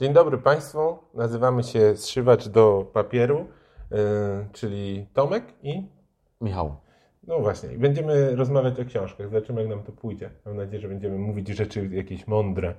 Dzień 0.00 0.12
dobry 0.12 0.38
Państwu. 0.38 0.98
Nazywamy 1.14 1.62
się 1.62 1.96
Zszywacz 1.96 2.48
do 2.48 2.86
Papieru, 2.92 3.46
yy, 3.90 3.98
czyli 4.52 5.06
Tomek 5.12 5.44
i 5.62 5.88
Michał. 6.40 6.76
No 7.26 7.38
właśnie, 7.40 7.68
będziemy 7.68 8.36
rozmawiać 8.36 8.80
o 8.80 8.84
książkach. 8.84 9.28
Zobaczymy, 9.28 9.60
jak 9.60 9.70
nam 9.70 9.82
to 9.82 9.92
pójdzie. 9.92 10.30
Mam 10.46 10.56
nadzieję, 10.56 10.80
że 10.80 10.88
będziemy 10.88 11.18
mówić 11.18 11.48
rzeczy 11.48 11.88
jakieś 11.92 12.26
mądre. 12.26 12.74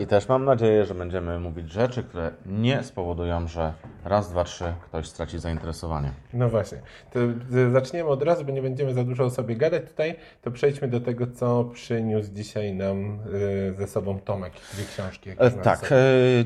I 0.00 0.06
też 0.06 0.28
mam 0.28 0.44
nadzieję, 0.44 0.84
że 0.84 0.94
będziemy 0.94 1.40
mówić 1.40 1.72
rzeczy, 1.72 2.02
które 2.02 2.30
nie 2.46 2.82
spowodują, 2.82 3.48
że 3.48 3.72
raz, 4.04 4.30
dwa, 4.30 4.44
trzy 4.44 4.64
ktoś 4.84 5.08
straci 5.08 5.38
zainteresowanie. 5.38 6.12
No 6.32 6.48
właśnie. 6.48 6.78
To 7.12 7.18
z- 7.50 7.72
zaczniemy 7.72 8.10
od 8.10 8.22
razu, 8.22 8.44
bo 8.44 8.52
nie 8.52 8.62
będziemy 8.62 8.94
za 8.94 9.04
dużo 9.04 9.24
o 9.24 9.30
sobie 9.30 9.56
gadać 9.56 9.82
tutaj. 9.90 10.16
To 10.42 10.50
przejdźmy 10.50 10.88
do 10.88 11.00
tego, 11.00 11.26
co 11.26 11.64
przyniósł 11.64 12.32
dzisiaj 12.32 12.74
nam 12.74 13.18
yy, 13.32 13.74
ze 13.78 13.86
sobą 13.86 14.18
Tomek. 14.20 14.52
Dwie 14.72 14.84
książki. 14.84 15.30
E, 15.38 15.50
tak, 15.50 15.92
e, 15.92 15.96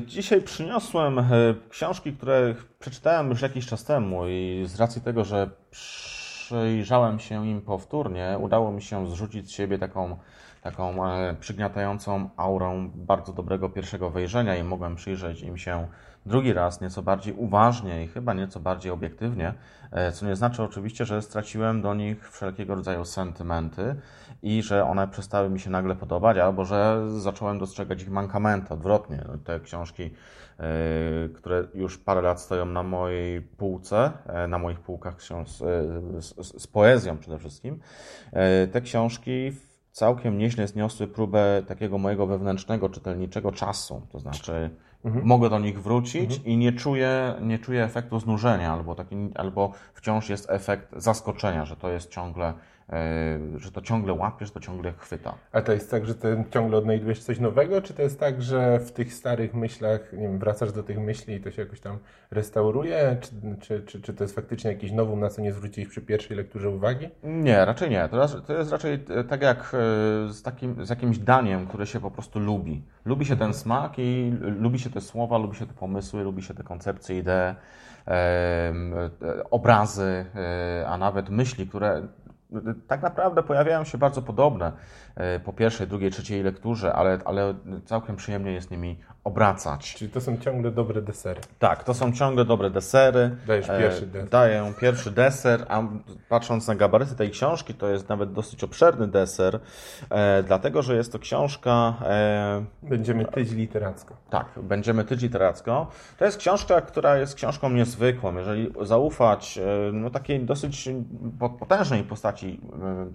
dzisiaj 0.05 0.41
przyniosłem 0.41 1.19
e, 1.19 1.25
książki, 1.69 2.13
które 2.13 2.55
przeczytałem 2.79 3.29
już 3.29 3.41
jakiś 3.41 3.65
czas 3.67 3.83
temu 3.83 4.27
i 4.27 4.63
z 4.67 4.79
racji 4.79 5.01
tego, 5.01 5.23
że 5.25 5.49
przyjrzałem 6.53 7.19
się 7.19 7.47
im 7.47 7.61
powtórnie, 7.61 8.37
udało 8.41 8.71
mi 8.71 8.81
się 8.81 9.07
zrzucić 9.07 9.47
z 9.47 9.51
siebie 9.51 9.79
taką, 9.79 10.17
taką 10.61 11.05
e, 11.05 11.35
przygniatającą 11.39 12.29
aurą 12.37 12.91
bardzo 12.95 13.33
dobrego 13.33 13.69
pierwszego 13.69 14.09
wejrzenia 14.09 14.55
i 14.55 14.63
mogłem 14.63 14.95
przyjrzeć 14.95 15.41
im 15.41 15.57
się 15.57 15.87
drugi 16.25 16.53
raz 16.53 16.81
nieco 16.81 17.01
bardziej 17.01 17.33
uważnie 17.33 18.03
i 18.03 18.07
chyba 18.07 18.33
nieco 18.33 18.59
bardziej 18.59 18.91
obiektywnie, 18.91 19.53
e, 19.91 20.11
co 20.11 20.25
nie 20.25 20.35
znaczy 20.35 20.63
oczywiście, 20.63 21.05
że 21.05 21.21
straciłem 21.21 21.81
do 21.81 21.93
nich 21.93 22.31
wszelkiego 22.31 22.75
rodzaju 22.75 23.05
sentymenty 23.05 23.95
i 24.41 24.63
że 24.63 24.85
one 24.85 25.07
przestały 25.07 25.49
mi 25.49 25.59
się 25.59 25.69
nagle 25.69 25.95
podobać, 25.95 26.37
albo 26.37 26.65
że 26.65 27.05
zacząłem 27.19 27.59
dostrzegać 27.59 28.01
ich 28.01 28.09
mankamenty. 28.09 28.73
Odwrotnie, 28.73 29.23
te 29.43 29.59
książki, 29.59 30.03
e, 30.03 30.09
które 31.29 31.67
już 31.73 31.97
parę 31.97 32.21
lat 32.21 32.41
stoją 32.41 32.65
na 32.65 32.83
mojej 32.83 33.41
półce, 33.41 34.11
e, 34.25 34.47
na 34.47 34.57
moich 34.57 34.79
półkach 34.79 35.21
z, 35.21 35.57
z, 36.59 36.67
poezją 36.67 37.17
przede 37.17 37.39
wszystkim, 37.39 37.79
te 38.71 38.81
książki 38.81 39.51
całkiem 39.91 40.37
nieźle 40.37 40.67
zniosły 40.67 41.07
próbę 41.07 41.63
takiego 41.67 41.97
mojego 41.97 42.27
wewnętrznego, 42.27 42.89
czytelniczego 42.89 43.51
czasu. 43.51 44.07
To 44.11 44.19
znaczy, 44.19 44.69
mogę 45.03 45.49
do 45.49 45.59
nich 45.59 45.81
wrócić 45.81 46.41
i 46.45 46.57
nie 46.57 46.73
czuję, 46.73 47.33
nie 47.41 47.59
czuję 47.59 47.83
efektu 47.83 48.19
znużenia, 48.19 48.73
albo, 48.73 48.95
taki, 48.95 49.15
albo 49.35 49.71
wciąż 49.93 50.29
jest 50.29 50.49
efekt 50.49 50.87
zaskoczenia, 50.97 51.65
że 51.65 51.75
to 51.75 51.89
jest 51.89 52.09
ciągle, 52.09 52.53
że 53.55 53.71
to 53.71 53.81
ciągle 53.81 54.13
łapie, 54.13 54.45
że 54.45 54.51
to 54.51 54.59
ciągle 54.59 54.93
chwyta. 54.97 55.33
A 55.51 55.61
to 55.61 55.73
jest 55.73 55.91
tak, 55.91 56.05
że 56.05 56.15
ty 56.15 56.43
ciągle 56.51 56.77
odnajdujesz 56.77 57.19
coś 57.19 57.39
nowego, 57.39 57.81
czy 57.81 57.93
to 57.93 58.01
jest 58.01 58.19
tak, 58.19 58.41
że 58.41 58.79
w 58.79 58.91
tych 58.91 59.13
starych 59.13 59.53
myślach, 59.53 60.13
nie 60.13 60.19
wiem, 60.19 60.39
wracasz 60.39 60.71
do 60.71 60.83
tych 60.83 60.99
myśli 60.99 61.35
i 61.35 61.41
to 61.41 61.51
się 61.51 61.61
jakoś 61.61 61.79
tam 61.79 61.97
restauruje, 62.31 63.17
czy, 63.21 63.29
czy, 63.61 63.81
czy, 63.81 64.01
czy 64.01 64.13
to 64.13 64.23
jest 64.23 64.35
faktycznie 64.35 64.71
jakiś 64.71 64.91
nowum, 64.91 65.19
na 65.19 65.29
co 65.29 65.41
nie 65.41 65.53
zwróciłeś 65.53 65.89
przy 65.89 66.01
pierwszej 66.01 66.37
lekturze 66.37 66.69
uwagi? 66.69 67.09
Nie, 67.23 67.65
raczej 67.65 67.89
nie. 67.89 68.09
To, 68.09 68.27
to 68.41 68.53
jest 68.53 68.71
raczej 68.71 68.93
e, 68.93 69.23
tak 69.23 69.41
jak 69.41 69.59
e, 69.59 69.69
z, 70.33 70.41
takim, 70.41 70.85
z 70.85 70.89
jakimś 70.89 71.17
daniem, 71.17 71.67
które 71.67 71.85
się 71.85 71.99
po 71.99 72.11
prostu 72.11 72.39
lubi. 72.39 72.83
Lubi 73.05 73.25
się 73.25 73.35
ten 73.35 73.53
smak 73.53 73.93
i 73.97 74.33
lubi 74.41 74.79
się 74.79 74.89
te 74.89 75.01
słowa, 75.01 75.37
lubi 75.37 75.57
się 75.57 75.67
te 75.67 75.73
pomysły, 75.73 76.23
lubi 76.23 76.43
się 76.43 76.53
te 76.53 76.63
koncepcje, 76.63 77.17
idee, 77.17 77.55
e, 78.07 78.73
obrazy, 79.51 80.25
e, 80.35 80.87
a 80.87 80.97
nawet 80.97 81.29
myśli, 81.29 81.67
które 81.67 81.89
e, 81.89 82.07
tak 82.87 83.01
naprawdę 83.01 83.43
pojawiają 83.43 83.83
się 83.83 83.97
bardzo 83.97 84.21
podobne 84.21 84.71
e, 85.15 85.39
po 85.39 85.53
pierwszej, 85.53 85.87
drugiej, 85.87 86.11
trzeciej 86.11 86.43
lekturze, 86.43 86.93
ale, 86.93 87.19
ale 87.25 87.53
całkiem 87.85 88.15
przyjemnie 88.15 88.51
jest 88.51 88.71
nimi 88.71 88.99
obracać. 89.23 89.93
Czyli 89.93 90.11
to 90.11 90.21
są 90.21 90.37
ciągle 90.37 90.71
dobre 90.71 91.01
desery. 91.01 91.41
Tak, 91.59 91.83
to 91.83 91.93
są 91.93 92.13
ciągle 92.13 92.45
dobre 92.45 92.69
desery. 92.69 93.35
Dajesz 93.47 93.69
E, 93.69 93.79
pierwszy 93.79 94.07
deser. 94.07 94.29
Daję 94.29 94.73
pierwszy 94.81 95.11
deser, 95.11 95.65
a 95.69 95.83
patrząc 96.29 96.67
na 96.67 96.75
gabaryty 96.75 97.15
tej 97.15 97.29
książki, 97.31 97.73
to 97.73 97.87
jest 97.89 98.09
nawet 98.09 98.33
dosyć 98.33 98.63
obszerny 98.63 99.07
deser, 99.07 99.59
e, 100.09 100.43
dlatego 100.43 100.81
że 100.81 100.95
jest 100.95 101.11
to 101.11 101.19
książka. 101.19 101.93
E, 102.05 102.65
Będziemy 102.83 103.25
tyć 103.25 103.51
literacko. 103.51 104.15
tak, 104.29 104.45
będziemy 104.63 105.03
tyć 105.03 105.21
literacko. 105.21 105.87
To 106.17 106.25
jest 106.25 106.37
książka, 106.37 106.81
która 106.81 107.17
jest 107.17 107.35
książką 107.35 107.69
niezwykłą. 107.69 108.35
Jeżeli 108.37 108.73
zaufać 108.81 109.59
no, 109.93 110.09
takiej 110.09 110.45
dosyć 110.45 110.89
po- 111.39 111.49
potężnej 111.49 112.03
postaci 112.03 112.59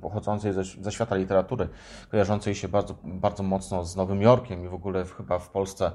pochodzącej 0.01 0.53
ze, 0.53 0.65
ze 0.65 0.93
świata 0.93 1.17
literatury, 1.17 1.69
kojarzącej 2.11 2.55
się 2.55 2.69
bardzo, 2.69 2.95
bardzo 3.05 3.43
mocno 3.43 3.85
z 3.85 3.97
Nowym 3.97 4.23
Jorkiem 4.23 4.65
i 4.65 4.69
w 4.69 4.75
ogóle 4.75 5.05
w, 5.05 5.17
chyba 5.17 5.39
w 5.39 5.49
Polsce 5.49 5.93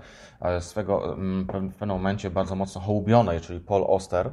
swego 0.60 1.14
mm, 1.14 1.44
w 1.44 1.76
pewnym 1.76 1.90
momencie 1.90 2.30
bardzo 2.30 2.56
mocno 2.56 2.82
hołubionej, 2.82 3.42
czyli 3.42 3.60
Paul 3.60 3.86
Oster. 3.88 4.30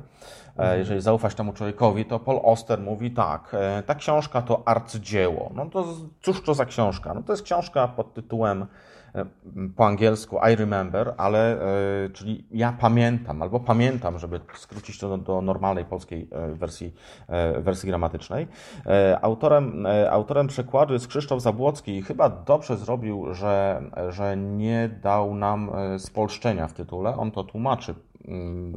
E, 0.58 0.78
Jeżeli 0.78 1.00
zaufać 1.00 1.34
temu 1.34 1.52
człowiekowi, 1.52 2.04
to 2.04 2.20
Paul 2.20 2.40
Oster 2.42 2.80
mówi 2.80 3.10
tak, 3.10 3.54
e, 3.54 3.82
ta 3.82 3.94
książka 3.94 4.42
to 4.42 4.62
arcydzieło. 4.64 5.50
No 5.54 5.66
to 5.66 5.84
cóż 6.22 6.42
to 6.42 6.54
za 6.54 6.64
książka? 6.64 7.14
No 7.14 7.22
to 7.22 7.32
jest 7.32 7.42
książka 7.42 7.88
pod 7.88 8.14
tytułem 8.14 8.62
e, 8.62 8.66
po 9.76 9.86
angielsku 9.86 10.38
I 10.52 10.56
remember, 10.56 11.14
ale 11.16 11.62
e, 12.04 12.10
czyli 12.10 12.44
ja 12.50 12.72
pamiętam, 12.80 13.42
albo 13.42 13.60
pamiętam, 13.60 14.18
żeby 14.18 14.40
skrócić 14.54 14.98
to 14.98 15.08
do, 15.08 15.18
do 15.18 15.42
normalnej 15.42 15.84
polskiej 15.84 16.28
e, 16.32 16.54
wersji, 16.54 16.94
e, 17.28 17.60
wersji 17.60 17.86
gramatycznej. 17.86 18.48
E, 18.86 19.18
Autorem, 19.22 19.86
e, 19.86 20.10
autorem 20.10 20.46
przekładu 20.46 20.92
jest 20.92 21.08
Krzysztof 21.08 21.42
Zabłocki 21.42 21.96
i 21.96 22.02
chyba 22.02 22.28
dobrze 22.28 22.76
zrobił, 22.76 23.34
że, 23.34 23.82
że 24.08 24.36
nie 24.36 24.88
dał 25.02 25.34
nam 25.34 25.70
e, 25.74 25.98
spolszczenia 25.98 26.68
w 26.68 26.72
tytule. 26.72 27.16
On 27.16 27.30
to 27.30 27.44
tłumaczy 27.44 27.94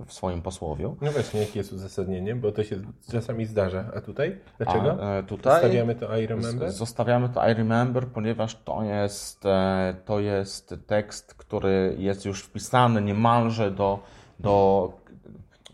w 0.05 0.13
swoim 0.13 0.41
posłowiu. 0.41 0.97
No 1.01 1.11
właśnie, 1.11 1.39
jakie 1.39 1.59
jest 1.59 1.73
uzasadnienie, 1.73 2.35
bo 2.35 2.51
to 2.51 2.63
się 2.63 2.75
czasami 3.11 3.45
zdarza. 3.45 3.85
A 3.95 4.01
tutaj? 4.01 4.37
Dlaczego? 4.57 4.97
A, 5.01 5.19
e, 5.19 5.23
tutaj 5.23 5.59
Stawiamy 5.59 5.95
to 5.95 6.17
I 6.17 6.27
remember? 6.27 6.71
Zostawiamy 6.71 7.29
to 7.29 7.49
I 7.49 7.53
remember, 7.53 8.07
ponieważ 8.07 8.55
to 8.63 8.83
jest, 8.83 9.45
e, 9.45 9.95
to 10.05 10.19
jest 10.19 10.75
tekst, 10.87 11.33
który 11.33 11.95
jest 11.99 12.25
już 12.25 12.43
wpisany 12.43 13.01
niemalże 13.01 13.71
do, 13.71 13.99
do. 14.39 14.93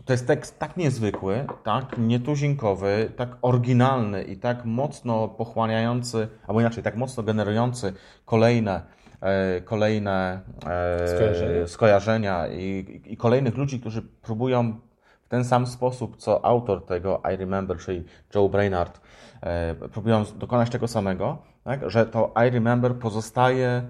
To 0.04 0.12
jest 0.12 0.26
tekst 0.26 0.58
tak 0.58 0.76
niezwykły, 0.76 1.46
tak 1.62 1.98
nietuzinkowy, 1.98 3.12
tak 3.16 3.36
oryginalny 3.42 4.22
i 4.22 4.36
tak 4.36 4.64
mocno 4.64 5.28
pochłaniający, 5.28 6.28
albo 6.46 6.60
inaczej, 6.60 6.82
tak 6.82 6.96
mocno 6.96 7.22
generujący 7.22 7.92
kolejne, 8.24 8.82
kolejne 9.64 10.40
e, 10.66 11.08
Skojarzenia. 11.08 11.66
skojarzenia 11.66 12.48
i, 12.48 13.00
i 13.06 13.16
kolejnych 13.16 13.56
ludzi, 13.56 13.80
którzy 13.80 14.02
próbują 14.02 14.80
w 15.22 15.28
ten 15.28 15.44
sam 15.44 15.66
sposób, 15.66 16.16
co 16.16 16.44
autor 16.44 16.86
tego 16.86 17.22
I 17.34 17.36
Remember, 17.36 17.78
czyli 17.78 18.04
Joe 18.34 18.48
Brainard, 18.48 19.00
e, 19.40 19.74
próbują 19.74 20.24
dokonać 20.38 20.70
tego 20.70 20.88
samego, 20.88 21.38
tak? 21.64 21.90
że 21.90 22.06
to 22.06 22.34
I 22.46 22.50
Remember 22.50 22.94
pozostaje. 22.94 23.82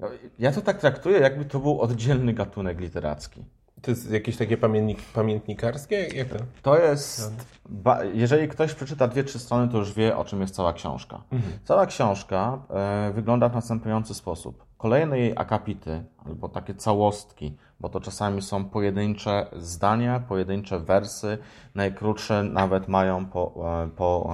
no, 0.00 0.08
Ja 0.38 0.52
to 0.52 0.60
tak 0.60 0.78
traktuję, 0.78 1.18
jakby 1.20 1.44
to 1.44 1.58
był 1.60 1.80
oddzielny 1.80 2.32
gatunek 2.32 2.80
literacki. 2.80 3.44
To 3.82 3.90
jest 3.90 4.10
jakieś 4.10 4.36
takie 4.36 4.56
pamiętnik, 4.56 4.98
pamiętnikarskie? 5.14 5.96
Jak 5.96 6.28
to? 6.28 6.36
To 6.62 6.78
jest. 6.78 7.32
Ba, 7.68 8.04
jeżeli 8.04 8.48
ktoś 8.48 8.74
przeczyta 8.74 9.08
dwie, 9.08 9.24
trzy 9.24 9.38
strony, 9.38 9.72
to 9.72 9.78
już 9.78 9.92
wie, 9.92 10.16
o 10.16 10.24
czym 10.24 10.40
jest 10.40 10.54
cała 10.54 10.72
książka. 10.72 11.22
Mhm. 11.32 11.58
Cała 11.64 11.86
książka 11.86 12.58
e, 12.70 13.12
wygląda 13.14 13.48
w 13.48 13.54
następujący 13.54 14.14
sposób. 14.14 14.67
Kolejne 14.78 15.18
jej 15.18 15.32
akapity, 15.36 16.04
albo 16.26 16.48
takie 16.48 16.74
całostki, 16.74 17.56
bo 17.80 17.88
to 17.88 18.00
czasami 18.00 18.42
są 18.42 18.64
pojedyncze 18.64 19.46
zdania, 19.56 20.20
pojedyncze 20.20 20.80
wersy, 20.80 21.38
najkrótsze 21.74 22.42
nawet 22.42 22.88
mają 22.88 23.26
po, 23.26 23.54
e, 23.84 23.88
po 23.88 24.30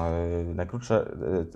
e, 0.51 0.55
najkrótsze 0.55 1.07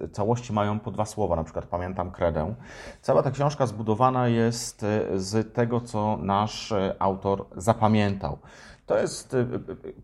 e, 0.05 0.09
całości 0.09 0.53
mają 0.53 0.81
po 0.81 0.91
dwa 0.91 1.05
słowa, 1.05 1.37
na 1.37 1.45
przykład 1.45 1.67
pamiętam 1.67 2.11
kredę. 2.11 2.55
Cała 3.03 3.23
ta 3.23 3.31
książka 3.31 3.67
zbudowana 3.67 4.29
jest 4.29 4.87
z 5.15 5.55
tego, 5.55 5.81
co 5.81 6.17
nasz 6.17 6.75
autor 6.99 7.47
zapamiętał. 7.57 8.39
To 8.87 8.99
jest 8.99 9.37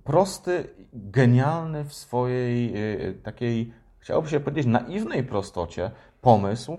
prosty, 0.04 0.68
genialny 0.92 1.84
w 1.84 1.94
swojej 1.94 2.74
takiej, 3.22 3.72
chciałoby 3.98 4.28
się 4.28 4.40
powiedzieć, 4.40 4.66
naiwnej 4.66 5.24
prostocie 5.24 5.90
pomysł, 6.20 6.78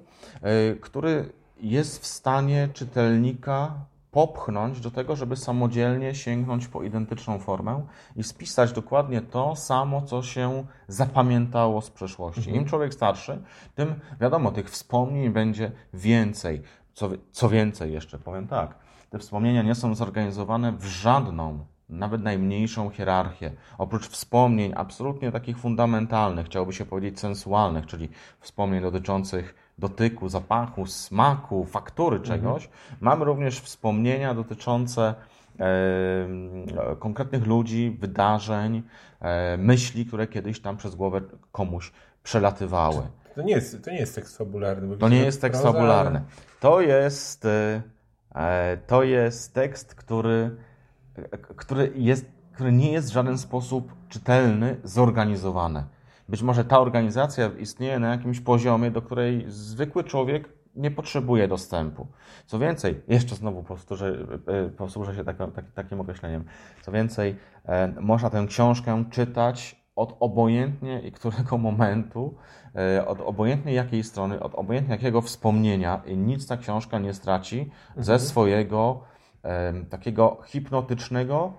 który 0.81 1.29
jest 1.57 2.01
w 2.01 2.05
stanie 2.05 2.69
czytelnika 2.73 3.85
popchnąć 4.11 4.79
do 4.79 4.91
tego, 4.91 5.15
żeby 5.15 5.35
samodzielnie 5.35 6.15
sięgnąć 6.15 6.67
po 6.67 6.83
identyczną 6.83 7.39
formę 7.39 7.85
i 8.15 8.23
spisać 8.23 8.71
dokładnie 8.71 9.21
to 9.21 9.55
samo, 9.55 10.01
co 10.01 10.23
się 10.23 10.65
zapamiętało 10.87 11.81
z 11.81 11.89
przeszłości. 11.89 12.55
Im 12.55 12.65
człowiek 12.65 12.93
starszy, 12.93 13.41
tym 13.75 13.95
wiadomo, 14.21 14.51
tych 14.51 14.69
wspomnień 14.69 15.29
będzie 15.29 15.71
więcej. 15.93 16.61
Co, 16.93 17.09
co 17.31 17.49
więcej 17.49 17.93
jeszcze, 17.93 18.19
powiem 18.19 18.47
tak, 18.47 18.75
te 19.09 19.19
wspomnienia 19.19 19.61
nie 19.61 19.75
są 19.75 19.95
zorganizowane 19.95 20.71
w 20.71 20.85
żadną 20.85 21.65
nawet 21.89 22.21
najmniejszą 22.21 22.89
hierarchię. 22.89 23.51
Oprócz 23.77 24.09
wspomnień 24.09 24.73
absolutnie 24.75 25.31
takich 25.31 25.57
fundamentalnych, 25.57 26.45
chciałoby 26.45 26.73
się 26.73 26.85
powiedzieć 26.85 27.19
sensualnych, 27.19 27.85
czyli 27.85 28.09
wspomnień 28.39 28.81
dotyczących 28.81 29.64
dotyku, 29.77 30.29
zapachu, 30.29 30.85
smaku, 30.85 31.65
faktury 31.65 32.19
czegoś, 32.19 32.69
mamy 33.01 33.25
również 33.25 33.59
wspomnienia 33.59 34.33
dotyczące 34.33 35.15
e, 35.59 35.65
konkretnych 36.99 37.47
ludzi, 37.47 37.97
wydarzeń, 37.99 38.83
e, 39.21 39.57
myśli, 39.57 40.05
które 40.05 40.27
kiedyś 40.27 40.61
tam 40.61 40.77
przez 40.77 40.95
głowę 40.95 41.21
komuś 41.51 41.91
przelatywały. 42.23 43.01
To 43.35 43.41
nie 43.41 43.53
jest, 43.53 43.83
to 43.83 43.91
nie 43.91 43.99
jest 43.99 44.15
tekst 44.15 44.37
fabularny. 44.37 44.97
To 44.97 45.09
nie 45.09 45.25
jest 45.25 45.41
tekst 45.41 45.61
proza, 45.61 45.77
fabularny. 45.77 46.21
To 46.59 46.81
jest, 46.81 47.45
e, 47.45 47.81
e, 48.35 48.77
to 48.87 49.03
jest 49.03 49.53
tekst, 49.53 49.95
który, 49.95 50.55
e, 51.15 51.37
który, 51.37 51.91
jest, 51.95 52.25
który 52.53 52.71
nie 52.71 52.91
jest 52.91 53.09
w 53.09 53.13
żaden 53.13 53.37
sposób 53.37 53.93
czytelny, 54.09 54.77
zorganizowany. 54.83 55.83
Być 56.29 56.41
może 56.41 56.65
ta 56.65 56.79
organizacja 56.79 57.51
istnieje 57.59 57.99
na 57.99 58.09
jakimś 58.09 58.39
poziomie, 58.39 58.91
do 58.91 59.01
której 59.01 59.45
zwykły 59.47 60.03
człowiek 60.03 60.49
nie 60.75 60.91
potrzebuje 60.91 61.47
dostępu. 61.47 62.07
Co 62.45 62.59
więcej, 62.59 63.01
jeszcze 63.07 63.35
znowu 63.35 63.63
powtórzę, 63.63 64.17
e, 64.47 64.69
posłużę 64.69 65.15
się 65.15 65.23
taką, 65.23 65.51
tak, 65.51 65.71
takim 65.71 66.01
określeniem. 66.01 66.43
Co 66.81 66.91
więcej, 66.91 67.35
e, 67.65 67.93
można 68.01 68.29
tę 68.29 68.45
książkę 68.47 69.03
czytać 69.11 69.85
od 69.95 70.17
obojętnie 70.19 71.11
którego 71.11 71.57
momentu, 71.67 72.35
e, 72.75 73.07
od 73.07 73.21
obojętnie 73.21 73.73
jakiej 73.73 74.03
strony, 74.03 74.39
od 74.39 74.55
obojętnie 74.55 74.95
jakiego 74.95 75.21
wspomnienia 75.21 76.01
i 76.05 76.17
nic 76.17 76.47
ta 76.47 76.57
książka 76.57 76.99
nie 76.99 77.13
straci 77.13 77.71
ze 77.97 78.19
swojego 78.19 79.03
em, 79.43 79.85
takiego 79.85 80.37
hipnotycznego, 80.45 81.53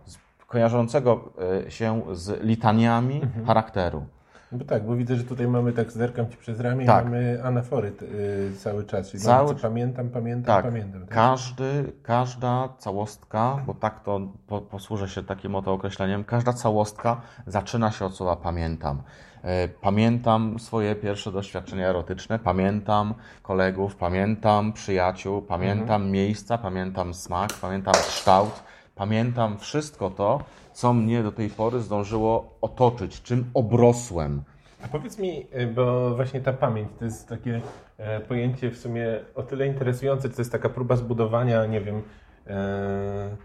kojarzącego 0.47 1.33
e, 1.67 1.71
się 1.71 2.03
z 2.13 2.43
litaniami 2.45 3.21
charakteru. 3.47 4.07
Bo 4.53 4.65
tak, 4.65 4.87
bo 4.87 4.97
widzę, 4.97 5.17
że 5.17 5.25
tutaj 5.25 5.49
mamy 5.49 5.73
tak, 5.73 5.93
zerkam 5.93 6.29
Ci 6.31 6.37
przez 6.37 6.61
ramię 6.61 6.87
Tak. 6.87 7.05
mamy 7.05 7.41
anafory 7.45 7.93
y, 8.03 8.53
cały 8.59 8.85
czas. 8.85 9.11
Czyli 9.11 9.23
Cały- 9.23 9.47
mamy, 9.49 9.61
pamiętam, 9.61 10.09
pamiętam, 10.09 10.57
Tak, 10.57 10.65
pamiętam. 10.65 11.01
Tak? 11.01 11.11
każdy, 11.11 11.93
każda 12.03 12.69
całostka, 12.79 13.59
bo 13.67 13.75
tak 13.75 14.01
to 14.01 14.21
po, 14.47 14.61
posłużę 14.61 15.09
się 15.09 15.23
takim 15.23 15.55
oto 15.55 15.73
określeniem, 15.73 16.25
każda 16.25 16.53
całostka 16.53 17.21
zaczyna 17.47 17.91
się 17.93 18.05
od 18.05 18.15
słowa 18.17 18.37
pamiętam. 18.37 19.03
E, 19.43 19.69
Pamiętam 19.69 20.59
swoje 20.59 20.95
pierwsze 20.95 21.33
doświadczenia 21.33 21.89
erotyczne, 21.89 22.39
pamiętam 22.39 23.15
kolegów, 23.43 23.97
pamiętam 23.97 24.73
przyjaciół, 24.73 25.43
pamiętam 25.43 26.11
miejsca, 26.11 26.59
pamiętam 26.59 27.15
smak, 27.15 27.51
pamiętam 27.61 27.95
kształt, 27.95 28.63
pamiętam 28.97 29.59
wszystko 29.59 30.11
to, 30.11 30.45
co 30.73 30.93
mnie 30.93 31.23
do 31.23 31.33
tej 31.33 31.51
pory 31.51 31.81
zdążyło 31.81 32.59
otoczyć, 32.61 33.23
czym 33.23 33.51
obrosłem. 33.55 34.43
A 34.83 34.89
powiedz 34.89 35.19
mi, 35.19 35.47
y, 35.61 35.67
bo 35.67 36.15
właśnie 36.15 36.41
ta 36.41 36.53
pamięć 36.53 36.89
to 36.99 37.05
jest 37.05 37.29
takie 37.29 37.61
e, 37.99 38.21
pojęcie 38.21 38.71
w 38.71 38.79
sumie 38.79 39.07
o 39.35 39.43
tyle 39.43 39.67
interesujące, 39.67 40.29
to 40.29 40.41
jest 40.41 40.53
taka 40.53 40.69
próba 40.69 40.97
zbudowania, 40.97 41.67
nie 41.67 41.81
wiem, 41.81 42.03
e, 42.47 43.37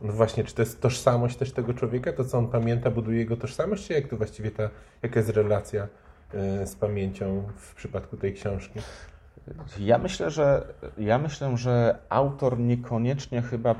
no 0.00 0.12
właśnie, 0.12 0.44
czy 0.44 0.54
to 0.54 0.62
jest 0.62 0.80
tożsamość 0.80 1.36
też 1.36 1.52
tego 1.52 1.74
człowieka, 1.74 2.12
to 2.12 2.24
co 2.24 2.38
on 2.38 2.48
pamięta, 2.48 2.90
buduje 2.90 3.18
jego 3.18 3.36
tożsamość, 3.36 3.86
czy 3.86 3.92
jak 3.92 4.08
to 4.08 4.16
właściwie 4.16 4.50
ta, 4.50 4.70
jaka 5.02 5.20
jest 5.20 5.30
relacja 5.30 5.88
e, 6.34 6.66
z 6.66 6.76
pamięcią 6.76 7.48
w 7.56 7.74
przypadku 7.74 8.16
tej 8.16 8.34
książki? 8.34 8.80
Ja 9.78 9.98
myślę, 9.98 10.30
że 10.30 10.66
ja 10.98 11.18
myślę, 11.18 11.56
że 11.56 11.98
autor 12.08 12.58
niekoniecznie 12.58 13.42
chyba 13.42 13.70
e, 13.70 13.76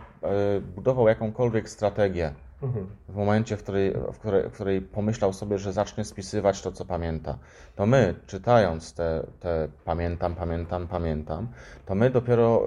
budował 0.60 1.08
jakąkolwiek 1.08 1.68
strategię 1.68 2.32
Mhm. 2.62 2.86
w 3.08 3.16
momencie, 3.16 3.56
w 3.56 3.62
której, 3.62 3.92
w, 4.12 4.18
której, 4.18 4.48
w 4.48 4.52
której 4.52 4.80
pomyślał 4.80 5.32
sobie, 5.32 5.58
że 5.58 5.72
zacznie 5.72 6.04
spisywać 6.04 6.62
to, 6.62 6.72
co 6.72 6.84
pamięta. 6.84 7.38
To 7.76 7.86
my, 7.86 8.14
czytając 8.26 8.94
te, 8.94 9.26
te 9.40 9.68
pamiętam, 9.84 10.34
pamiętam, 10.34 10.88
pamiętam, 10.88 11.48
to 11.86 11.94
my 11.94 12.10
dopiero 12.10 12.62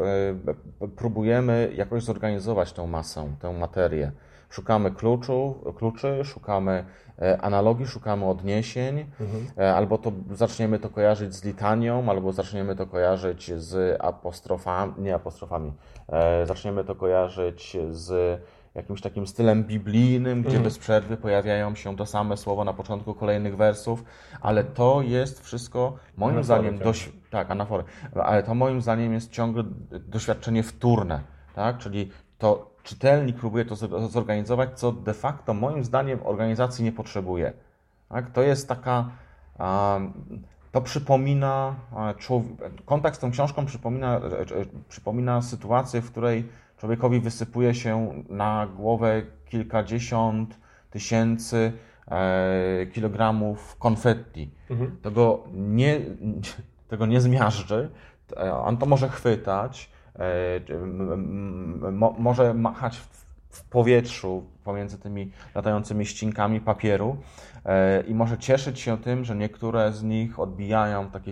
e, 0.81 0.88
próbujemy 0.95 1.71
jakoś 1.75 2.03
zorganizować 2.03 2.74
tę 2.74 2.88
masę, 2.88 3.36
tę 3.39 3.53
materię. 3.53 4.12
Szukamy 4.51 4.92
kluczu, 4.92 5.56
kluczy, 5.77 6.19
szukamy 6.24 6.86
e, 7.21 7.42
analogii, 7.42 7.88
szukamy 7.88 8.25
odniesień, 8.25 9.06
e, 9.57 9.75
albo 9.75 9.98
to 9.98 10.12
zaczniemy 10.31 10.80
to 10.80 10.89
kojarzyć 10.89 11.36
z 11.36 11.44
litanią, 11.44 12.09
albo 12.09 12.33
zaczniemy 12.33 12.75
to 12.75 12.88
kojarzyć 12.88 13.53
z 13.53 13.98
apostrofami, 14.01 14.94
nie 14.98 15.15
apostrofami, 15.15 15.74
e, 16.09 16.45
zaczniemy 16.45 16.83
to 16.83 16.95
kojarzyć 16.95 17.77
z 17.92 18.42
jakimś 18.75 19.01
takim 19.01 19.27
stylem 19.27 19.63
biblijnym, 19.63 20.44
gdzie 20.44 20.59
bez 20.59 20.77
przerwy 20.80 21.18
pojawiają 21.18 21.75
się 21.75 21.95
to 21.95 22.06
same 22.06 22.38
słowo 22.38 22.63
na 22.63 22.74
początku 22.74 23.13
kolejnych 23.13 23.57
wersów, 23.57 24.03
ale 24.42 24.63
to 24.63 25.01
jest 25.01 25.42
wszystko 25.45 25.95
moim 26.18 26.30
Anafory 26.30 26.44
zdaniem 26.44 26.65
ciągle. 26.65 26.86
dość, 26.86 27.09
tak, 27.30 27.51
anafory, 27.51 27.83
ale 28.15 28.44
to 28.44 28.56
moim 28.56 28.81
zdaniem 28.81 29.13
jest 29.13 29.31
ciągle 29.31 29.63
doświadczenie 29.92 30.63
wtórne, 30.63 31.21
tak, 31.56 31.77
czyli 31.77 32.12
to 32.38 32.70
czytelnik 32.83 33.35
próbuje 33.35 33.65
to 33.65 33.75
zor- 33.75 34.09
zorganizować, 34.09 34.79
co 34.79 34.91
de 34.91 35.13
facto 35.13 35.53
moim 35.53 35.83
zdaniem 35.83 36.19
organizacji 36.23 36.83
nie 36.85 36.91
potrzebuje. 36.91 37.53
Tak? 38.09 38.31
To 38.31 38.41
jest 38.41 38.67
taka. 38.67 39.09
To 40.71 40.81
przypomina. 40.81 41.75
człowie- 42.17 42.47
Kontakt 42.85 43.15
z 43.15 43.19
tą 43.19 43.31
książką 43.31 43.65
przypomina, 43.65 44.17
e, 44.17 44.21
e, 44.21 44.45
przypomina 44.89 45.41
sytuację, 45.41 46.01
w 46.01 46.11
której 46.11 46.47
człowiekowi 46.77 47.19
wysypuje 47.19 47.75
się 47.75 48.23
na 48.29 48.67
głowę 48.75 49.21
kilkadziesiąt 49.45 50.57
tysięcy 50.89 51.73
e, 52.11 52.85
kilogramów 52.93 53.75
konfetti. 53.79 54.51
Tego, 55.01 55.43
nie, 55.53 55.99
tego 56.87 57.05
nie 57.05 57.21
zmiażdży. 57.21 57.89
E, 58.37 58.53
On 58.55 58.77
to 58.77 58.85
może 58.85 59.09
chwytać, 59.09 59.89
e, 59.89 59.90
mo, 61.91 62.15
może 62.19 62.53
machać 62.53 62.97
w, 62.97 63.21
w 63.49 63.63
powietrzu 63.63 64.43
pomiędzy 64.63 64.97
tymi 64.97 65.31
latającymi 65.55 66.05
ścinkami 66.05 66.61
papieru 66.61 67.17
e, 67.65 68.01
i 68.01 68.15
może 68.15 68.37
cieszyć 68.37 68.79
się 68.79 68.97
tym, 68.97 69.25
że 69.25 69.35
niektóre 69.35 69.91
z 69.93 70.03
nich 70.03 70.39
odbijają 70.39 71.07
w 71.07 71.11
taki, 71.11 71.31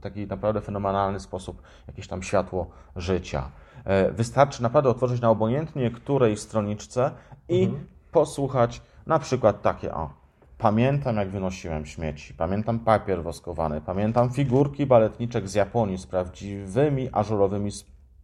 taki 0.00 0.26
naprawdę 0.26 0.60
fenomenalny 0.60 1.20
sposób 1.20 1.62
jakieś 1.88 2.08
tam 2.08 2.22
światło 2.22 2.70
życia. 2.96 3.50
E, 3.84 4.12
Wystarczy 4.12 4.62
naprawdę 4.62 4.90
otworzyć 4.90 5.20
na 5.20 5.30
obojętnie 5.30 5.90
której 5.90 6.36
stroniczce 6.36 7.10
i 7.48 7.70
posłuchać 8.12 8.82
na 9.06 9.18
przykład 9.18 9.62
takie 9.62 9.94
o. 9.94 10.10
Pamiętam, 10.58 11.16
jak 11.16 11.30
wynosiłem 11.30 11.86
śmieci, 11.86 12.34
pamiętam 12.34 12.78
papier 12.78 13.22
woskowany, 13.22 13.80
pamiętam 13.80 14.30
figurki 14.30 14.86
baletniczek 14.86 15.48
z 15.48 15.54
Japonii 15.54 15.98
z 15.98 16.06
prawdziwymi 16.06 17.08
ażurowymi 17.12 17.70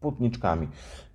spódniczkami. 0.07 0.69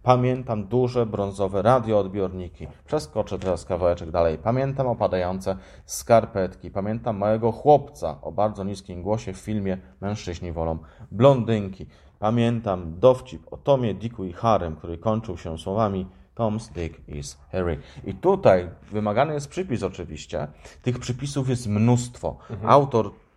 Pamiętam 0.03 0.67
duże 0.67 1.05
brązowe 1.05 1.61
radioodbiorniki. 1.61 2.67
Przeskoczę 2.85 3.39
teraz 3.39 3.65
kawałeczek 3.65 4.11
dalej. 4.11 4.37
Pamiętam 4.37 4.87
opadające 4.87 5.57
skarpetki. 5.85 6.71
Pamiętam 6.71 7.17
małego 7.17 7.51
chłopca 7.51 8.21
o 8.21 8.31
bardzo 8.31 8.63
niskim 8.63 9.01
głosie 9.01 9.33
w 9.33 9.37
filmie 9.37 9.77
Mężczyźni 10.01 10.51
wolą 10.51 10.77
blondynki. 11.11 11.85
Pamiętam 12.19 12.99
dowcip 12.99 13.53
o 13.53 13.57
Tomie, 13.57 13.93
Dicku 13.93 14.23
i 14.25 14.33
Harem, 14.33 14.75
który 14.75 14.97
kończył 14.97 15.37
się 15.37 15.57
słowami 15.57 16.07
Tom's 16.35 16.71
Dick 16.73 17.09
is 17.09 17.37
Harry. 17.51 17.77
I 18.03 18.13
tutaj 18.13 18.69
wymagany 18.91 19.33
jest 19.33 19.49
przypis 19.49 19.83
oczywiście. 19.83 20.47
Tych 20.81 20.99
przypisów 20.99 21.49
jest 21.49 21.67
mnóstwo. 21.67 22.37
Autor 22.65 23.05
E, 23.05 23.30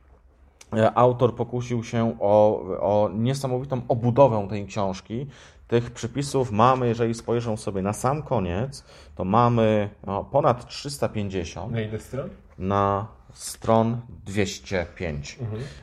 Autor 0.95 1.35
pokusił 1.35 1.85
się 1.85 2.17
o, 2.21 2.61
o 2.81 3.11
niesamowitą 3.15 3.83
obudowę 3.89 4.47
tej 4.49 4.67
książki. 4.67 5.27
Tych 5.69 5.91
przypisów 5.91 6.51
mamy, 6.53 6.89
jeżeli 6.89 7.15
spojrzą 7.15 7.57
sobie 7.57 7.83
na 7.83 7.93
sam 7.93 8.23
koniec, 8.23 8.85
to 9.15 9.25
mamy 9.25 9.91
no, 10.07 10.25
ponad 10.25 10.67
350 10.67 11.73
Na 11.73 11.81
ile 11.81 12.01
stron? 12.01 12.29
na 12.59 13.07
stron 13.33 14.01
205. 14.25 15.39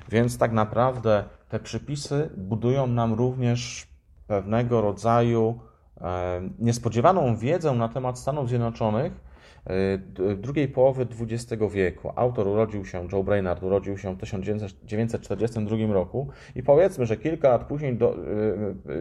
Więc 0.09 0.37
tak 0.37 0.51
naprawdę 0.51 1.23
te 1.49 1.59
przypisy 1.59 2.29
budują 2.37 2.87
nam 2.87 3.13
również 3.13 3.87
pewnego 4.27 4.81
rodzaju 4.81 5.59
e, 6.01 6.41
niespodziewaną 6.59 7.35
wiedzę 7.35 7.73
na 7.73 7.89
temat 7.89 8.19
Stanów 8.19 8.49
Zjednoczonych 8.49 9.13
e, 9.13 9.30
drugiej 10.37 10.67
połowy 10.67 11.07
XX 11.21 11.63
wieku. 11.71 12.11
Autor 12.15 12.47
urodził 12.47 12.85
się, 12.85 13.07
Joe 13.11 13.23
Brainard 13.23 13.63
urodził 13.63 13.97
się 13.97 14.15
w 14.15 14.19
1942 14.19 15.93
roku 15.93 16.27
i 16.55 16.63
powiedzmy, 16.63 17.05
że 17.05 17.17
kilka 17.17 17.49
lat 17.49 17.63
później 17.63 17.95
do, 17.97 18.15
e, 18.15 18.17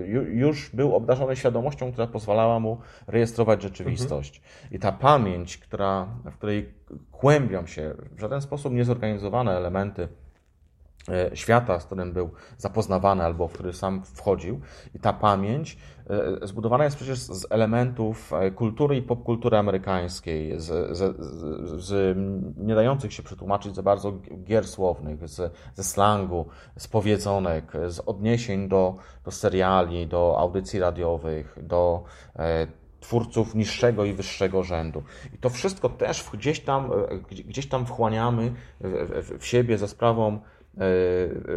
ju- 0.07 0.29
już 0.29 0.71
był 0.75 0.95
obdarzony 0.95 1.37
świadomością, 1.37 1.93
która 1.93 2.07
pozwalała 2.07 2.61
mu 2.61 2.79
rejestrować 3.07 3.63
rzeczywistość. 3.63 4.43
I 4.71 4.79
ta 4.79 4.93
pamięć, 4.93 5.59
która, 5.59 6.07
w 6.25 6.35
której 6.35 6.69
kłębią 7.13 7.67
się 7.67 7.95
w 8.17 8.21
żaden 8.21 8.41
sposób 8.41 8.73
niezorganizowane 8.73 9.57
elementy 9.57 10.09
świata, 11.35 11.81
z 11.81 11.85
którym 11.85 12.13
był 12.13 12.31
zapoznawany 12.59 13.25
albo 13.25 13.49
w 13.49 13.53
który 13.53 13.73
sam 13.73 14.03
wchodził. 14.05 14.61
I 14.95 14.99
ta 14.99 15.13
pamięć 15.13 15.79
e, 16.43 16.47
zbudowana 16.47 16.85
jest 16.85 16.97
przecież 16.97 17.19
z 17.19 17.47
elementów 17.51 18.33
e, 18.33 18.51
kultury 18.51 18.97
i 18.97 19.03
popkultury 19.03 19.57
amerykańskiej, 19.57 20.61
z, 20.61 20.97
z, 20.97 21.17
z, 21.19 21.85
z 21.85 22.19
nie 22.57 22.75
dających 22.75 23.13
się 23.13 23.23
przetłumaczyć 23.23 23.75
za 23.75 23.83
bardzo 23.83 24.13
gier 24.45 24.69
słownych, 24.69 25.29
z, 25.29 25.53
ze 25.75 25.85
slangu, 25.85 26.47
z 26.77 26.89
powiedzonek, 26.89 27.73
z 27.89 28.01
odniesień 28.01 28.69
do, 28.69 28.97
do 29.25 29.31
seriali, 29.31 30.07
do 30.07 30.37
audycji 30.39 30.81
radiowych, 30.81 31.59
do 31.63 32.05
twórców 33.01 33.55
niższego 33.55 34.05
i 34.05 34.13
wyższego 34.13 34.63
rzędu. 34.63 35.03
I 35.35 35.39
to 35.39 35.51
wszystko 35.51 35.89
też 35.89 36.31
gdzieś 36.33 36.61
tam, 36.61 36.91
gdzieś 37.31 37.69
tam 37.69 37.87
wchłaniamy 37.87 38.53
w, 38.81 39.23
w, 39.23 39.39
w 39.39 39.47
siebie 39.47 39.79
za 39.79 39.89
sprawą 39.89 40.41
E, 40.60 40.60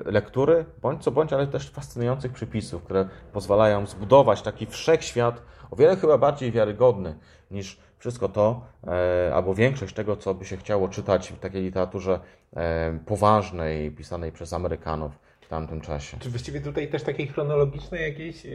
lektury, 0.06 0.66
bądź 0.82 1.04
co 1.04 1.12
bądź, 1.12 1.34
ale 1.34 1.48
też 1.48 1.70
fascynujących 1.70 2.32
przypisów, 2.32 2.84
które 2.84 3.08
pozwalają 3.34 3.86
zbudować 3.86 4.42
taki 4.42 4.66
wszechświat 4.66 5.42
o 5.74 5.76
wiele 5.76 5.96
chyba 5.96 6.18
bardziej 6.18 6.52
wiarygodny 6.52 7.16
niż 7.52 7.80
wszystko 7.98 8.30
to, 8.30 8.66
e, 8.88 9.32
albo 9.36 9.56
większość 9.56 9.94
tego, 9.94 10.16
co 10.16 10.34
by 10.34 10.46
się 10.46 10.58
chciało 10.58 10.90
czytać 10.90 11.30
w 11.30 11.40
takiej 11.40 11.64
literaturze 11.64 12.20
e, 12.56 13.00
poważnej, 13.06 13.92
pisanej 13.92 14.32
przez 14.32 14.54
Amerykanów 14.54 15.20
w 15.42 15.48
tamtym 15.48 15.82
czasie. 15.82 16.18
Czy 16.20 16.30
właściwie 16.30 16.62
tutaj 16.62 16.88
też 16.88 17.04
takiej 17.04 17.28
chronologicznej 17.28 18.02
jakiejś 18.02 18.48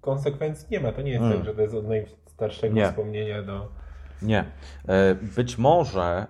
konsekwencji 0.00 0.66
nie 0.70 0.80
ma? 0.80 0.92
To 0.92 1.02
nie 1.02 1.10
jest 1.10 1.22
hmm. 1.22 1.38
tak, 1.38 1.46
że 1.46 1.54
to 1.54 1.62
jest 1.62 1.74
od 1.74 1.88
najstarszego 1.88 2.74
nie. 2.74 2.88
wspomnienia 2.88 3.42
do... 3.42 3.68
Nie. 4.22 4.44
Być 5.36 5.58
może 5.58 6.26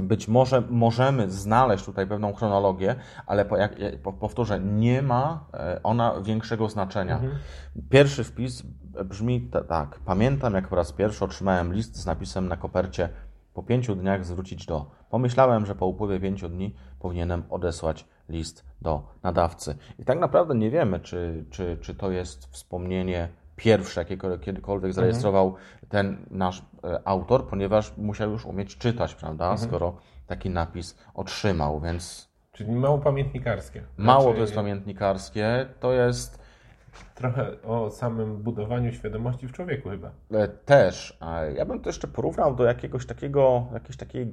być 0.00 0.28
może 0.28 0.62
możemy 0.70 1.30
znaleźć 1.30 1.84
tutaj 1.84 2.06
pewną 2.06 2.32
chronologię, 2.32 2.96
ale 3.26 3.44
po, 3.44 3.56
jak, 3.56 3.76
powtórzę, 4.20 4.60
nie 4.60 5.02
ma 5.02 5.44
e, 5.54 5.80
ona 5.82 6.20
większego 6.20 6.68
znaczenia. 6.68 7.14
Mhm. 7.14 7.38
Pierwszy 7.90 8.24
wpis 8.24 8.62
brzmi 9.04 9.50
tak. 9.68 9.98
Pamiętam, 10.04 10.54
jak 10.54 10.68
po 10.68 10.76
raz 10.76 10.92
pierwszy 10.92 11.24
otrzymałem 11.24 11.72
list 11.72 11.96
z 11.96 12.06
napisem 12.06 12.48
na 12.48 12.56
kopercie 12.56 13.08
po 13.54 13.62
pięciu 13.62 13.96
dniach 13.96 14.24
zwrócić 14.24 14.66
do. 14.66 14.90
Pomyślałem, 15.10 15.66
że 15.66 15.74
po 15.74 15.86
upływie 15.86 16.20
pięciu 16.20 16.48
dni 16.48 16.74
powinienem 17.00 17.42
odesłać 17.50 18.04
list 18.28 18.64
do 18.82 19.02
nadawcy. 19.22 19.76
I 19.98 20.04
tak 20.04 20.18
naprawdę 20.18 20.54
nie 20.54 20.70
wiemy, 20.70 21.00
czy, 21.00 21.44
czy, 21.50 21.78
czy 21.80 21.94
to 21.94 22.10
jest 22.10 22.46
wspomnienie 22.46 23.28
pierwsze, 23.58 24.00
jakie 24.00 24.38
kiedykolwiek 24.40 24.92
zarejestrował 24.92 25.48
mhm. 25.48 25.64
ten 25.88 26.26
nasz 26.30 26.62
e, 26.84 27.00
autor, 27.04 27.48
ponieważ 27.48 27.96
musiał 27.96 28.30
już 28.30 28.46
umieć 28.46 28.76
czytać, 28.76 29.14
prawda, 29.14 29.50
mhm. 29.50 29.68
skoro 29.68 29.96
taki 30.26 30.50
napis 30.50 30.98
otrzymał, 31.14 31.80
więc... 31.80 32.28
Czyli 32.52 32.72
mało 32.72 32.98
pamiętnikarskie. 32.98 33.82
Mało 33.96 34.22
znaczy... 34.22 34.36
to 34.36 34.40
jest 34.40 34.54
pamiętnikarskie, 34.54 35.66
to 35.80 35.92
jest 35.92 36.47
trochę 37.14 37.62
o 37.62 37.90
samym 37.90 38.36
budowaniu 38.36 38.92
świadomości 38.92 39.46
w 39.46 39.52
człowieku 39.52 39.88
chyba. 39.88 40.10
E, 40.30 40.48
też. 40.48 41.18
Ja 41.56 41.64
bym 41.64 41.80
to 41.80 41.88
jeszcze 41.88 42.08
porównał 42.08 42.56
do 42.56 42.64
jakiegoś 42.64 43.06
takiego, 43.06 43.66
jakiejś 43.72 43.96
takiej, 43.96 44.30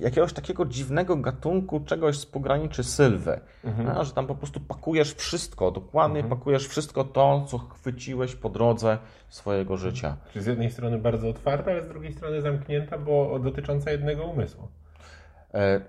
jakiegoś 0.00 0.32
takiego 0.32 0.66
dziwnego 0.66 1.16
gatunku 1.16 1.80
czegoś 1.80 2.18
z 2.18 2.26
pograniczy 2.26 2.84
sylwy. 2.84 3.40
Mhm. 3.64 4.04
że 4.04 4.12
tam 4.12 4.26
po 4.26 4.34
prostu 4.34 4.60
pakujesz 4.60 5.14
wszystko, 5.14 5.70
dokładnie 5.70 6.20
mhm. 6.20 6.38
pakujesz 6.38 6.68
wszystko 6.68 7.04
to, 7.04 7.44
co 7.46 7.58
chwyciłeś 7.58 8.34
po 8.34 8.48
drodze 8.48 8.98
swojego 9.28 9.76
życia. 9.76 10.16
Czyli 10.32 10.44
z 10.44 10.46
jednej 10.46 10.70
strony 10.70 10.98
bardzo 10.98 11.28
otwarta, 11.28 11.70
ale 11.70 11.82
z 11.82 11.88
drugiej 11.88 12.12
strony 12.12 12.40
zamknięta, 12.40 12.98
bo 12.98 13.38
dotycząca 13.38 13.90
jednego 13.90 14.24
umysłu. 14.24 14.68
E... 15.54 15.80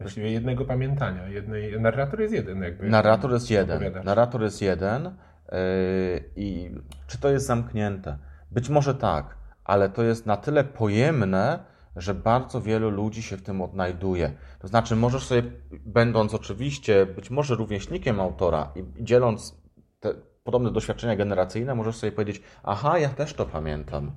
Właściwie 0.00 0.32
jednego 0.32 0.64
pamiętania. 0.64 1.28
Jednej... 1.28 1.80
Narrator 1.80 2.20
jest 2.20 2.34
jeden. 2.34 2.62
Jakby 2.62 2.88
narrator 2.88 3.32
jest 3.32 3.50
jeden. 3.50 3.92
Narrator 4.04 4.42
jest 4.42 4.62
jeden. 4.62 5.10
Yy, 5.52 6.30
I 6.36 6.70
czy 7.06 7.18
to 7.18 7.28
jest 7.28 7.46
zamknięte? 7.46 8.18
Być 8.50 8.68
może 8.68 8.94
tak, 8.94 9.36
ale 9.64 9.88
to 9.88 10.02
jest 10.02 10.26
na 10.26 10.36
tyle 10.36 10.64
pojemne, 10.64 11.58
że 11.96 12.14
bardzo 12.14 12.60
wielu 12.60 12.90
ludzi 12.90 13.22
się 13.22 13.36
w 13.36 13.42
tym 13.42 13.62
odnajduje. 13.62 14.32
To 14.58 14.68
znaczy, 14.68 14.96
możesz 14.96 15.24
sobie, 15.24 15.42
będąc 15.86 16.34
oczywiście 16.34 17.06
być 17.06 17.30
może 17.30 17.54
rówieśnikiem 17.54 18.20
autora 18.20 18.72
i 18.76 19.04
dzieląc 19.04 19.56
te 20.00 20.14
podobne 20.44 20.70
doświadczenia 20.70 21.16
generacyjne, 21.16 21.74
możesz 21.74 21.96
sobie 21.96 22.12
powiedzieć: 22.12 22.42
Aha, 22.62 22.98
ja 22.98 23.08
też 23.08 23.34
to 23.34 23.46
pamiętam. 23.46 24.12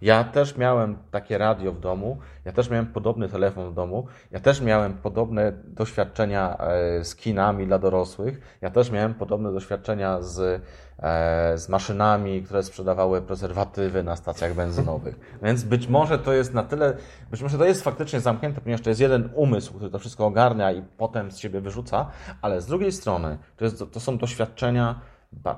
Ja 0.00 0.24
też 0.24 0.56
miałem 0.56 0.98
takie 1.10 1.38
radio 1.38 1.72
w 1.72 1.80
domu, 1.80 2.18
ja 2.44 2.52
też 2.52 2.70
miałem 2.70 2.86
podobny 2.86 3.28
telefon 3.28 3.70
w 3.70 3.74
domu, 3.74 4.06
ja 4.30 4.40
też 4.40 4.60
miałem 4.60 4.94
podobne 4.94 5.52
doświadczenia 5.64 6.56
e, 6.58 7.04
z 7.04 7.16
kinami 7.16 7.66
dla 7.66 7.78
dorosłych, 7.78 8.58
ja 8.60 8.70
też 8.70 8.90
miałem 8.90 9.14
podobne 9.14 9.52
doświadczenia 9.52 10.22
z, 10.22 10.62
e, 10.98 11.58
z 11.58 11.68
maszynami, 11.68 12.42
które 12.42 12.62
sprzedawały 12.62 13.22
prezerwatywy 13.22 14.02
na 14.02 14.16
stacjach 14.16 14.54
benzynowych. 14.54 15.18
Więc 15.42 15.64
być 15.64 15.88
może 15.88 16.18
to 16.18 16.32
jest 16.32 16.54
na 16.54 16.62
tyle, 16.62 16.96
być 17.30 17.42
może 17.42 17.58
to 17.58 17.64
jest 17.64 17.84
faktycznie 17.84 18.20
zamknięte, 18.20 18.60
ponieważ 18.60 18.80
to 18.80 18.90
jest 18.90 19.00
jeden 19.00 19.30
umysł, 19.34 19.74
który 19.74 19.90
to 19.90 19.98
wszystko 19.98 20.26
ogarnia 20.26 20.72
i 20.72 20.82
potem 20.82 21.30
z 21.30 21.38
siebie 21.38 21.60
wyrzuca, 21.60 22.10
ale 22.42 22.60
z 22.60 22.66
drugiej 22.66 22.92
strony 22.92 23.38
to, 23.56 23.64
jest, 23.64 23.84
to 23.92 24.00
są 24.00 24.18
doświadczenia 24.18 25.00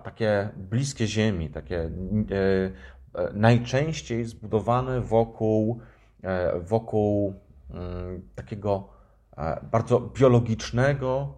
takie 0.03 0.49
bliskie 0.57 1.07
ziemi, 1.07 1.51
takie 1.51 1.81
e, 1.81 1.91
najczęściej 3.33 4.25
zbudowany 4.25 5.01
wokół, 5.01 5.81
e, 6.23 6.61
wokół 6.61 7.35
mm, 7.71 8.23
takiego 8.35 8.89
e, 9.37 9.61
bardzo 9.73 10.01
biologicznego 10.01 11.35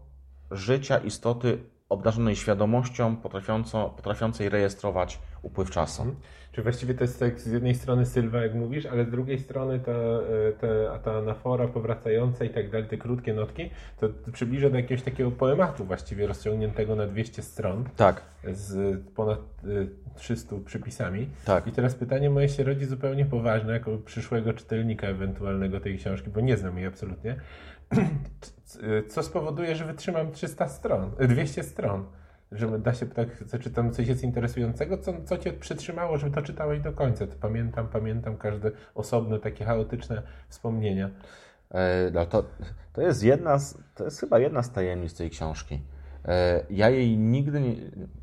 życia 0.50 0.98
istoty 0.98 1.58
obdarzonej 1.88 2.36
świadomością, 2.36 3.16
potrafiącej 3.96 4.48
rejestrować 4.48 5.18
upływ 5.42 5.70
czasu. 5.70 6.16
Czy 6.52 6.62
właściwie 6.62 6.94
to 6.94 7.04
jest 7.04 7.20
tak 7.20 7.40
z 7.40 7.46
jednej 7.46 7.74
strony 7.74 8.06
Sylwa, 8.06 8.42
jak 8.42 8.54
mówisz, 8.54 8.86
ale 8.86 9.04
z 9.04 9.10
drugiej 9.10 9.38
strony 9.38 9.80
ta, 9.80 9.92
ta, 10.60 10.98
ta 10.98 11.12
anafora 11.18 11.68
powracająca 11.68 12.44
i 12.44 12.50
tak 12.50 12.70
dalej, 12.70 12.88
te 12.88 12.96
krótkie 12.96 13.34
notki, 13.34 13.70
to 14.00 14.08
przybliża 14.32 14.70
do 14.70 14.76
jakiegoś 14.76 15.04
takiego 15.04 15.30
poematu 15.30 15.84
właściwie 15.84 16.26
rozciągniętego 16.26 16.96
na 16.96 17.06
200 17.06 17.42
stron. 17.42 17.84
Tak. 17.96 18.22
Z 18.52 19.00
ponad 19.14 19.38
300 20.14 20.56
przypisami. 20.64 21.28
Tak. 21.44 21.66
I 21.66 21.72
teraz 21.72 21.94
pytanie 21.94 22.30
moje 22.30 22.48
się 22.48 22.64
rodzi 22.64 22.84
zupełnie 22.84 23.24
poważne, 23.24 23.72
jako 23.72 23.98
przyszłego 23.98 24.52
czytelnika 24.52 25.06
ewentualnego 25.06 25.80
tej 25.80 25.98
książki, 25.98 26.30
bo 26.30 26.40
nie 26.40 26.56
znam 26.56 26.76
jej 26.76 26.86
absolutnie. 26.86 27.36
Co 29.08 29.22
spowoduje, 29.22 29.76
że 29.76 29.84
wytrzymam 29.84 30.32
300 30.32 30.68
stron, 30.68 31.10
200 31.28 31.62
stron? 31.62 32.04
Że 32.52 32.78
da 32.78 32.94
się 32.94 33.06
tak, 33.06 33.28
czy 33.60 33.70
tam 33.70 33.92
coś 33.92 34.08
jest 34.08 34.22
interesującego? 34.22 34.98
Co, 34.98 35.12
co 35.24 35.38
cię 35.38 35.52
przytrzymało, 35.52 36.18
żeby 36.18 36.34
to 36.34 36.42
czytałeś 36.42 36.80
do 36.80 36.92
końca? 36.92 37.26
To 37.26 37.36
pamiętam, 37.40 37.88
pamiętam 37.88 38.36
każde 38.36 38.70
osobne, 38.94 39.38
takie 39.38 39.64
chaotyczne 39.64 40.22
wspomnienia. 40.48 41.10
E, 41.70 42.10
no 42.12 42.26
to, 42.26 42.44
to 42.92 43.02
jest 43.02 43.22
jedna 43.22 43.58
z, 43.58 43.78
to 43.94 44.04
jest 44.04 44.20
chyba 44.20 44.38
jedna 44.38 44.62
z 44.62 44.72
tajemnic 44.72 45.14
tej 45.14 45.30
książki. 45.30 45.80
E, 46.24 46.64
ja 46.70 46.90
jej 46.90 47.18
nigdy 47.18 47.60
nie, 47.60 47.74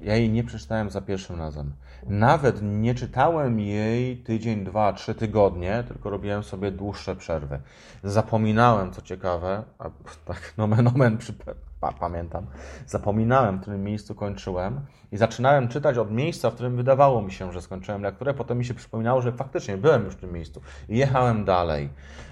ja 0.01 0.15
jej 0.15 0.29
nie 0.29 0.43
przeczytałem 0.43 0.89
za 0.89 1.01
pierwszym 1.01 1.39
razem. 1.39 1.71
Nawet 2.07 2.61
nie 2.61 2.95
czytałem 2.95 3.59
jej 3.59 4.17
tydzień, 4.17 4.63
dwa, 4.63 4.93
trzy 4.93 5.15
tygodnie, 5.15 5.83
tylko 5.87 6.09
robiłem 6.09 6.43
sobie 6.43 6.71
dłuższe 6.71 7.15
przerwy. 7.15 7.59
Zapominałem, 8.03 8.91
co 8.91 9.01
ciekawe, 9.01 9.63
a 9.79 9.89
tak 10.25 10.53
nomen 10.57 10.87
omen 10.87 11.17
przy, 11.17 11.33
pa, 11.79 11.91
pamiętam, 11.91 12.45
zapominałem, 12.87 13.57
w 13.57 13.61
którym 13.61 13.83
miejscu 13.83 14.15
kończyłem 14.15 14.81
i 15.11 15.17
zaczynałem 15.17 15.67
czytać 15.67 15.97
od 15.97 16.11
miejsca, 16.11 16.49
w 16.49 16.53
którym 16.53 16.75
wydawało 16.75 17.21
mi 17.21 17.31
się, 17.31 17.53
że 17.53 17.61
skończyłem 17.61 18.01
lekturę, 18.01 18.33
potem 18.33 18.57
mi 18.57 18.65
się 18.65 18.73
przypominało, 18.73 19.21
że 19.21 19.31
faktycznie 19.31 19.77
byłem 19.77 20.05
już 20.05 20.13
w 20.13 20.19
tym 20.19 20.33
miejscu 20.33 20.61
i 20.89 20.97
jechałem 20.97 21.45
dalej. 21.45 21.89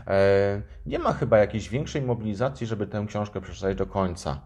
E, 0.07 0.61
nie 0.85 0.99
ma 0.99 1.13
chyba 1.13 1.37
jakiejś 1.37 1.69
większej 1.69 2.01
mobilizacji, 2.01 2.67
żeby 2.67 2.87
tę 2.87 3.05
książkę 3.07 3.41
przeczytać 3.41 3.77
do 3.77 3.85
końca. 3.85 4.41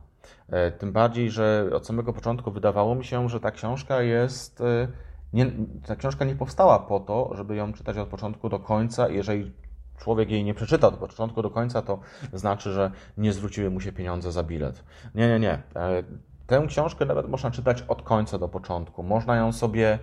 E, 0.50 0.71
tym 0.71 0.91
bardziej, 0.91 1.31
że 1.31 1.69
od 1.73 1.88
samego 1.88 2.13
początku 2.13 2.51
wydawało 2.51 2.95
mi 2.95 3.05
się, 3.05 3.29
że 3.29 3.39
ta 3.39 3.51
książka 3.51 4.01
jest. 4.01 4.61
E, 4.61 4.88
nie, 5.33 5.51
ta 5.85 5.95
książka 5.95 6.25
nie 6.25 6.35
powstała 6.35 6.79
po 6.79 7.00
to, 7.00 7.31
żeby 7.33 7.55
ją 7.55 7.73
czytać 7.73 7.97
od 7.97 8.07
początku 8.07 8.50
do 8.50 8.59
końca. 8.59 9.09
Jeżeli 9.09 9.51
człowiek 9.97 10.31
jej 10.31 10.43
nie 10.43 10.53
przeczyta 10.53 10.88
od 10.88 10.95
początku 10.95 11.41
do 11.41 11.50
końca, 11.50 11.81
to 11.81 12.00
znaczy, 12.33 12.71
że 12.71 12.91
nie 13.17 13.33
zwróciły 13.33 13.69
mu 13.69 13.81
się 13.81 13.91
pieniądze 13.91 14.31
za 14.31 14.43
bilet. 14.43 14.83
Nie, 15.15 15.27
nie, 15.27 15.39
nie. 15.39 15.53
E, 15.75 16.03
tę 16.47 16.65
książkę 16.67 17.05
nawet 17.05 17.29
można 17.29 17.51
czytać 17.51 17.81
od 17.81 18.01
końca 18.01 18.38
do 18.38 18.47
początku. 18.47 19.03
Można 19.03 19.35
ją 19.35 19.53
sobie 19.53 20.00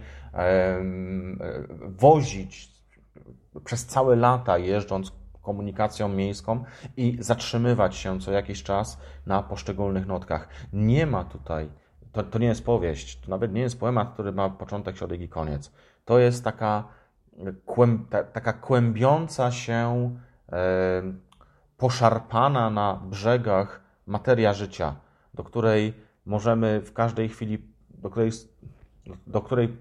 wozić 1.80 2.78
przez 3.64 3.86
całe 3.86 4.16
lata, 4.16 4.58
jeżdżąc 4.58 5.12
komunikacją 5.48 6.08
miejską 6.08 6.64
i 6.96 7.16
zatrzymywać 7.20 7.96
się 7.96 8.20
co 8.20 8.32
jakiś 8.32 8.62
czas 8.62 8.98
na 9.26 9.42
poszczególnych 9.42 10.06
notkach. 10.06 10.48
Nie 10.72 11.06
ma 11.06 11.24
tutaj, 11.24 11.68
to, 12.12 12.22
to 12.22 12.38
nie 12.38 12.46
jest 12.46 12.64
powieść, 12.64 13.20
to 13.20 13.30
nawet 13.30 13.52
nie 13.52 13.60
jest 13.60 13.80
poemat, 13.80 14.12
który 14.12 14.32
ma 14.32 14.50
początek, 14.50 14.96
środek 14.96 15.20
i 15.20 15.28
koniec. 15.28 15.72
To 16.04 16.18
jest 16.18 16.44
taka, 16.44 16.84
kłęb, 17.66 18.08
ta, 18.10 18.24
taka 18.24 18.52
kłębiąca 18.52 19.52
się, 19.52 20.10
e, 20.52 21.02
poszarpana 21.76 22.70
na 22.70 23.00
brzegach 23.04 23.80
materia 24.06 24.54
życia, 24.54 24.96
do 25.34 25.44
której 25.44 25.94
możemy 26.26 26.80
w 26.80 26.92
każdej 26.92 27.28
chwili, 27.28 27.58
do 27.88 28.10
której, 28.10 28.30
do 29.26 29.40
której 29.40 29.76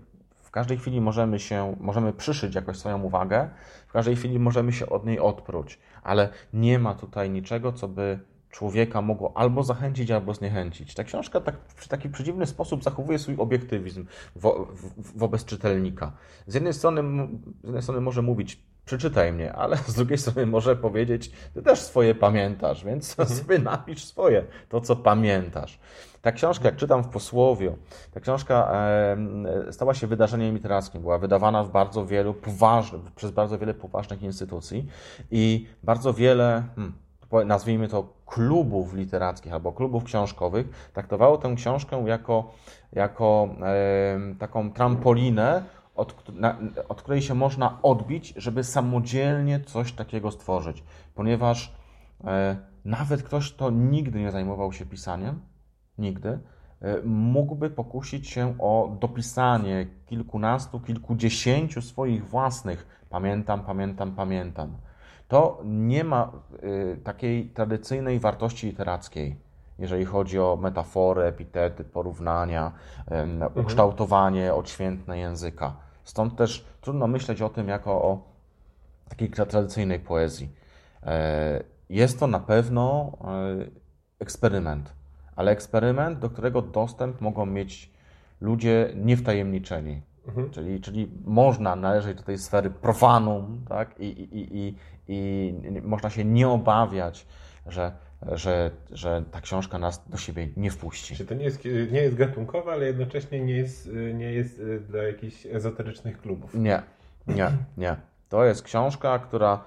w 0.48 0.52
każdej 0.52 0.78
chwili 0.78 1.02
możemy 1.02 1.40
się, 1.40 1.76
możemy 1.80 2.14
przyszyć 2.14 2.56
jakoś 2.56 2.78
swoją 2.78 3.02
uwagę, 3.02 3.50
w 3.88 3.92
każdej 3.92 4.16
chwili 4.16 4.40
możemy 4.40 4.74
się 4.74 4.90
od 4.90 5.06
niej 5.06 5.20
odpróć, 5.20 5.80
ale 6.04 6.30
nie 6.54 6.80
ma 6.80 6.96
tutaj 6.96 7.30
niczego, 7.30 7.74
co 7.74 7.88
by 7.88 8.20
człowieka 8.50 9.02
mogło 9.02 9.38
albo 9.38 9.64
zachęcić, 9.64 10.12
albo 10.12 10.34
zniechęcić. 10.34 10.94
Ta 10.94 11.04
książka 11.04 11.42
tak, 11.42 11.56
w 11.68 11.88
taki 11.88 12.10
przedziwny 12.10 12.46
sposób 12.46 12.84
zachowuje 12.84 13.20
swój 13.20 13.36
obiektywizm 13.38 14.06
wo, 14.36 14.68
wo, 14.72 14.90
wobec 15.16 15.46
czytelnika. 15.46 16.12
Z 16.48 16.54
jednej, 16.54 16.74
strony, 16.74 17.28
z 17.64 17.66
jednej 17.66 17.82
strony 17.82 18.02
może 18.02 18.22
mówić, 18.22 18.64
przeczytaj 18.88 19.34
mnie, 19.34 19.54
ale 19.54 19.78
z 19.78 19.94
drugiej 19.94 20.18
strony 20.18 20.46
może 20.46 20.76
powiedzieć, 20.76 21.32
ty 21.54 21.62
też 21.62 21.80
swoje 21.80 22.16
pamiętasz, 22.16 22.86
więc 22.86 23.10
mhm. 23.20 23.40
sobie 23.40 23.60
napisz 23.60 24.06
swoje, 24.06 24.44
to 24.70 24.82
co 24.82 24.96
pamiętasz. 24.96 25.80
Ta 26.22 26.32
książka, 26.32 26.66
jak 26.66 26.76
czytam 26.76 27.04
w 27.04 27.08
posłowiu, 27.08 27.78
ta 28.14 28.20
książka 28.20 28.72
stała 29.72 29.94
się 29.94 30.08
wydarzeniem 30.08 30.56
literackim, 30.56 31.02
była 31.02 31.18
wydawana 31.18 31.64
w 31.64 31.72
bardzo 31.72 32.06
wielu 32.06 32.34
poważnych, 32.34 33.12
przez 33.12 33.32
bardzo 33.32 33.58
wiele 33.58 33.74
poważnych 33.74 34.24
instytucji 34.24 34.88
i 35.32 35.68
bardzo 35.84 36.14
wiele, 36.14 36.64
hmm, 36.76 36.94
nazwijmy 37.46 37.88
to 37.88 38.08
klubów 38.26 38.94
literackich 38.94 39.54
albo 39.54 39.72
klubów 39.72 40.04
książkowych, 40.04 40.90
traktowało 40.94 41.38
tę 41.38 41.54
książkę 41.56 42.04
jako, 42.08 42.52
jako 42.94 43.50
e, 43.62 44.36
taką 44.40 44.72
trampolinę, 44.72 45.64
od, 45.98 46.36
na, 46.36 46.58
od, 46.90 47.02
której 47.02 47.22
się 47.22 47.34
można 47.34 47.82
odbić, 47.82 48.34
żeby 48.38 48.64
samodzielnie 48.64 49.60
coś 49.60 49.92
takiego 49.94 50.32
stworzyć. 50.32 50.84
Ponieważ 51.16 51.76
e, 52.24 52.58
nawet 52.86 53.24
ktoś, 53.24 53.54
kto 53.54 53.70
nigdy 53.70 54.20
nie 54.20 54.32
zajmował 54.32 54.74
się 54.74 54.86
pisaniem, 54.86 55.42
nigdy, 55.98 56.40
e, 56.82 57.02
mógłby 57.06 57.70
pokusić 57.70 58.30
się 58.30 58.56
o 58.60 58.98
dopisanie 59.00 59.88
kilkunastu, 60.06 60.80
kilkudziesięciu 60.80 61.82
swoich 61.82 62.28
własnych 62.30 63.06
pamiętam, 63.10 63.64
pamiętam, 63.64 64.12
pamiętam 64.12 64.78
to 65.28 65.62
nie 65.66 66.04
ma 66.04 66.32
y, 66.64 66.98
takiej 67.04 67.50
tradycyjnej 67.50 68.20
wartości 68.20 68.68
literackiej, 68.68 69.36
jeżeli 69.80 70.06
chodzi 70.06 70.40
o 70.40 70.58
metafory, 70.62 71.24
epitety, 71.24 71.84
porównania, 71.84 72.72
mhm. 73.08 73.52
ukształtowanie 73.56 74.54
odświętne 74.54 75.20
języka. 75.20 75.87
Stąd 76.08 76.36
też 76.36 76.66
trudno 76.82 77.08
myśleć 77.08 77.42
o 77.42 77.50
tym 77.50 77.68
jako 77.68 77.92
o 77.92 78.22
takiej 79.10 79.30
tradycyjnej 79.30 80.00
poezji. 80.00 80.50
E, 81.04 81.64
jest 81.90 82.20
to 82.20 82.28
na 82.28 82.40
pewno 82.40 83.18
e, 83.22 83.66
eksperyment, 84.20 84.94
ale 85.36 85.52
eksperyment, 85.52 86.20
do 86.20 86.30
którego 86.30 86.62
dostęp 86.62 87.22
mogą 87.22 87.46
mieć 87.46 87.92
ludzie 88.42 88.94
niewtajemniczeni. 88.96 90.02
Mhm. 90.28 90.50
Czyli, 90.50 90.82
czyli 90.82 91.12
można 91.26 91.76
należeć 91.76 92.18
do 92.18 92.24
tej 92.24 92.38
sfery 92.38 92.70
profanum, 92.70 93.66
tak? 93.70 94.00
I, 94.00 94.06
i, 94.06 94.58
i, 94.58 94.76
i 95.08 95.82
można 95.82 96.10
się 96.10 96.26
nie 96.26 96.50
obawiać, 96.50 97.28
że, 97.66 97.92
że, 98.32 98.72
że 98.92 99.24
ta 99.32 99.42
książka 99.42 99.78
nas 99.78 100.10
do 100.10 100.18
siebie 100.18 100.48
nie 100.58 100.72
wpuści. 100.72 101.16
Czy 101.16 101.26
to 101.26 101.36
nie 101.36 101.46
jest, 101.46 101.66
nie 101.66 102.02
jest 102.02 102.16
gatunkowa, 102.16 102.72
ale 102.72 102.86
jednocześnie 102.86 103.40
nie 103.40 103.56
jest, 103.56 103.90
nie 104.14 104.34
jest 104.34 104.60
y, 104.60 104.80
dla 104.80 105.04
jakichś 105.04 105.46
ezoterycznych 105.46 106.22
klubów? 106.22 106.54
Nie, 106.54 106.82
nie, 107.28 107.52
nie. 107.78 107.96
To 108.30 108.46
jest 108.46 108.64
książka, 108.64 109.20
która 109.20 109.64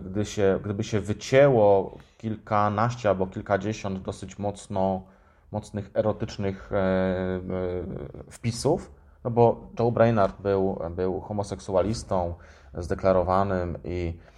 gdy 0.00 0.24
się, 0.24 0.60
gdyby 0.64 0.84
się 0.84 1.00
wycięło 1.00 1.98
kilkanaście 2.18 3.08
albo 3.08 3.26
kilkadziesiąt 3.26 4.02
dosyć 4.02 4.38
mocno, 4.38 5.02
mocnych 5.52 5.90
erotycznych 5.94 6.72
e, 6.72 6.76
e, 6.76 7.40
wpisów, 8.30 8.92
no 9.24 9.30
bo 9.30 9.70
Joe 9.78 9.90
Brainard 9.90 10.42
był, 10.42 10.78
był 10.90 11.20
homoseksualistą 11.20 12.34
zdeklarowanym 12.74 13.78
i 13.84 14.14
E, 14.28 14.31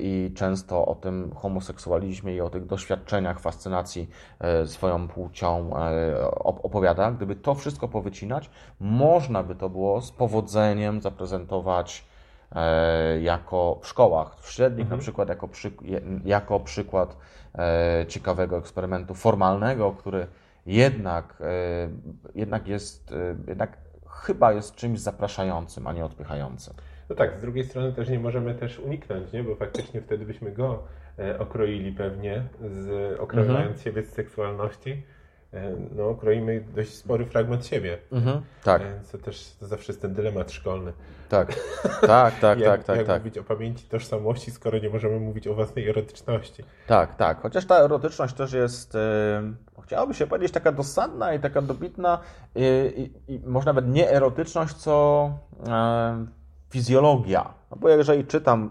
i 0.00 0.32
często 0.34 0.86
o 0.86 0.94
tym 0.94 1.32
homoseksualizmie 1.34 2.34
i 2.34 2.40
o 2.40 2.50
tych 2.50 2.66
doświadczeniach 2.66 3.40
fascynacji 3.40 4.10
e, 4.40 4.66
swoją 4.66 5.08
płcią 5.08 5.76
e, 5.76 6.30
opowiada. 6.44 7.12
Gdyby 7.12 7.36
to 7.36 7.54
wszystko 7.54 7.88
powycinać, 7.88 8.50
można 8.80 9.42
by 9.42 9.54
to 9.54 9.70
było 9.70 10.00
z 10.00 10.12
powodzeniem 10.12 11.00
zaprezentować 11.00 12.14
jako 13.20 13.78
w 13.82 13.86
szkołach, 13.86 14.36
w 14.40 14.50
średnich 14.50 14.84
mhm. 14.84 14.98
na 14.98 15.02
przykład 15.02 15.28
jako, 15.28 15.48
jako 16.24 16.60
przykład 16.60 17.16
ciekawego 18.08 18.58
eksperymentu 18.58 19.14
formalnego, 19.14 19.92
który 19.92 20.26
jednak, 20.66 21.42
jednak 22.34 22.68
jest, 22.68 23.14
jednak 23.48 23.76
chyba 24.22 24.52
jest 24.52 24.74
czymś 24.74 25.00
zapraszającym, 25.00 25.86
a 25.86 25.92
nie 25.92 26.04
odpychającym. 26.04 26.74
No 27.08 27.16
tak, 27.16 27.38
z 27.38 27.40
drugiej 27.40 27.64
strony 27.64 27.92
też 27.92 28.08
nie 28.08 28.18
możemy 28.18 28.54
też 28.54 28.78
uniknąć, 28.78 29.32
nie? 29.32 29.44
bo 29.44 29.56
faktycznie 29.56 30.00
wtedy 30.00 30.26
byśmy 30.26 30.52
go 30.52 30.82
e, 31.18 31.38
okroili 31.38 31.92
pewnie, 31.92 32.42
z, 32.60 33.20
określając 33.20 33.66
mhm. 33.66 33.78
siebie 33.78 34.02
z 34.02 34.12
seksualności. 34.12 35.02
E, 35.54 35.76
no, 35.96 36.14
kroimy 36.14 36.64
dość 36.74 36.94
spory 36.94 37.24
fragment 37.24 37.66
siebie. 37.66 37.98
Mhm. 38.12 38.40
Tak. 38.64 38.82
Więc 38.82 39.10
to 39.10 39.18
też 39.18 39.56
to 39.60 39.66
zawsze 39.66 39.92
jest 39.92 40.02
ten 40.02 40.14
dylemat 40.14 40.52
szkolny. 40.52 40.92
Tak, 41.28 41.54
tak, 42.00 42.38
tak, 42.40 42.58
jak, 42.58 42.78
tak, 42.78 42.86
tak. 42.86 42.96
Jak 42.96 43.06
tak. 43.06 43.22
mówić 43.22 43.38
o 43.38 43.44
pamięci 43.44 43.86
tożsamości, 43.86 44.50
skoro 44.50 44.78
nie 44.78 44.90
możemy 44.90 45.20
mówić 45.20 45.46
o 45.48 45.54
własnej 45.54 45.88
erotyczności. 45.88 46.64
Tak, 46.86 47.16
tak. 47.16 47.40
Chociaż 47.40 47.66
ta 47.66 47.78
erotyczność 47.78 48.34
też 48.34 48.52
jest, 48.52 48.94
yy, 48.94 49.82
chciałoby 49.82 50.14
się 50.14 50.26
powiedzieć, 50.26 50.52
taka 50.52 50.72
dosadna 50.72 51.34
i 51.34 51.40
taka 51.40 51.62
dobitna 51.62 52.18
i, 52.56 53.10
i, 53.28 53.40
może 53.46 53.66
nawet 53.66 53.88
nie 53.88 54.10
erotyczność, 54.10 54.74
co... 54.74 55.30
Yy, 55.66 56.26
fizjologia. 56.74 57.54
No 57.70 57.76
bo 57.76 57.88
jeżeli 57.88 58.24
czytam 58.24 58.70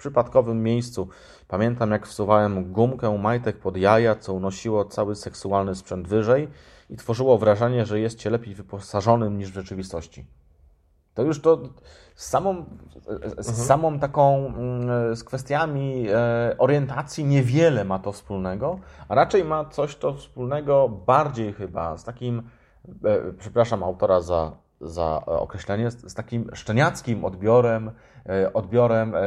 przypadkowym 0.00 0.62
miejscu, 0.62 1.08
pamiętam 1.48 1.90
jak 1.90 2.06
wsuwałem 2.06 2.72
gumkę 2.72 3.18
majtek 3.18 3.58
pod 3.58 3.76
jaja, 3.76 4.16
co 4.16 4.34
unosiło 4.34 4.84
cały 4.84 5.16
seksualny 5.16 5.74
sprzęt 5.74 6.08
wyżej 6.08 6.48
i 6.90 6.96
tworzyło 6.96 7.38
wrażenie, 7.38 7.86
że 7.86 8.00
jest 8.00 8.18
cię 8.18 8.30
lepiej 8.30 8.54
wyposażonym 8.54 9.38
niż 9.38 9.50
w 9.50 9.54
rzeczywistości. 9.54 10.26
To 11.14 11.22
już 11.22 11.40
to 11.40 11.58
z 12.14 12.26
samą, 12.26 12.64
z 13.38 13.48
mhm. 13.48 13.66
samą 13.66 13.98
taką, 13.98 14.46
mm, 14.46 15.16
z 15.16 15.24
kwestiami 15.24 16.06
e, 16.08 16.54
orientacji 16.58 17.24
niewiele 17.24 17.84
ma 17.84 17.98
to 17.98 18.12
wspólnego, 18.12 18.78
a 19.08 19.14
raczej 19.14 19.44
ma 19.44 19.64
coś 19.64 19.96
to 19.96 20.14
wspólnego 20.14 20.88
bardziej 20.88 21.52
chyba 21.52 21.96
z 21.96 22.04
takim, 22.04 22.42
e, 23.04 23.32
przepraszam 23.38 23.82
autora 23.82 24.20
za 24.20 24.52
za 24.80 25.26
określenie, 25.26 25.90
z, 25.90 26.14
takim 26.14 26.50
szczeniackim 26.54 27.24
odbiorem, 27.24 27.90
e, 28.28 28.52
odbiorem 28.52 29.14
e, 29.14 29.22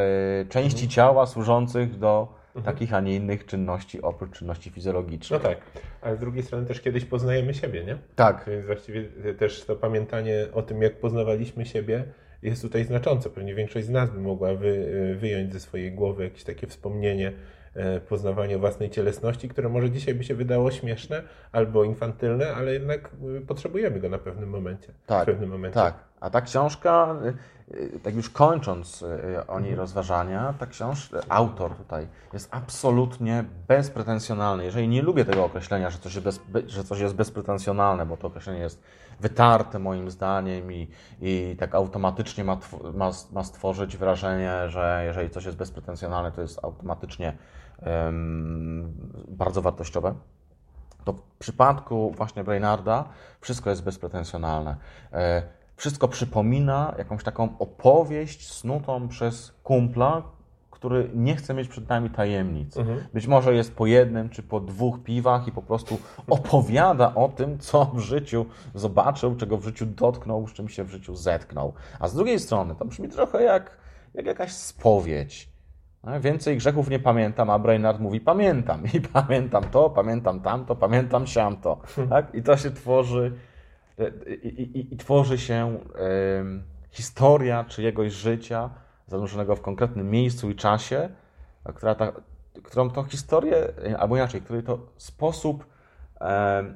części 0.49 0.83
mhm. 0.83 0.89
ciała 0.89 1.25
służących 1.25 1.99
do 1.99 2.27
mhm. 2.55 2.75
takich, 2.75 2.93
a 2.93 2.99
nie 2.99 3.15
innych 3.15 3.45
czynności 3.45 4.01
oprócz 4.01 4.37
czynności 4.37 4.69
fizjologicznych. 4.69 5.43
No 5.43 5.49
tak, 5.49 5.57
ale 6.01 6.15
z 6.15 6.19
drugiej 6.19 6.43
strony 6.43 6.65
też 6.65 6.81
kiedyś 6.81 7.05
poznajemy 7.05 7.53
siebie, 7.53 7.83
nie? 7.83 7.97
Tak. 8.15 8.45
Więc 8.47 8.65
właściwie 8.65 9.03
też 9.39 9.65
to 9.65 9.75
pamiętanie 9.75 10.47
o 10.53 10.61
tym, 10.61 10.81
jak 10.81 10.99
poznawaliśmy 10.99 11.65
siebie, 11.65 12.03
jest 12.41 12.61
tutaj 12.61 12.85
znaczące. 12.85 13.29
Pewnie 13.29 13.55
większość 13.55 13.85
z 13.85 13.89
nas 13.89 14.09
by 14.11 14.19
mogła 14.19 14.55
wy, 14.55 15.15
wyjąć 15.19 15.53
ze 15.53 15.59
swojej 15.59 15.91
głowy 15.91 16.23
jakieś 16.23 16.43
takie 16.43 16.67
wspomnienie 16.67 17.31
E, 17.31 17.62
poznawanie 18.09 18.57
własnej 18.57 18.89
cielesności, 18.89 19.49
które 19.49 19.69
może 19.69 19.91
dzisiaj 19.91 20.15
by 20.15 20.23
się 20.23 20.35
wydało 20.35 20.71
śmieszne 20.71 21.23
albo 21.51 21.83
infantylne, 21.83 22.53
ale 22.55 22.73
jednak 22.73 23.09
e, 23.37 23.41
potrzebujemy 23.41 23.99
go 23.99 24.09
na 24.09 24.17
pewnym 24.17 24.49
momencie. 24.49 24.93
Tak, 25.05 25.23
w 25.23 25.25
pewnym 25.25 25.49
momencie. 25.49 25.73
tak. 25.73 25.93
A 26.19 26.29
ta 26.29 26.41
książka, 26.41 27.15
e, 27.71 27.99
tak 27.99 28.15
już 28.15 28.29
kończąc 28.29 29.03
o 29.47 29.59
niej 29.59 29.69
mhm. 29.69 29.79
rozważania, 29.79 30.53
ta 30.59 30.65
książka, 30.65 31.19
autor 31.29 31.75
tutaj 31.75 32.07
jest 32.33 32.47
absolutnie 32.51 33.43
bezpretensjonalny. 33.67 34.65
Jeżeli 34.65 34.87
nie 34.87 35.01
lubię 35.01 35.25
tego 35.25 35.45
określenia, 35.45 35.89
że 35.89 35.97
coś, 35.97 36.15
jest 36.15 36.41
bez, 36.49 36.67
że 36.67 36.83
coś 36.83 36.99
jest 36.99 37.15
bezpretensjonalne, 37.15 38.05
bo 38.05 38.17
to 38.17 38.27
określenie 38.27 38.59
jest 38.59 38.83
wytarte 39.19 39.79
moim 39.79 40.11
zdaniem 40.11 40.71
i, 40.71 40.87
i 41.21 41.55
tak 41.59 41.75
automatycznie 41.75 42.43
ma, 42.43 42.57
ma, 42.93 43.11
ma 43.31 43.43
stworzyć 43.43 43.97
wrażenie, 43.97 44.69
że 44.69 45.03
jeżeli 45.05 45.29
coś 45.29 45.45
jest 45.45 45.57
bezpretensjonalne, 45.57 46.31
to 46.31 46.41
jest 46.41 46.59
automatycznie 46.63 47.33
bardzo 49.27 49.61
wartościowe, 49.61 50.15
to 51.03 51.13
w 51.13 51.21
przypadku 51.39 52.11
właśnie 52.17 52.43
Brainarda 52.43 53.09
wszystko 53.41 53.69
jest 53.69 53.83
bezpretensjonalne. 53.83 54.75
E, 55.13 55.43
wszystko 55.75 56.07
przypomina 56.07 56.95
jakąś 56.97 57.23
taką 57.23 57.57
opowieść 57.59 58.51
snutą 58.51 59.07
przez 59.07 59.53
kumpla, 59.63 60.23
który 60.71 61.09
nie 61.13 61.35
chce 61.35 61.53
mieć 61.53 61.67
przed 61.67 61.89
nami 61.89 62.09
tajemnic. 62.09 62.77
Mhm. 62.77 63.03
Być 63.13 63.27
może 63.27 63.55
jest 63.55 63.75
po 63.75 63.85
jednym 63.85 64.29
czy 64.29 64.43
po 64.43 64.59
dwóch 64.59 65.03
piwach 65.03 65.47
i 65.47 65.51
po 65.51 65.61
prostu 65.61 65.99
opowiada 66.29 67.15
o 67.15 67.29
tym, 67.29 67.59
co 67.59 67.85
w 67.85 67.99
życiu 67.99 68.45
zobaczył, 68.75 69.35
czego 69.35 69.57
w 69.57 69.63
życiu 69.63 69.85
dotknął, 69.85 70.47
z 70.47 70.53
czym 70.53 70.69
się 70.69 70.83
w 70.83 70.89
życiu 70.89 71.15
zetknął. 71.15 71.73
A 71.99 72.07
z 72.07 72.15
drugiej 72.15 72.39
strony 72.39 72.75
to 72.75 72.85
brzmi 72.85 73.09
trochę 73.09 73.43
jak, 73.43 73.77
jak 74.13 74.25
jakaś 74.25 74.51
spowiedź 74.51 75.52
więcej 76.19 76.57
grzechów 76.57 76.89
nie 76.89 76.99
pamiętam, 76.99 77.49
a 77.49 77.59
Brainard 77.59 77.99
mówi 77.99 78.21
pamiętam 78.21 78.83
i 78.93 79.01
pamiętam 79.19 79.63
to, 79.63 79.89
pamiętam 79.89 80.39
tamto, 80.39 80.75
pamiętam 80.75 81.27
siamto. 81.27 81.81
Tak? 82.09 82.35
I 82.35 82.43
to 82.43 82.57
się 82.57 82.71
tworzy 82.71 83.33
e, 83.99 84.35
i, 84.35 84.61
i, 84.61 84.93
i 84.93 84.97
tworzy 84.97 85.37
się 85.37 85.79
historia 86.91 87.63
czyjegoś 87.63 88.13
życia 88.13 88.69
zanurzonego 89.07 89.55
w 89.55 89.61
konkretnym 89.61 90.11
miejscu 90.11 90.49
i 90.49 90.55
czasie, 90.55 91.09
która 91.75 91.95
ta, 91.95 92.11
którą 92.63 92.89
tą 92.89 93.03
historię, 93.03 93.73
albo 93.99 94.15
inaczej, 94.15 94.41
który 94.41 94.63
to 94.63 94.79
sposób 94.97 95.65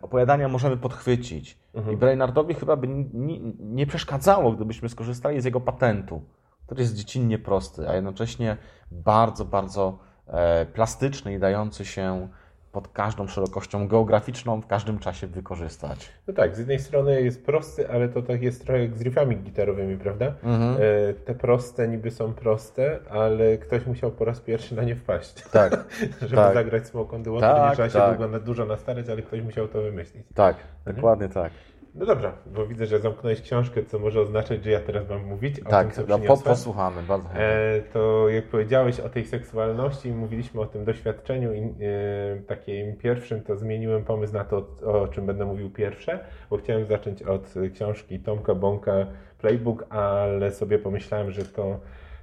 opowiadania 0.01 0.47
możemy 0.47 0.77
podchwycić. 0.77 1.57
Mhm. 1.73 1.93
I 1.93 1.97
Brainardowi 1.97 2.53
chyba 2.53 2.75
by 2.75 2.87
nie, 3.13 3.39
nie 3.59 3.87
przeszkadzało, 3.87 4.51
gdybyśmy 4.51 4.89
skorzystali 4.89 5.41
z 5.41 5.45
jego 5.45 5.61
patentu, 5.61 6.21
który 6.67 6.81
jest 6.81 6.95
dziecinnie 6.95 7.39
prosty, 7.39 7.89
a 7.89 7.95
jednocześnie 7.95 8.57
bardzo, 8.91 9.45
bardzo 9.45 9.99
e, 10.27 10.65
plastyczny 10.65 11.33
i 11.33 11.39
dający 11.39 11.85
się 11.85 12.27
pod 12.71 12.87
każdą 12.87 13.27
szerokością 13.27 13.87
geograficzną 13.87 14.61
w 14.61 14.67
każdym 14.67 14.99
czasie 14.99 15.27
wykorzystać. 15.27 16.09
No 16.27 16.33
tak, 16.33 16.55
z 16.55 16.59
jednej 16.59 16.79
strony 16.79 17.21
jest 17.21 17.45
prosty, 17.45 17.89
ale 17.89 18.09
to 18.09 18.21
tak 18.21 18.41
jest 18.41 18.65
trochę 18.65 18.81
jak 18.81 18.97
z 18.97 19.01
riffami 19.01 19.37
gitarowymi, 19.37 19.97
prawda? 19.97 20.25
Mhm. 20.43 20.77
E, 21.09 21.13
te 21.13 21.35
proste 21.35 21.87
niby 21.87 22.11
są 22.11 22.33
proste, 22.33 22.99
ale 23.09 23.57
ktoś 23.57 23.85
musiał 23.85 24.11
po 24.11 24.25
raz 24.25 24.39
pierwszy 24.39 24.75
na 24.75 24.83
nie 24.83 24.95
wpaść. 24.95 25.33
Tak. 25.51 25.85
Żeby 26.21 26.35
tak. 26.35 26.53
zagrać 26.53 26.87
Smoke 26.87 27.15
on 27.15 27.23
the 27.23 27.31
Water, 27.31 27.55
tak, 27.55 27.69
nie 27.69 27.75
trzeba 27.75 27.89
się 27.89 27.99
tak. 27.99 28.17
długo, 28.17 28.39
dużo 28.39 28.65
nastarać, 28.65 29.09
ale 29.09 29.21
ktoś 29.21 29.41
musiał 29.41 29.67
to 29.67 29.81
wymyślić. 29.81 30.23
Tak, 30.35 30.55
mhm. 30.55 30.95
dokładnie 30.95 31.29
tak. 31.29 31.51
No 31.97 32.05
dobrze, 32.05 32.31
bo 32.45 32.67
widzę, 32.67 32.85
że 32.85 32.99
zamknąłeś 32.99 33.41
książkę, 33.41 33.83
co 33.83 33.99
może 33.99 34.21
oznaczać, 34.21 34.63
że 34.63 34.71
ja 34.71 34.79
teraz 34.79 35.09
mam 35.09 35.25
mówić 35.25 35.61
tak, 35.69 35.93
tym, 35.93 36.05
co 36.05 36.17
no, 36.17 36.19
po, 36.19 36.37
posłuchamy, 36.37 37.03
bardzo 37.03 37.29
e, 37.33 37.81
To 37.93 38.29
jak 38.29 38.45
powiedziałeś 38.45 38.99
o 38.99 39.09
tej 39.09 39.25
seksualności, 39.25 40.11
mówiliśmy 40.11 40.61
o 40.61 40.65
tym 40.65 40.85
doświadczeniu 40.85 41.53
i, 41.53 41.59
e, 41.59 42.41
takim 42.47 42.95
pierwszym, 42.95 43.41
to 43.41 43.55
zmieniłem 43.55 44.03
pomysł 44.03 44.33
na 44.33 44.43
to, 44.43 44.67
o, 44.85 45.01
o 45.01 45.07
czym 45.07 45.25
będę 45.25 45.45
mówił 45.45 45.69
pierwsze, 45.69 46.19
bo 46.49 46.57
chciałem 46.57 46.85
zacząć 46.85 47.23
od 47.23 47.53
książki 47.73 48.19
Tomka 48.19 48.55
Bąka 48.55 49.07
Playbook, 49.37 49.85
ale 49.89 50.51
sobie 50.51 50.79
pomyślałem, 50.79 51.31
że 51.31 51.45
to, 51.45 51.79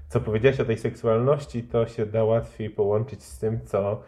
co 0.08 0.20
powiedziałeś 0.20 0.60
o 0.60 0.64
tej 0.64 0.78
seksualności, 0.78 1.62
to 1.62 1.87
się 1.87 2.06
da 2.06 2.24
łatwiej 2.24 2.70
połączyć 2.70 3.22
z 3.22 3.38
tym, 3.38 3.60
co 3.64 4.02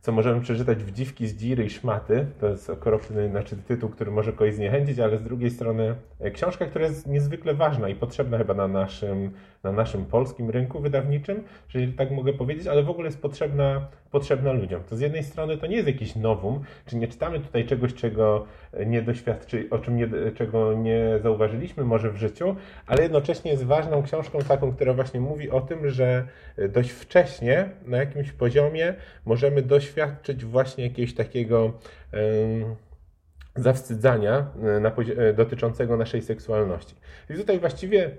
co 0.00 0.12
możemy 0.12 0.40
przeczytać 0.40 0.84
w 0.84 0.92
Dziwki 0.92 1.26
z 1.26 1.36
Dziry 1.36 1.64
i 1.64 1.70
Szmaty. 1.70 2.26
To 2.40 2.48
jest 2.48 2.70
okropny 2.70 3.28
znaczy, 3.28 3.56
tytuł, 3.56 3.90
który 3.90 4.10
może 4.10 4.32
kogoś 4.32 4.54
zniechęcić, 4.54 4.98
ale 4.98 5.18
z 5.18 5.22
drugiej 5.22 5.50
strony 5.50 5.94
e, 6.20 6.30
książka, 6.30 6.66
która 6.66 6.84
jest 6.84 7.06
niezwykle 7.06 7.54
ważna 7.54 7.88
i 7.88 7.94
potrzebna 7.94 8.38
chyba 8.38 8.54
na 8.54 8.68
naszym, 8.68 9.30
na 9.62 9.72
naszym 9.72 10.04
polskim 10.04 10.50
rynku 10.50 10.80
wydawniczym, 10.80 11.44
jeżeli 11.74 11.92
tak 11.92 12.10
mogę 12.10 12.32
powiedzieć, 12.32 12.66
ale 12.66 12.82
w 12.82 12.90
ogóle 12.90 13.06
jest 13.06 13.22
potrzebna, 13.22 13.88
potrzebna 14.10 14.52
ludziom. 14.52 14.82
To 14.84 14.96
z 14.96 15.00
jednej 15.00 15.24
strony 15.24 15.56
to 15.56 15.66
nie 15.66 15.76
jest 15.76 15.88
jakiś 15.88 16.16
nowum, 16.16 16.60
czy 16.86 16.96
nie 16.96 17.08
czytamy 17.08 17.40
tutaj 17.40 17.66
czegoś, 17.66 17.94
czego 17.94 18.46
nie 18.86 19.02
doświadczy, 19.02 19.66
o 19.70 19.78
czym 19.78 19.96
nie, 19.96 20.08
czego 20.34 20.74
nie 20.74 21.18
zauważyliśmy 21.22 21.84
może 21.84 22.10
w 22.10 22.16
życiu, 22.16 22.56
ale 22.86 23.02
jednocześnie 23.02 23.50
jest 23.50 23.64
ważną 23.64 24.02
książką 24.02 24.38
taką, 24.38 24.72
która 24.72 24.94
właśnie 24.94 25.20
mówi 25.20 25.50
o 25.50 25.60
tym, 25.60 25.90
że 25.90 26.28
dość 26.68 26.90
wcześnie 26.90 27.68
na 27.86 27.96
jakimś 27.96 28.32
poziomie 28.32 28.94
możemy 29.26 29.62
doświadczyć 29.62 30.44
właśnie 30.44 30.84
jakiegoś 30.84 31.14
takiego 31.14 31.72
zawstydzania 33.58 34.46
e, 34.62 34.80
na, 34.80 34.88
e, 34.88 35.32
dotyczącego 35.32 35.96
naszej 35.96 36.22
seksualności. 36.22 36.94
I 37.30 37.34
tutaj 37.34 37.58
właściwie 37.58 38.10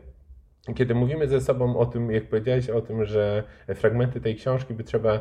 kiedy 0.76 0.96
mówimy 0.96 1.28
ze 1.28 1.42
sobą 1.42 1.78
o 1.78 1.86
tym, 1.86 2.12
jak 2.12 2.24
powiedziałeś 2.24 2.70
o 2.70 2.82
tym, 2.82 3.06
że 3.06 3.44
fragmenty 3.76 4.22
tej 4.22 4.36
książki 4.36 4.74
by 4.74 4.84
trzeba, 4.84 5.14
e, 5.14 5.20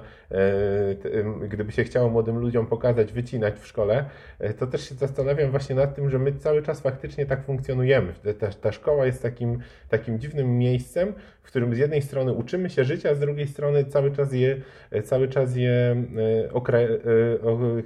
gdyby 1.48 1.72
się 1.72 1.84
chciało 1.84 2.08
młodym 2.08 2.38
ludziom 2.38 2.66
pokazać, 2.66 3.12
wycinać 3.12 3.54
w 3.60 3.66
szkole, 3.66 4.04
e, 4.38 4.54
to 4.54 4.66
też 4.66 4.88
się 4.88 4.94
zastanawiam 4.94 5.50
właśnie 5.50 5.76
nad 5.76 5.94
tym, 5.94 6.10
że 6.10 6.18
my 6.18 6.32
cały 6.32 6.62
czas 6.62 6.80
faktycznie 6.80 7.26
tak 7.26 7.44
funkcjonujemy. 7.44 8.12
Ta, 8.38 8.48
ta 8.48 8.72
szkoła 8.72 9.06
jest 9.06 9.22
takim, 9.22 9.58
takim 9.88 10.18
dziwnym 10.18 10.58
miejscem, 10.58 11.12
w 11.42 11.46
którym 11.46 11.74
z 11.74 11.78
jednej 11.78 12.02
strony 12.02 12.32
uczymy 12.32 12.70
się 12.70 12.84
życia, 12.84 13.10
a 13.10 13.14
z 13.14 13.20
drugiej 13.20 13.46
strony 13.46 13.84
cały 13.84 14.10
czas 14.10 14.32
je, 14.32 14.56
cały 15.04 15.28
czas 15.28 15.56
je 15.56 15.96
e, 16.46 16.52
okra 16.52 16.78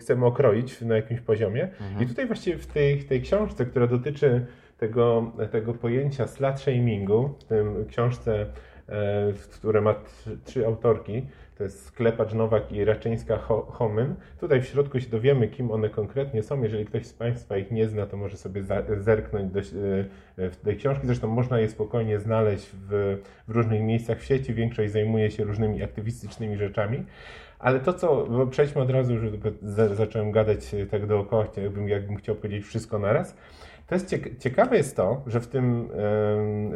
chcemy 0.01 0.27
okroić 0.27 0.81
na 0.81 0.97
jakimś 0.97 1.21
poziomie. 1.21 1.63
Mhm. 1.63 2.03
I 2.03 2.07
tutaj 2.07 2.27
właściwie 2.27 2.59
w 2.59 2.67
tej, 2.67 3.05
tej 3.05 3.23
książce, 3.23 3.67
która 3.67 3.87
dotyczy 3.87 4.47
tego, 4.83 5.33
tego 5.51 5.75
pojęcia 5.75 6.27
slut 6.27 6.61
shamingu, 6.61 7.35
w 7.41 7.45
tym 7.45 7.87
książce, 7.87 8.47
e, 8.89 9.33
które 9.55 9.81
ma 9.81 9.95
trzy 10.45 10.67
autorki, 10.67 11.27
to 11.59 11.65
jest 11.65 11.87
Sklepacz 11.87 12.35
Nowak 12.35 12.73
i 12.73 12.85
Raczyńska 12.85 13.39
Homyn. 13.73 14.15
Tutaj 14.41 14.63
w 14.63 14.67
środku 14.67 15.01
się 15.01 15.11
dowiemy, 15.11 15.49
kim 15.49 15.71
one 15.71 15.91
konkretnie 15.91 16.43
są. 16.43 16.63
Jeżeli 16.63 16.85
ktoś 16.85 17.07
z 17.07 17.13
Państwa 17.13 17.57
ich 17.57 17.71
nie 17.71 17.89
zna, 17.89 18.07
to 18.07 18.17
może 18.17 18.37
sobie 18.37 18.63
zerknąć 19.01 19.53
do, 19.53 19.61
e, 19.61 20.51
w 20.51 20.57
tej 20.57 20.77
książki. 20.77 21.07
Zresztą 21.07 21.29
można 21.29 21.61
je 21.61 21.69
spokojnie 21.69 22.19
znaleźć 22.19 22.71
w, 22.89 23.19
w 23.49 23.51
różnych 23.51 23.83
miejscach 23.83 24.19
w 24.19 24.25
sieci. 24.25 24.55
Większość 24.55 24.93
zajmuje 24.93 25.31
się 25.31 25.45
różnymi 25.45 25.83
aktywistycznymi 25.83 26.57
rzeczami. 26.57 27.05
Ale 27.59 27.81
to, 27.81 27.93
co, 27.93 28.27
przejdźmy 28.51 28.83
od 28.83 28.91
razu, 28.91 29.15
już 29.15 29.23
zacząłem 29.95 30.33
gadać 30.33 30.75
tak 30.91 31.07
dookoła, 31.07 31.47
jakbym, 31.57 31.89
jakbym 31.89 32.17
chciał 32.17 32.35
powiedzieć 32.35 32.65
wszystko 32.65 32.99
naraz. 32.99 33.37
To 33.93 33.97
jest 33.97 34.15
ciekawe 34.39 34.77
jest 34.77 34.97
to, 34.97 35.23
że 35.27 35.41
w, 35.41 35.47
tym, 35.47 35.89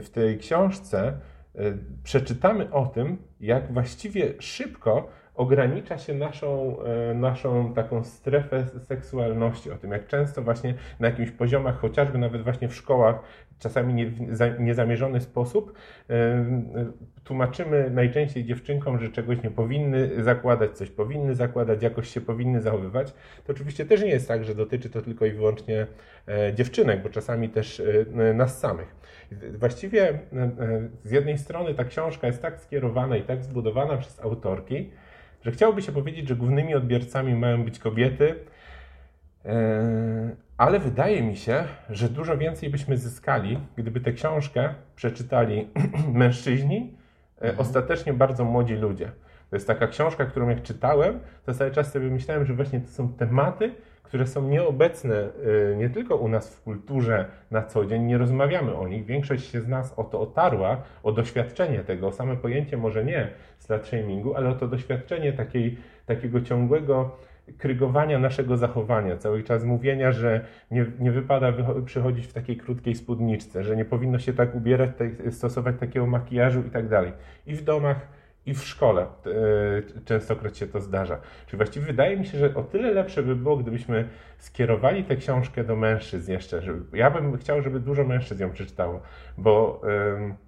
w 0.02 0.06
tej 0.12 0.38
książce 0.38 1.12
e, 1.54 1.72
przeczytamy 2.02 2.70
o 2.72 2.86
tym, 2.86 3.18
jak 3.40 3.72
właściwie 3.72 4.34
szybko 4.38 5.08
ogranicza 5.36 5.98
się 5.98 6.14
naszą, 6.14 6.76
e, 6.82 7.14
naszą 7.14 7.74
taką 7.74 8.04
strefę 8.04 8.66
seksualności, 8.66 9.70
o 9.70 9.76
tym, 9.76 9.92
jak 9.92 10.06
często 10.06 10.42
właśnie 10.42 10.74
na 11.00 11.08
jakimś 11.08 11.30
poziomach, 11.30 11.78
chociażby 11.78 12.18
nawet 12.18 12.42
właśnie 12.42 12.68
w 12.68 12.74
szkołach, 12.74 13.16
czasami 13.58 13.94
nie, 13.94 14.06
w 14.06 14.60
niezamierzony 14.60 15.20
sposób, 15.20 15.72
tłumaczymy 17.24 17.90
najczęściej 17.90 18.44
dziewczynkom, 18.44 18.98
że 18.98 19.08
czegoś 19.08 19.42
nie 19.42 19.50
powinny 19.50 20.24
zakładać, 20.24 20.76
coś 20.76 20.90
powinny 20.90 21.34
zakładać, 21.34 21.82
jakoś 21.82 22.08
się 22.08 22.20
powinny 22.20 22.60
zachowywać. 22.60 23.12
To 23.46 23.52
oczywiście 23.52 23.86
też 23.86 24.02
nie 24.02 24.08
jest 24.08 24.28
tak, 24.28 24.44
że 24.44 24.54
dotyczy 24.54 24.90
to 24.90 25.02
tylko 25.02 25.26
i 25.26 25.32
wyłącznie 25.32 25.86
e, 26.28 26.54
dziewczynek, 26.54 27.02
bo 27.02 27.08
czasami 27.08 27.48
też 27.48 27.80
e, 27.80 28.34
nas 28.34 28.60
samych. 28.60 28.96
Właściwie 29.58 30.08
e, 30.08 30.18
z 31.04 31.10
jednej 31.10 31.38
strony 31.38 31.74
ta 31.74 31.84
książka 31.84 32.26
jest 32.26 32.42
tak 32.42 32.60
skierowana 32.60 33.16
i 33.16 33.22
tak 33.22 33.44
zbudowana 33.44 33.96
przez 33.96 34.20
autorki, 34.20 34.90
że 35.46 35.52
chciałoby 35.52 35.82
się 35.82 35.92
powiedzieć, 35.92 36.28
że 36.28 36.36
głównymi 36.36 36.74
odbiorcami 36.74 37.34
mają 37.34 37.64
być 37.64 37.78
kobiety, 37.78 38.34
ale 40.56 40.78
wydaje 40.78 41.22
mi 41.22 41.36
się, 41.36 41.64
że 41.90 42.08
dużo 42.08 42.38
więcej 42.38 42.70
byśmy 42.70 42.96
zyskali, 42.96 43.58
gdyby 43.76 44.00
tę 44.00 44.12
książkę 44.12 44.74
przeczytali 44.96 45.68
mężczyźni, 46.12 46.96
e, 47.38 47.40
mhm. 47.40 47.60
ostatecznie 47.60 48.12
bardzo 48.12 48.44
młodzi 48.44 48.74
ludzie. 48.74 49.12
To 49.50 49.56
jest 49.56 49.66
taka 49.66 49.86
książka, 49.86 50.24
którą 50.24 50.48
jak 50.48 50.62
czytałem, 50.62 51.20
to 51.44 51.54
cały 51.54 51.70
czas 51.70 51.92
sobie 51.92 52.10
myślałem, 52.10 52.44
że 52.44 52.54
właśnie 52.54 52.80
to 52.80 52.88
są 52.88 53.12
tematy, 53.12 53.74
które 54.06 54.26
są 54.26 54.48
nieobecne 54.48 55.14
e, 55.72 55.76
nie 55.76 55.90
tylko 55.90 56.16
u 56.16 56.28
nas 56.28 56.56
w 56.56 56.62
kulturze 56.62 57.24
na 57.50 57.62
co 57.62 57.86
dzień, 57.86 58.02
nie 58.02 58.18
rozmawiamy 58.18 58.74
o 58.74 58.88
nich. 58.88 59.04
Większość 59.04 59.50
się 59.50 59.60
z 59.60 59.68
nas 59.68 59.94
o 59.96 60.04
to 60.04 60.20
otarła, 60.20 60.82
o 61.02 61.12
doświadczenie 61.12 61.78
tego, 61.78 62.06
o 62.06 62.12
same 62.12 62.36
pojęcie 62.36 62.76
może 62.76 63.04
nie 63.04 63.28
slut 63.58 63.86
shamingu, 63.86 64.34
ale 64.34 64.48
o 64.48 64.54
to 64.54 64.68
doświadczenie 64.68 65.32
takiej, 65.32 65.78
takiego 66.06 66.40
ciągłego 66.40 67.16
krygowania 67.58 68.18
naszego 68.18 68.56
zachowania, 68.56 69.16
cały 69.16 69.42
czas 69.42 69.64
mówienia, 69.64 70.12
że 70.12 70.44
nie, 70.70 70.86
nie 70.98 71.10
wypada 71.10 71.52
przychodzić 71.84 72.26
w 72.26 72.32
takiej 72.32 72.56
krótkiej 72.56 72.94
spódniczce, 72.94 73.64
że 73.64 73.76
nie 73.76 73.84
powinno 73.84 74.18
się 74.18 74.32
tak 74.32 74.54
ubierać, 74.54 74.90
tak, 74.98 75.34
stosować 75.34 75.76
takiego 75.80 76.06
makijażu 76.06 76.60
i 76.60 76.70
tak 76.70 76.88
dalej. 76.88 77.12
I 77.46 77.54
w 77.54 77.64
domach, 77.64 77.96
i 78.46 78.54
w 78.54 78.64
szkole 78.64 79.02
e, 79.02 80.02
częstokroć 80.04 80.58
się 80.58 80.66
to 80.66 80.80
zdarza. 80.80 81.20
Czyli 81.46 81.56
właściwie 81.56 81.86
wydaje 81.86 82.16
mi 82.16 82.26
się, 82.26 82.38
że 82.38 82.54
o 82.54 82.62
tyle 82.62 82.90
lepsze 82.92 83.22
by 83.22 83.36
było, 83.36 83.56
gdybyśmy 83.56 84.08
skierowali 84.38 85.04
tę 85.04 85.16
książkę 85.16 85.64
do 85.64 85.76
mężczyzn 85.76 86.32
jeszcze. 86.32 86.62
Żeby, 86.62 86.98
ja 86.98 87.10
bym 87.10 87.38
chciał, 87.38 87.62
żeby 87.62 87.80
dużo 87.80 88.04
mężczyzn 88.04 88.42
ją 88.42 88.50
przeczytało, 88.50 89.00
bo... 89.38 89.82
Yy, 89.84 90.45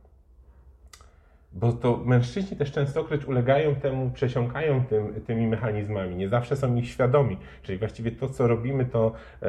bo 1.53 1.73
to 1.73 1.97
mężczyźni 1.97 2.57
też 2.57 2.73
częstokroć 2.73 3.25
ulegają 3.25 3.75
temu, 3.75 4.11
przesiąkają 4.11 4.85
tym, 4.85 5.21
tymi 5.27 5.47
mechanizmami, 5.47 6.17
nie 6.17 6.29
zawsze 6.29 6.57
są 6.57 6.77
ich 6.77 6.89
świadomi. 6.89 7.37
Czyli 7.63 7.79
właściwie 7.79 8.11
to, 8.13 8.29
co 8.29 8.47
robimy, 8.47 8.85
to 8.85 9.13
e, 9.43 9.49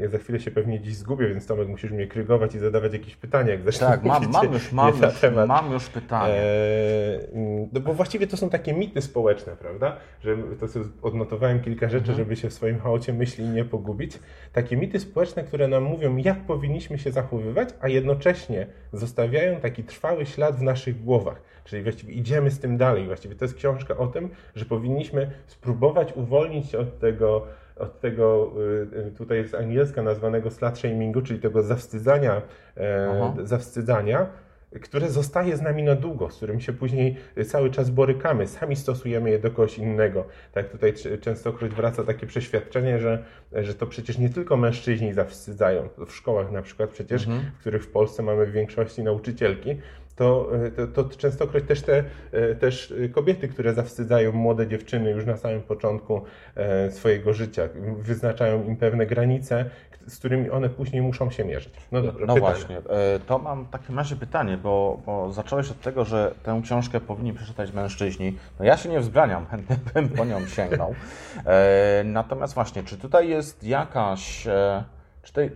ja 0.00 0.08
za 0.08 0.18
chwilę 0.18 0.40
się 0.40 0.50
pewnie 0.50 0.80
dziś 0.80 0.96
zgubię, 0.96 1.28
więc 1.28 1.46
Tomek 1.46 1.68
musisz 1.68 1.90
mnie 1.90 2.06
krygować 2.06 2.54
i 2.54 2.58
zadawać 2.58 2.92
jakieś 2.92 3.16
pytania, 3.16 3.50
jak 3.50 3.62
zacznę 3.62 3.86
Tak, 3.86 4.04
mam, 4.04 4.30
mam, 4.30 4.52
już, 4.52 4.72
mam, 4.72 4.88
już, 4.88 5.22
mam 5.46 5.72
już 5.72 5.88
pytanie. 5.88 6.34
E, 6.34 7.18
no 7.72 7.80
bo 7.80 7.94
właściwie 7.94 8.26
to 8.26 8.36
są 8.36 8.50
takie 8.50 8.72
mity 8.72 9.02
społeczne, 9.02 9.56
prawda? 9.56 9.96
Że 10.20 10.36
to 10.60 10.68
sobie 10.68 10.84
odnotowałem 11.02 11.60
kilka 11.60 11.88
rzeczy, 11.88 12.10
mhm. 12.10 12.18
żeby 12.18 12.36
się 12.36 12.50
w 12.50 12.52
swoim 12.52 12.80
chaocie 12.80 13.12
myśli 13.12 13.48
nie 13.48 13.64
pogubić. 13.64 14.18
Takie 14.52 14.76
mity 14.76 15.00
społeczne, 15.00 15.44
które 15.44 15.68
nam 15.68 15.82
mówią, 15.82 16.16
jak 16.16 16.40
powinniśmy 16.40 16.98
się 16.98 17.12
zachowywać, 17.12 17.68
a 17.80 17.88
jednocześnie 17.88 18.66
zostawiają 18.92 19.60
taki 19.60 19.84
trwały 19.84 20.26
ślad 20.26 20.56
w 20.56 20.62
naszych 20.62 21.04
głowach 21.04 21.23
Czyli 21.64 21.82
właściwie 21.82 22.14
idziemy 22.14 22.50
z 22.50 22.60
tym 22.60 22.76
dalej. 22.76 23.06
Właściwie 23.06 23.34
to 23.34 23.44
jest 23.44 23.54
książka 23.54 23.96
o 23.96 24.06
tym, 24.06 24.30
że 24.54 24.64
powinniśmy 24.64 25.30
spróbować 25.46 26.12
uwolnić 26.12 26.70
się 26.70 26.78
od 26.78 26.98
tego, 26.98 27.46
od 27.76 28.00
tego 28.00 28.52
y, 29.08 29.12
tutaj 29.18 29.38
jest 29.38 29.54
angielska 29.54 30.02
nazwanego 30.02 30.50
slut 30.50 30.78
shamingu, 30.78 31.22
czyli 31.22 31.40
tego 31.40 31.62
zawstydzania, 31.62 32.42
e, 32.76 33.34
zawstydzania 33.42 34.26
które 34.80 35.10
zostaje 35.10 35.56
z 35.56 35.62
nami 35.62 35.82
na 35.82 35.94
długo, 35.94 36.30
z 36.30 36.36
którym 36.36 36.60
się 36.60 36.72
później 36.72 37.16
cały 37.46 37.70
czas 37.70 37.90
borykamy, 37.90 38.46
sami 38.46 38.76
stosujemy 38.76 39.30
je 39.30 39.38
do 39.38 39.50
kogoś 39.50 39.78
innego. 39.78 40.24
Tak 40.52 40.70
tutaj 40.70 40.94
częstokroć 41.20 41.72
wraca 41.72 42.04
takie 42.04 42.26
przeświadczenie, 42.26 42.98
że, 42.98 43.24
że 43.52 43.74
to 43.74 43.86
przecież 43.86 44.18
nie 44.18 44.28
tylko 44.28 44.56
mężczyźni 44.56 45.12
zawstydzają. 45.12 45.88
W 46.06 46.12
szkołach 46.12 46.52
na 46.52 46.62
przykład 46.62 46.90
przecież, 46.90 47.26
mhm. 47.26 47.44
w 47.56 47.60
których 47.60 47.84
w 47.84 47.90
Polsce 47.90 48.22
mamy 48.22 48.46
w 48.46 48.52
większości 48.52 49.02
nauczycielki, 49.02 49.76
to, 50.16 50.50
to, 50.76 51.04
to 51.04 51.16
częstokroć 51.16 51.64
też 51.64 51.82
te 51.82 52.04
e, 52.32 52.54
też 52.54 52.94
kobiety, 53.12 53.48
które 53.48 53.74
zawstydzają 53.74 54.32
młode 54.32 54.66
dziewczyny 54.66 55.10
już 55.10 55.26
na 55.26 55.36
samym 55.36 55.62
początku 55.62 56.22
e, 56.54 56.90
swojego 56.90 57.32
życia, 57.32 57.68
wyznaczają 57.98 58.64
im 58.64 58.76
pewne 58.76 59.06
granice, 59.06 59.64
z 60.06 60.18
którymi 60.18 60.50
one 60.50 60.68
później 60.68 61.02
muszą 61.02 61.30
się 61.30 61.44
mierzyć. 61.44 61.74
No, 61.92 62.02
dobrze, 62.02 62.26
no 62.26 62.36
właśnie, 62.36 62.78
e, 62.78 63.20
to 63.26 63.38
mam 63.38 63.66
takie 63.66 63.94
razie 63.94 64.16
pytanie, 64.16 64.56
bo, 64.56 65.00
bo 65.06 65.32
zacząłeś 65.32 65.70
od 65.70 65.80
tego, 65.80 66.04
że 66.04 66.34
tę 66.42 66.60
książkę 66.64 67.00
powinni 67.00 67.32
przeczytać 67.32 67.72
mężczyźni. 67.72 68.38
No 68.58 68.64
ja 68.64 68.76
się 68.76 68.88
nie 68.88 69.00
wzbraniam, 69.00 69.46
chętnie 69.50 69.76
bym 69.94 70.08
po 70.08 70.24
nią 70.24 70.46
sięgnął. 70.46 70.94
Natomiast 72.04 72.54
właśnie, 72.54 72.82
czy 72.82 72.98
tutaj 72.98 73.28
jest 73.28 73.64
jakaś, 73.64 74.42
czy 75.22 75.32
tutaj, 75.32 75.50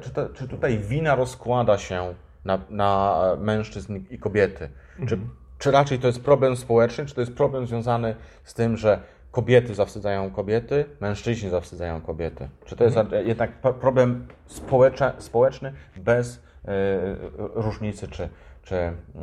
czy 0.00 0.10
tutaj, 0.10 0.28
czy 0.34 0.48
tutaj 0.48 0.78
wina 0.78 1.14
rozkłada 1.14 1.78
się 1.78 2.14
na, 2.44 2.58
na 2.70 3.22
mężczyzn 3.38 3.98
i 4.10 4.18
kobiety. 4.18 4.68
Mhm. 4.98 5.08
Czy, 5.08 5.18
czy 5.58 5.70
raczej 5.70 5.98
to 5.98 6.06
jest 6.06 6.20
problem 6.20 6.56
społeczny, 6.56 7.06
czy 7.06 7.14
to 7.14 7.20
jest 7.20 7.34
problem 7.34 7.66
związany 7.66 8.14
z 8.44 8.54
tym, 8.54 8.76
że 8.76 9.00
kobiety 9.30 9.74
zawstydzają 9.74 10.30
kobiety, 10.30 10.84
mężczyźni 11.00 11.50
zawstydzają 11.50 12.00
kobiety? 12.00 12.48
Czy 12.64 12.76
to 12.76 12.84
jest 12.84 12.96
mhm. 12.96 13.28
jednak 13.28 13.52
problem 13.60 14.26
społeczny, 14.46 15.12
społeczny 15.18 15.72
bez 15.96 16.36
y, 16.36 16.40
różnicy, 17.54 18.08
czy, 18.08 18.28
czy 18.62 18.76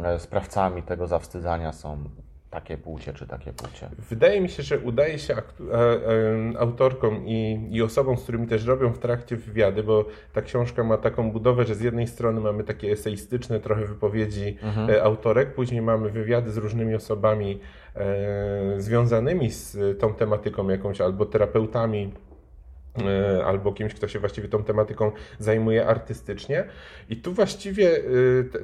e, 0.03 0.19
sprawcami 0.19 0.83
tego 0.83 1.07
zawstydzania 1.07 1.71
są 1.71 2.03
takie 2.49 2.77
płcie 2.77 3.13
czy 3.13 3.27
takie 3.27 3.53
płcie? 3.53 3.89
Wydaje 4.09 4.41
mi 4.41 4.49
się, 4.49 4.63
że 4.63 4.79
udaje 4.79 5.19
się 5.19 5.35
autorkom 6.59 7.27
i, 7.27 7.67
i 7.71 7.81
osobom, 7.81 8.17
z 8.17 8.23
którymi 8.23 8.47
też 8.47 8.65
robią 8.65 8.93
w 8.93 8.99
trakcie 8.99 9.35
wywiady, 9.35 9.83
bo 9.83 10.05
ta 10.33 10.41
książka 10.41 10.83
ma 10.83 10.97
taką 10.97 11.31
budowę, 11.31 11.65
że 11.65 11.75
z 11.75 11.81
jednej 11.81 12.07
strony 12.07 12.41
mamy 12.41 12.63
takie 12.63 12.91
eseistyczne 12.91 13.59
trochę 13.59 13.85
wypowiedzi 13.85 14.57
mhm. 14.61 14.89
E, 14.89 15.03
autorek, 15.03 15.53
później 15.53 15.81
mamy 15.81 16.09
wywiady 16.09 16.51
z 16.51 16.57
różnymi 16.57 16.95
osobami 16.95 17.59
e, 17.95 18.81
związanymi 18.81 19.51
z 19.51 19.99
tą 19.99 20.13
tematyką 20.13 20.69
jakąś, 20.69 21.01
albo 21.01 21.25
terapeutami, 21.25 22.13
e, 22.25 22.28
albo 23.45 23.73
kimś, 23.73 23.93
kto 23.93 24.07
się 24.07 24.19
właściwie 24.19 24.47
tą 24.47 24.63
tematyką 24.63 25.11
zajmuje 25.39 25.87
artystycznie. 25.87 26.65
I 27.09 27.17
tu 27.17 27.33
właściwie 27.33 27.89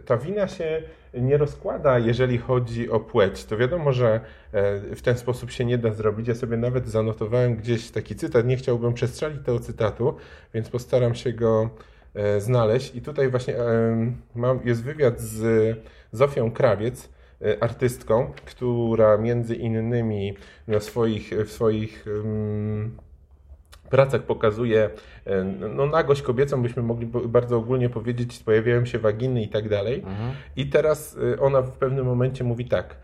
ta 0.05 0.17
wina 0.17 0.47
się 0.47 0.83
nie 1.21 1.37
rozkłada, 1.37 1.99
jeżeli 1.99 2.37
chodzi 2.37 2.89
o 2.89 2.99
płeć. 2.99 3.45
To 3.45 3.57
wiadomo, 3.57 3.93
że 3.93 4.19
e, 4.51 4.79
w 4.95 5.01
ten 5.01 5.17
sposób 5.17 5.51
się 5.51 5.65
nie 5.65 5.77
da 5.77 5.91
zrobić. 5.91 6.27
Ja 6.27 6.35
sobie 6.35 6.57
nawet 6.57 6.87
zanotowałem 6.87 7.55
gdzieś 7.55 7.91
taki 7.91 8.15
cytat. 8.15 8.45
Nie 8.45 8.57
chciałbym 8.57 8.93
przestrzelić 8.93 9.45
tego 9.45 9.59
cytatu, 9.59 10.15
więc 10.53 10.69
postaram 10.69 11.15
się 11.15 11.33
go 11.33 11.69
e, 12.13 12.41
znaleźć. 12.41 12.95
I 12.95 13.01
tutaj 13.01 13.29
właśnie 13.29 13.57
e, 13.57 14.13
mam, 14.35 14.59
jest 14.65 14.83
wywiad 14.83 15.21
z 15.21 15.77
Zofią 16.11 16.51
Krawiec, 16.51 17.09
artystką, 17.59 18.31
która 18.45 19.17
między 19.17 19.55
innymi 19.55 20.37
na 20.67 20.79
swoich, 20.79 21.29
w 21.45 21.51
swoich 21.51 22.05
pracach 23.89 24.23
pokazuje 24.23 24.89
e, 25.25 25.43
no, 25.43 25.85
nagość 25.85 26.21
kobiecą, 26.21 26.61
byśmy 26.61 26.83
mogli 26.83 27.07
bardzo 27.07 27.57
ogólnie 27.57 27.89
powiedzieć, 27.89 28.39
pojawiają 28.39 28.85
się 28.85 28.99
waginy 28.99 29.43
i 29.43 29.49
tak 29.49 29.69
dalej. 29.69 29.95
Mhm. 29.95 30.31
I 30.55 30.65
teraz 30.69 31.17
e, 31.33 31.39
ona 31.39 31.61
w 31.61 31.71
pewnym 31.71 32.05
momencie 32.05 32.43
mówi 32.43 32.65
tak. 32.65 32.95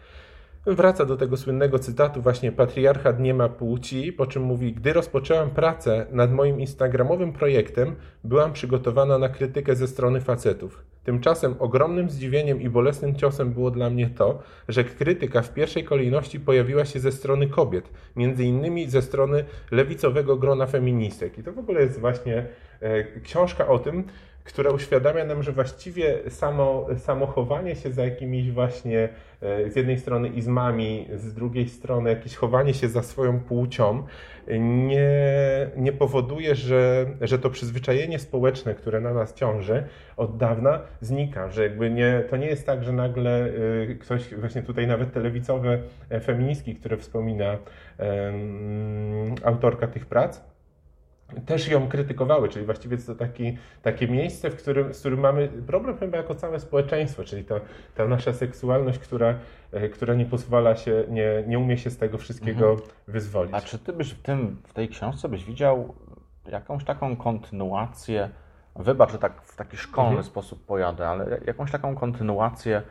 Wraca 0.65 1.06
do 1.06 1.17
tego 1.17 1.38
słynnego 1.38 1.80
cytatu 1.80 2.22
właśnie 2.22 2.52
patriarchat 2.52 3.20
nie 3.20 3.34
ma 3.34 3.50
płci, 3.50 4.13
po 4.13 4.28
czym 4.28 4.44
mówi, 4.44 4.74
gdy 4.74 4.94
rozpoczęłam 4.94 5.50
pracę 5.50 6.06
nad 6.12 6.32
moim 6.32 6.60
instagramowym 6.60 7.34
projektem, 7.34 7.96
byłam 8.24 8.54
przygotowana 8.54 9.17
na 9.17 9.30
krytykę 9.30 9.76
ze 9.76 9.88
strony 9.88 10.22
facetów. 10.22 10.90
Tymczasem 11.04 11.56
ogromnym 11.60 12.10
zdziwieniem 12.10 12.62
i 12.62 12.70
bolesnym 12.70 13.16
ciosem 13.16 13.54
było 13.54 13.72
dla 13.72 13.90
mnie 13.90 14.10
to, 14.10 14.40
że 14.68 14.84
krytyka 14.84 15.42
w 15.42 15.54
pierwszej 15.54 15.84
kolejności 15.84 16.40
pojawiła 16.40 16.86
się 16.86 17.00
ze 17.00 17.12
strony 17.12 17.48
kobiet, 17.48 17.90
między 18.16 18.44
innymi 18.44 18.90
ze 18.90 19.02
strony 19.02 19.46
lewicowego 19.72 20.38
grona 20.38 20.68
feministek. 20.68 21.38
I 21.38 21.44
to 21.44 21.54
w 21.54 21.60
ogóle 21.60 21.82
jest 21.82 22.00
właśnie 22.00 22.46
e, 22.82 23.04
książka 23.22 23.68
o 23.68 23.80
tym, 23.80 24.04
która 24.43 24.71
uświadamia 24.71 25.25
nam, 25.25 25.43
że 25.43 25.51
właściwie 25.51 26.30
samo, 26.30 26.88
samo 26.97 27.27
chowanie 27.27 27.75
się 27.75 27.91
za 27.91 28.06
jakimiś 28.06 28.51
właśnie 28.51 29.10
e, 29.41 29.71
z 29.71 29.75
jednej 29.75 29.99
strony 29.99 30.27
izmami, 30.27 31.08
z 31.15 31.34
drugiej 31.34 31.69
strony 31.69 32.10
jakieś 32.10 32.36
chowanie 32.36 32.73
się 32.73 32.89
za 32.89 33.04
swoją 33.04 33.39
płcią 33.39 34.04
nie, 34.60 35.10
nie 35.77 35.93
powoduje, 35.93 36.56
że, 36.56 37.06
że 37.21 37.39
to 37.39 37.49
przyzwyczajenie 37.49 38.19
społeczne, 38.19 38.75
które 38.75 39.01
na 39.01 39.13
nas 39.13 39.34
ciąży 39.34 39.84
od 40.17 40.38
dawna 40.38 40.82
znika, 41.01 41.49
że 41.49 41.63
jakby 41.63 41.89
nie, 41.89 42.23
to 42.30 42.38
nie 42.38 42.47
jest 42.47 42.65
tak, 42.65 42.84
że 42.84 42.91
nagle 42.91 43.45
e, 43.45 43.95
ktoś, 43.95 44.36
właśnie 44.36 44.62
tutaj 44.62 44.88
nawet 44.88 45.13
telewizowe 45.13 45.80
feministki, 46.23 46.75
które 46.75 46.97
wspomina 46.97 47.58
um, 47.99 49.36
autorka 49.43 49.88
tych 49.88 50.06
prac, 50.06 50.41
też 51.46 51.67
ją 51.67 51.88
krytykowały, 51.88 52.50
czyli 52.50 52.65
właściwie 52.65 52.98
to 52.98 53.15
taki, 53.15 53.58
takie 53.82 54.08
miejsce, 54.08 54.50
w 54.50 54.56
którym, 54.56 54.94
z 54.94 55.00
którym 55.00 55.20
mamy 55.20 55.48
problem 55.48 55.98
chyba 55.98 56.17
jako 56.17 56.36
całe 56.36 56.60
społeczeństwo, 56.60 57.24
czyli 57.24 57.44
to, 57.44 57.62
ta 57.96 58.08
nasza 58.08 58.34
seksualność, 58.34 59.00
która, 59.00 59.36
e, 59.72 59.89
która 59.89 60.13
nie 60.13 60.26
pozwala 60.26 60.76
się, 60.76 61.04
nie, 61.10 61.44
nie 61.48 61.60
umie 61.60 61.78
się 61.78 61.89
z 61.89 61.98
tego 61.98 62.17
wszystkiego 62.17 62.72
mhm. 62.72 62.89
wyzwolić. 63.08 63.54
A 63.54 63.62
czy 63.62 63.80
ty 63.80 63.94
byś 63.94 64.12
w, 64.12 64.22
tym, 64.22 64.62
w 64.67 64.74
tej 64.74 64.89
książce 64.89 65.30
byś 65.30 65.46
widział 65.46 65.96
jakąś 66.52 66.84
taką 66.86 67.15
kontynuację, 67.15 68.30
wybacz, 68.76 69.12
że 69.12 69.17
tak 69.17 69.41
w 69.41 69.56
taki 69.56 69.78
szkolny 69.78 70.10
mhm. 70.10 70.26
sposób 70.26 70.65
pojadę, 70.65 71.08
ale 71.08 71.39
jakąś 71.46 71.72
taką 71.72 71.96
kontynuację 71.96 72.82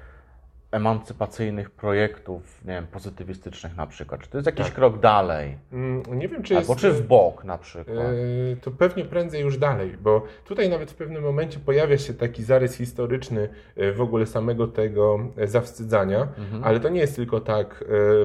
emancypacyjnych 0.72 1.70
projektów, 1.70 2.61
nie 2.64 2.72
wiem, 2.72 2.87
pozytywistycznych 2.87 3.76
na 3.76 3.87
przykład? 3.87 4.20
Czy 4.20 4.30
to 4.30 4.38
jest 4.38 4.46
jakiś 4.46 4.66
tak. 4.66 4.74
krok 4.74 5.00
dalej? 5.00 5.56
Mm, 5.72 6.02
nie 6.18 6.28
wiem, 6.28 6.42
czy 6.42 6.56
Albo 6.56 6.72
jest... 6.72 6.80
czy 6.80 6.92
w 6.92 7.06
bok 7.06 7.44
na 7.44 7.59
przykład? 7.59 7.96
Yy, 7.96 8.56
to 8.61 8.70
pewnie 8.70 9.04
prędzej 9.04 9.40
już 9.42 9.59
dalej, 9.59 9.96
bo 10.02 10.22
tutaj 10.44 10.68
nawet 10.68 10.90
w 10.90 10.94
pewnym 10.94 11.22
momencie 11.22 11.59
pojawia 11.59 11.98
się 11.98 12.14
taki 12.14 12.44
zarys 12.44 12.76
historyczny 12.76 13.48
e, 13.76 13.92
w 13.92 14.00
ogóle 14.00 14.26
samego 14.26 14.66
tego 14.66 15.18
e, 15.37 15.46
zawstydzania, 15.46 16.28
mhm. 16.38 16.64
ale 16.64 16.80
to 16.80 16.88
nie 16.88 17.00
jest 17.00 17.16
tylko 17.16 17.40
tak 17.40 17.85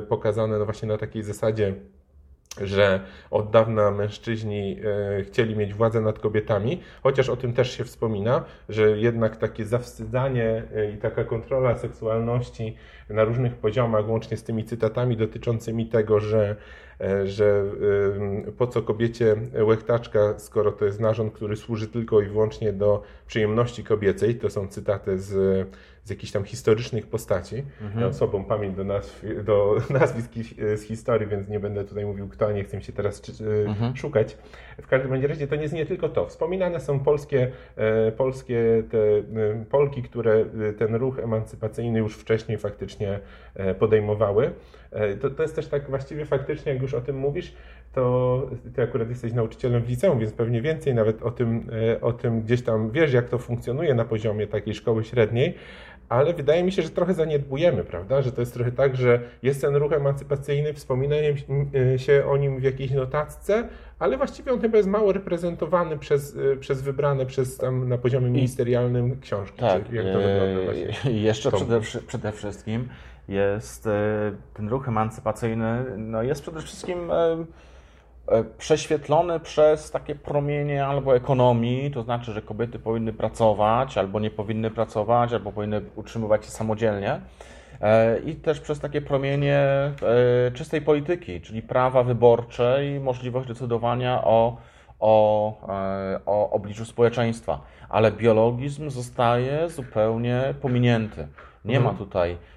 pokazane 0.10 0.60
no 0.60 0.66
właśnie 0.66 0.88
na 0.88 0.98
takiej 0.98 1.24
zasadzie 1.24 1.74
że 2.62 3.00
od 3.32 3.52
dawna 3.52 3.92
mężczyźni 3.92 4.80
e, 5.20 5.24
chcieli 5.24 5.56
mieć 5.56 5.74
władzę 5.74 6.02
nad 6.02 6.20
kobietami, 6.20 6.82
chociaż 7.04 7.30
o 7.30 7.38
tym 7.38 7.54
też 7.54 7.78
się 7.78 7.84
wspomina, 7.84 8.44
że 8.70 8.98
jednak 8.98 9.38
takie 9.38 9.66
zawstydzanie 9.66 10.64
e, 10.76 10.92
i 10.92 10.98
taka 10.98 11.24
kontrola 11.24 11.76
seksualności 11.76 12.76
na 13.10 13.24
różnych 13.24 13.56
poziomach, 13.56 14.10
łącznie 14.10 14.38
z 14.38 14.44
tymi 14.44 14.64
cytatami 14.64 15.18
dotyczącymi 15.18 15.86
tego, 15.86 16.20
że, 16.20 16.56
że 17.26 17.64
po 18.58 18.68
co 18.68 18.82
kobiecie 18.82 19.36
łechtaczka, 19.54 20.40
skoro 20.40 20.72
to 20.72 20.86
jest 20.86 21.00
narząd, 21.00 21.34
który 21.34 21.56
służy 21.56 21.88
tylko 21.88 22.22
i 22.22 22.26
wyłącznie 22.26 22.74
do 22.74 23.04
przyjemności 23.28 23.84
kobiecej, 23.84 24.36
to 24.36 24.50
są 24.50 24.68
cytaty 24.68 25.20
z 25.20 25.68
z 26.06 26.10
jakichś 26.10 26.32
tam 26.32 26.44
historycznych 26.44 27.08
postaci. 27.08 27.64
Mhm. 27.82 28.02
Ja 28.02 28.08
osobą 28.08 28.44
pamięć 28.44 28.76
do, 28.76 28.84
nazw, 28.84 29.26
do 29.44 29.76
nazwisk 30.00 30.32
z 30.76 30.82
historii, 30.82 31.28
więc 31.28 31.50
nie 31.50 31.60
będę 31.60 31.84
tutaj 31.84 32.06
mówił 32.06 32.28
kto, 32.28 32.52
nie 32.52 32.64
chcę 32.64 32.82
się 32.82 32.94
teraz 32.94 33.22
mhm. 33.68 33.96
szukać. 33.96 34.38
W 34.82 34.88
każdym 34.88 35.26
razie 35.26 35.48
to 35.48 35.56
nie 35.56 35.62
jest 35.62 35.74
nie 35.74 35.86
tylko 35.86 36.10
to. 36.10 36.26
Wspominane 36.26 36.80
są 36.80 37.00
polskie, 37.00 37.52
e, 37.76 38.12
polskie 38.12 38.84
te 38.92 38.98
e, 38.98 39.66
Polki, 39.70 40.04
które 40.04 40.46
e, 40.70 40.74
ten 40.74 40.96
ruch 40.96 41.20
emancypacyjny 41.20 42.00
już 42.00 42.16
wcześniej 42.16 42.58
faktycznie 42.58 43.20
podejmowały. 43.80 44.52
To, 45.22 45.30
to 45.30 45.44
jest 45.44 45.56
też 45.56 45.68
tak 45.68 45.90
właściwie 45.90 46.26
faktycznie, 46.26 46.74
jak 46.74 46.82
już 46.82 46.94
o 46.94 47.02
tym 47.02 47.18
mówisz, 47.18 47.54
to 47.94 48.48
ty 48.76 48.82
akurat 48.82 49.10
jesteś 49.10 49.34
nauczycielem 49.34 49.84
w 49.84 49.90
liceum, 49.90 50.20
więc 50.20 50.34
pewnie 50.34 50.62
więcej 50.62 50.96
nawet 50.96 51.24
o 51.24 51.32
tym, 51.32 51.68
e, 51.92 52.02
o 52.02 52.14
tym 52.14 52.42
gdzieś 52.42 52.62
tam 52.62 52.92
wiesz, 52.92 53.14
jak 53.14 53.30
to 53.30 53.38
funkcjonuje 53.38 53.96
na 53.96 54.06
poziomie 54.06 54.48
takiej 54.48 54.74
szkoły 54.74 55.04
średniej, 55.04 55.56
ale 56.10 56.34
wydaje 56.34 56.64
mi 56.64 56.72
się, 56.72 56.82
że 56.82 56.90
trochę 56.90 57.14
zaniedbujemy, 57.14 57.84
prawda? 57.84 58.22
Że 58.22 58.32
to 58.32 58.42
jest 58.42 58.54
trochę 58.54 58.72
tak, 58.72 58.96
że 58.96 59.20
jest 59.44 59.62
ten 59.62 59.76
ruch 59.76 59.94
emancypacyjny, 59.94 60.74
wspominaniem 60.74 61.36
e, 61.94 62.00
się 62.00 62.26
o 62.26 62.38
nim 62.38 62.60
w 62.60 62.64
jakiejś 62.64 62.92
notatce, 62.92 63.68
ale 64.00 64.18
właściwie 64.18 64.54
on 64.54 64.62
chyba 64.62 64.78
jest 64.78 64.90
mało 64.90 65.14
reprezentowany 65.14 65.98
przez, 65.98 66.38
e, 66.38 66.58
przez 66.58 66.82
wybrane 66.82 67.26
przez 67.26 67.58
tam 67.58 67.90
na 67.90 67.98
poziomie 67.98 68.30
ministerialnym 68.30 69.20
książki. 69.22 69.60
Tak, 69.60 69.92
jak 69.92 70.06
to 70.06 70.20
wygląda 70.20 70.62
właśnie? 70.64 71.12
jeszcze 71.22 71.52
przede, 71.52 71.82
przede 72.08 72.32
wszystkim 72.32 72.88
jest 73.28 73.90
ten 74.54 74.70
ruch 74.70 74.88
emancypacyjny, 74.88 75.86
no 75.98 76.24
jest 76.24 76.42
przede 76.42 76.62
wszystkim 76.62 77.12
E, 78.28 78.44
prześwietlone 78.44 79.40
przez 79.40 79.92
takie 79.92 80.16
promienie 80.16 80.86
albo 80.86 81.16
ekonomii, 81.16 81.92
to 81.92 82.04
znaczy, 82.04 82.32
że 82.32 82.42
kobiety 82.42 82.80
powinny 82.80 83.14
pracować, 83.14 83.98
albo 83.98 84.20
nie 84.20 84.32
powinny 84.32 84.72
pracować, 84.72 85.34
albo 85.34 85.52
powinny 85.52 85.82
utrzymywać 85.96 86.46
się 86.46 86.52
samodzielnie. 86.52 87.20
E, 87.82 88.20
I 88.20 88.36
też 88.36 88.60
przez 88.60 88.80
takie 88.80 89.02
promienie 89.02 89.58
e, 89.58 89.94
czystej 90.54 90.82
polityki, 90.82 91.42
czyli 91.42 91.62
prawa 91.62 92.04
wyborcze 92.04 92.86
i 92.86 93.00
możliwość 93.00 93.48
decydowania 93.48 94.24
o, 94.24 94.58
o, 95.00 95.68
o 96.26 96.50
obliczu 96.50 96.86
społeczeństwa. 96.86 97.62
Ale 97.90 98.12
biologizm 98.12 98.90
zostaje 98.90 99.70
zupełnie 99.70 100.54
pominięty. 100.62 101.28
Nie 101.66 101.80
ma 101.80 101.90
mhm. 101.90 101.98
tutaj, 101.98 102.32
e, 102.32 102.36
e, 102.36 102.55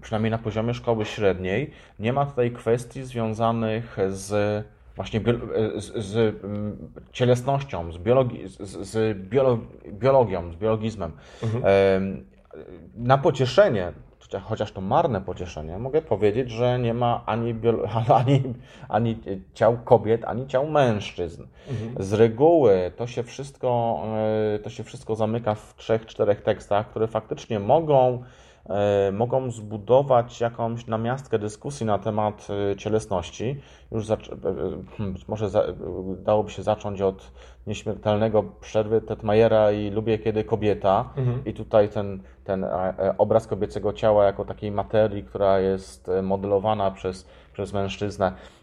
przynajmniej 0.00 0.30
na 0.30 0.38
poziomie 0.38 0.74
szkoły 0.74 1.04
średniej, 1.04 1.70
nie 1.98 2.12
ma 2.12 2.26
tutaj 2.26 2.50
kwestii 2.50 3.04
związanych 3.04 3.96
z 4.08 4.64
właśnie 4.96 5.20
e, 5.20 5.80
z, 5.80 6.04
z 6.04 6.44
mm, 6.44 6.92
cielesnością, 7.12 7.92
z, 7.92 7.98
biologi, 7.98 8.48
z, 8.48 8.88
z 8.88 9.18
biolo, 9.18 9.58
biologią, 9.92 10.52
z 10.52 10.56
biologizmem. 10.56 11.12
Mhm. 11.42 12.26
Na 12.96 13.18
pocieszenie 13.18 13.92
chociaż 14.42 14.72
to 14.72 14.80
marne 14.80 15.20
pocieszenie, 15.20 15.78
mogę 15.78 16.02
powiedzieć, 16.02 16.50
że 16.50 16.78
nie 16.78 16.94
ma 16.94 17.22
ani, 17.26 17.54
ani, 18.20 18.42
ani 18.88 19.18
ciał 19.54 19.78
kobiet, 19.84 20.24
ani 20.24 20.46
ciał 20.46 20.70
mężczyzn. 20.70 21.46
Mhm. 21.70 22.04
Z 22.04 22.12
reguły 22.12 22.92
to 22.96 23.06
się, 23.06 23.22
wszystko, 23.22 24.02
e, 24.54 24.58
to 24.58 24.70
się 24.70 24.84
wszystko 24.84 25.14
zamyka 25.14 25.54
w 25.54 25.74
trzech, 25.76 26.06
czterech 26.06 26.40
tekstach, 26.42 26.90
które 26.90 27.06
faktycznie 27.06 27.60
mogą 27.60 28.22
E, 28.22 28.47
mogą 29.12 29.50
zbudować 29.50 30.40
jakąś 30.40 30.86
namiastkę 30.86 31.38
dyskusji 31.38 31.86
na 31.86 31.98
temat 31.98 32.48
e, 32.72 32.76
cielesności. 32.76 33.60
Już 33.92 34.10
e, 34.10 34.16
hmm, 34.96 35.16
może 35.28 35.50
za, 35.50 35.64
dałoby 36.18 36.50
się 36.50 36.62
zacząć 36.62 37.00
od 37.02 37.30
nieśmiertelnego 37.66 38.42
przerwy 38.60 39.00
Tetmajera 39.00 39.72
i 39.72 39.90
Lubię 39.90 40.18
kiedy 40.18 40.44
kobieta. 40.44 41.10
Mhm. 41.16 41.44
I 41.44 41.54
tutaj 41.54 41.88
ten, 41.88 42.22
ten 42.44 42.66
obraz 43.18 43.46
kobiecego 43.46 43.92
ciała 43.92 44.24
jako 44.24 44.44
takiej 44.44 44.70
materii, 44.70 45.24
która 45.24 45.60
jest 45.60 46.10
modelowana 46.22 46.90
przez, 46.90 47.26
przez 47.52 47.72
mężczyznę, 47.72 48.32
E, 48.32 48.34
e, 48.34 48.57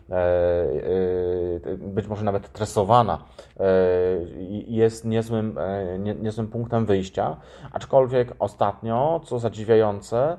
być 1.78 2.08
może 2.08 2.24
nawet 2.24 2.52
tresowana, 2.52 3.24
e, 3.60 3.66
jest 4.68 5.06
niezłym, 5.06 5.60
niezłym 6.22 6.48
punktem 6.48 6.86
wyjścia. 6.86 7.38
Aczkolwiek 7.72 8.36
ostatnio, 8.40 9.22
co 9.26 9.40
zadziwiające, 9.40 10.38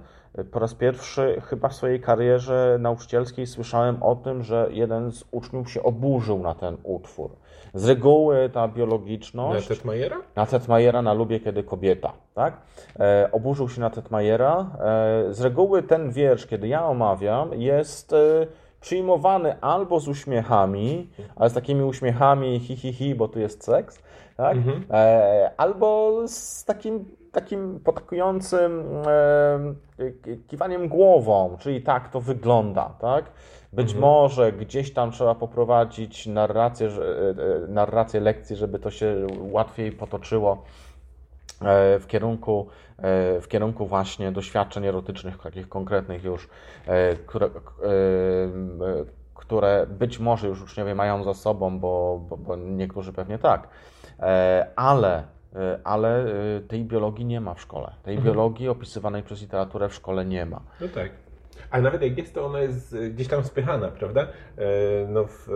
po 0.50 0.58
raz 0.58 0.74
pierwszy 0.74 1.42
chyba 1.44 1.68
w 1.68 1.74
swojej 1.74 2.00
karierze 2.00 2.76
nauczycielskiej 2.80 3.46
słyszałem 3.46 4.02
o 4.02 4.16
tym, 4.16 4.42
że 4.42 4.68
jeden 4.70 5.12
z 5.12 5.24
uczniów 5.30 5.70
się 5.70 5.82
oburzył 5.82 6.38
na 6.38 6.54
ten 6.54 6.76
utwór. 6.82 7.30
Z 7.74 7.88
reguły 7.88 8.50
ta 8.52 8.68
biologiczność... 8.68 9.68
Na 9.68 9.74
Tetmajera? 9.74 10.16
Na 10.36 10.46
Tetmajera, 10.46 11.02
na 11.02 11.12
Lubię 11.14 11.40
Kiedy 11.40 11.62
Kobieta, 11.62 12.12
tak? 12.34 12.60
E, 13.00 13.28
oburzył 13.32 13.68
się 13.68 13.80
na 13.80 13.90
Tetmajera. 13.90 14.70
E, 14.80 15.34
z 15.34 15.40
reguły 15.40 15.82
ten 15.82 16.10
wiersz, 16.10 16.46
kiedy 16.46 16.68
ja 16.68 16.86
omawiam, 16.86 17.54
jest... 17.54 18.12
E, 18.12 18.46
przyjmowany 18.86 19.60
albo 19.60 20.00
z 20.00 20.08
uśmiechami, 20.08 21.10
ale 21.36 21.50
z 21.50 21.54
takimi 21.54 21.82
uśmiechami 21.82 22.60
hi, 22.60 22.76
hi, 22.76 22.92
hi, 22.92 23.14
bo 23.14 23.28
tu 23.28 23.40
jest 23.40 23.64
seks, 23.64 24.02
tak? 24.36 24.56
Mhm. 24.56 24.84
E, 24.90 25.50
albo 25.56 26.22
z 26.26 26.64
takim, 26.64 27.04
takim 27.32 27.80
potakującym 27.80 28.84
e, 29.06 30.40
kiwaniem 30.48 30.88
głową, 30.88 31.56
czyli 31.58 31.82
tak 31.82 32.08
to 32.08 32.20
wygląda, 32.20 32.94
tak? 33.00 33.24
Być 33.72 33.94
mhm. 33.94 34.00
może 34.00 34.52
gdzieś 34.52 34.92
tam 34.92 35.10
trzeba 35.10 35.34
poprowadzić 35.34 36.26
narrację, 36.26 36.88
e, 36.88 36.90
e, 36.90 37.68
narrację 37.68 38.20
lekcji, 38.20 38.56
żeby 38.56 38.78
to 38.78 38.90
się 38.90 39.26
łatwiej 39.50 39.92
potoczyło 39.92 40.62
E, 41.62 41.98
w 41.98 42.06
kierunku, 42.06 42.66
w 43.40 43.44
kierunku 43.48 43.86
właśnie 43.86 44.32
doświadczeń 44.32 44.86
erotycznych, 44.86 45.38
takich 45.38 45.68
konkretnych 45.68 46.24
już, 46.24 46.48
e, 46.86 47.16
które, 47.16 47.50
które 49.34 49.86
być 49.86 50.18
może 50.18 50.48
już 50.48 50.62
uczniowie 50.62 50.94
mają 50.94 51.24
za 51.24 51.34
sobą, 51.34 51.78
bo, 51.78 52.20
bo, 52.28 52.36
bo 52.36 52.56
niektórzy 52.56 53.12
pewnie 53.12 53.38
tak, 53.38 53.68
ale, 54.76 55.22
ale 55.84 56.24
tej 56.68 56.84
biologii 56.84 57.24
nie 57.24 57.40
ma 57.40 57.54
w 57.54 57.60
szkole. 57.60 57.92
Tej 58.02 58.16
mhm. 58.16 58.34
biologii 58.34 58.68
opisywanej 58.68 59.22
przez 59.22 59.40
literaturę 59.40 59.88
w 59.88 59.94
szkole 59.94 60.24
nie 60.24 60.46
ma. 60.46 60.60
No 60.80 60.88
tak. 60.88 61.10
A 61.70 61.80
nawet 61.80 62.02
jak 62.02 62.18
jest, 62.18 62.34
to 62.34 62.46
ona 62.46 62.60
jest 62.60 62.94
e, 62.94 63.10
gdzieś 63.10 63.28
tam 63.28 63.44
spychana, 63.44 63.88
prawda? 63.88 64.22
E, 64.22 64.66
no 65.08 65.24
w, 65.24 65.46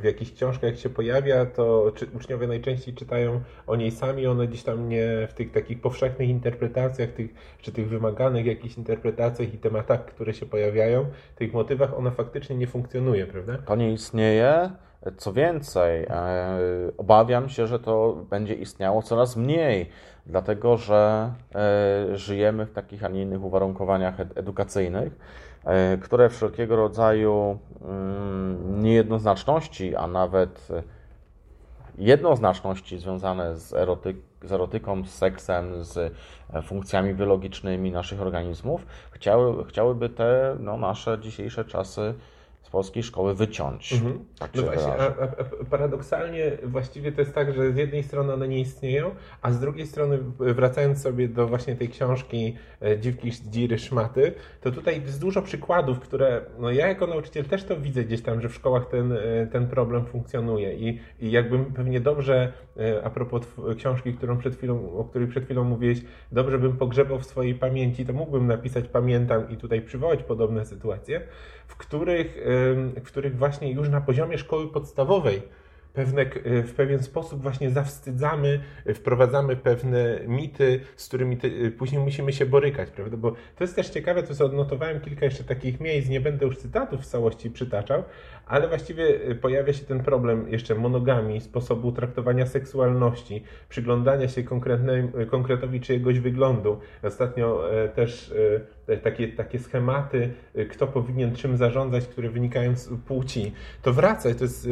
w 0.00 0.04
jakichś 0.04 0.32
książkach 0.32 0.70
jak 0.70 0.78
się 0.78 0.88
pojawia, 0.88 1.46
to 1.46 1.92
czy, 1.94 2.06
uczniowie 2.16 2.46
najczęściej 2.46 2.94
czytają 2.94 3.40
o 3.66 3.76
niej 3.76 3.90
sami, 3.90 4.26
one 4.26 4.48
gdzieś 4.48 4.62
tam 4.62 4.88
nie 4.88 5.28
w 5.30 5.34
tych 5.34 5.52
takich 5.52 5.80
powszechnych 5.80 6.28
interpretacjach, 6.28 7.10
tych, 7.10 7.30
czy 7.60 7.72
tych 7.72 7.88
wymaganych 7.88 8.46
jakichś 8.46 8.76
interpretacjach 8.76 9.54
i 9.54 9.58
tematach, 9.58 10.04
które 10.04 10.34
się 10.34 10.46
pojawiają, 10.46 11.06
tych 11.36 11.52
motywach, 11.52 11.94
ona 11.94 12.10
faktycznie 12.10 12.56
nie 12.56 12.66
funkcjonuje, 12.66 13.26
prawda? 13.26 13.58
To 13.58 13.76
nie 13.76 13.92
istnieje. 13.92 14.70
Co 15.16 15.32
więcej, 15.32 16.04
e, 16.04 16.58
obawiam 16.96 17.48
się, 17.48 17.66
że 17.66 17.78
to 17.78 18.16
będzie 18.30 18.54
istniało 18.54 19.02
coraz 19.02 19.36
mniej, 19.36 19.90
dlatego 20.26 20.76
że 20.76 21.32
e, 21.54 22.16
żyjemy 22.16 22.66
w 22.66 22.72
takich, 22.72 23.04
a 23.04 23.08
nie 23.08 23.22
innych 23.22 23.44
uwarunkowaniach 23.44 24.20
edukacyjnych, 24.20 25.18
e, 25.64 25.96
które 25.96 26.28
wszelkiego 26.28 26.76
rodzaju 26.76 27.58
mm, 27.82 28.82
niejednoznaczności, 28.82 29.96
a 29.96 30.06
nawet 30.06 30.68
jednoznaczności 31.98 32.98
związane 32.98 33.56
z, 33.56 33.72
erotyk, 33.72 34.16
z 34.42 34.52
erotyką, 34.52 35.04
z 35.04 35.10
seksem, 35.10 35.84
z 35.84 36.14
funkcjami 36.62 37.14
biologicznymi 37.14 37.90
naszych 37.90 38.22
organizmów, 38.22 38.86
chciały, 39.10 39.64
chciałyby 39.64 40.08
te 40.08 40.56
no, 40.60 40.76
nasze 40.76 41.18
dzisiejsze 41.20 41.64
czasy 41.64 42.14
z 42.68 42.70
polskiej 42.70 43.02
szkoły 43.02 43.34
wyciąć. 43.34 43.92
Mhm. 43.92 44.24
Tak 44.38 44.50
no 44.54 44.62
właśnie, 44.62 44.92
a, 44.92 45.06
a, 45.06 45.64
paradoksalnie 45.70 46.52
właściwie 46.62 47.12
to 47.12 47.20
jest 47.20 47.34
tak, 47.34 47.54
że 47.54 47.72
z 47.72 47.76
jednej 47.76 48.02
strony 48.02 48.32
one 48.32 48.48
nie 48.48 48.60
istnieją, 48.60 49.10
a 49.42 49.52
z 49.52 49.60
drugiej 49.60 49.86
strony 49.86 50.18
wracając 50.38 51.02
sobie 51.02 51.28
do 51.28 51.46
właśnie 51.46 51.76
tej 51.76 51.88
książki 51.88 52.56
e, 52.82 52.98
Dziwki, 52.98 53.30
Dziry, 53.30 53.78
Szmaty, 53.78 54.32
to 54.60 54.70
tutaj 54.70 55.02
jest 55.02 55.20
dużo 55.20 55.42
przykładów, 55.42 56.00
które 56.00 56.40
no 56.58 56.70
ja 56.70 56.88
jako 56.88 57.06
nauczyciel 57.06 57.44
też 57.44 57.64
to 57.64 57.80
widzę 57.80 58.04
gdzieś 58.04 58.22
tam, 58.22 58.40
że 58.40 58.48
w 58.48 58.54
szkołach 58.54 58.86
ten, 58.86 59.12
e, 59.12 59.46
ten 59.52 59.66
problem 59.66 60.06
funkcjonuje 60.06 60.74
i, 60.74 61.00
i 61.20 61.30
jakbym 61.30 61.64
pewnie 61.64 62.00
dobrze, 62.00 62.52
e, 62.76 63.04
a 63.04 63.10
propos 63.10 63.42
książki, 63.76 64.14
którą 64.14 64.38
przed 64.38 64.56
chwilą, 64.56 64.98
o 64.98 65.04
której 65.04 65.28
przed 65.28 65.44
chwilą 65.44 65.64
mówiłeś, 65.64 65.98
dobrze 66.32 66.58
bym 66.58 66.76
pogrzebał 66.76 67.18
w 67.18 67.24
swojej 67.24 67.54
pamięci, 67.54 68.06
to 68.06 68.12
mógłbym 68.12 68.46
napisać 68.46 68.88
pamiętam 68.88 69.50
i 69.50 69.56
tutaj 69.56 69.82
przywołać 69.82 70.22
podobne 70.22 70.64
sytuacje, 70.64 71.20
w 71.68 71.76
których, 71.76 72.38
w 72.96 73.02
których 73.02 73.36
właśnie 73.36 73.72
już 73.72 73.88
na 73.88 74.00
poziomie 74.00 74.38
szkoły 74.38 74.68
podstawowej 74.68 75.42
pewne, 75.98 76.22
e, 76.22 76.62
w 76.62 76.74
pewien 76.74 77.02
sposób 77.02 77.42
właśnie 77.42 77.70
zawstydzamy, 77.70 78.60
e, 78.86 78.94
wprowadzamy 78.94 79.56
pewne 79.56 80.20
mity, 80.26 80.80
z 80.96 81.08
którymi 81.08 81.38
e, 81.66 81.70
później 81.70 82.02
musimy 82.02 82.32
się 82.32 82.46
borykać, 82.46 82.90
prawda? 82.90 83.16
Bo 83.16 83.30
to 83.30 83.64
jest 83.64 83.76
też 83.76 83.88
ciekawe, 83.90 84.22
to 84.22 84.34
sobie 84.34 84.50
odnotowałem 84.50 85.00
kilka 85.00 85.24
jeszcze 85.24 85.44
takich 85.44 85.80
miejsc, 85.80 86.08
nie 86.08 86.20
będę 86.20 86.46
już 86.46 86.56
cytatów 86.56 87.00
w 87.00 87.06
całości 87.06 87.50
przytaczał, 87.50 88.04
ale 88.46 88.68
właściwie 88.68 89.34
pojawia 89.34 89.72
się 89.72 89.84
ten 89.84 90.00
problem 90.00 90.48
jeszcze 90.48 90.74
monogami, 90.74 91.40
sposobu 91.40 91.92
traktowania 91.92 92.46
seksualności, 92.46 93.42
przyglądania 93.68 94.28
się 94.28 94.42
konkretowi 95.30 95.80
czyjegoś 95.80 96.20
wyglądu. 96.20 96.80
Ostatnio 97.02 97.64
też 97.94 98.34
takie, 98.96 99.28
takie 99.28 99.58
schematy, 99.58 100.30
kto 100.70 100.86
powinien 100.86 101.36
czym 101.36 101.56
zarządzać, 101.56 102.06
które 102.06 102.30
wynikają 102.30 102.76
z 102.76 102.88
płci, 103.06 103.52
to 103.82 103.92
wraca, 103.92 104.34
to 104.34 104.44
jest 104.44 104.68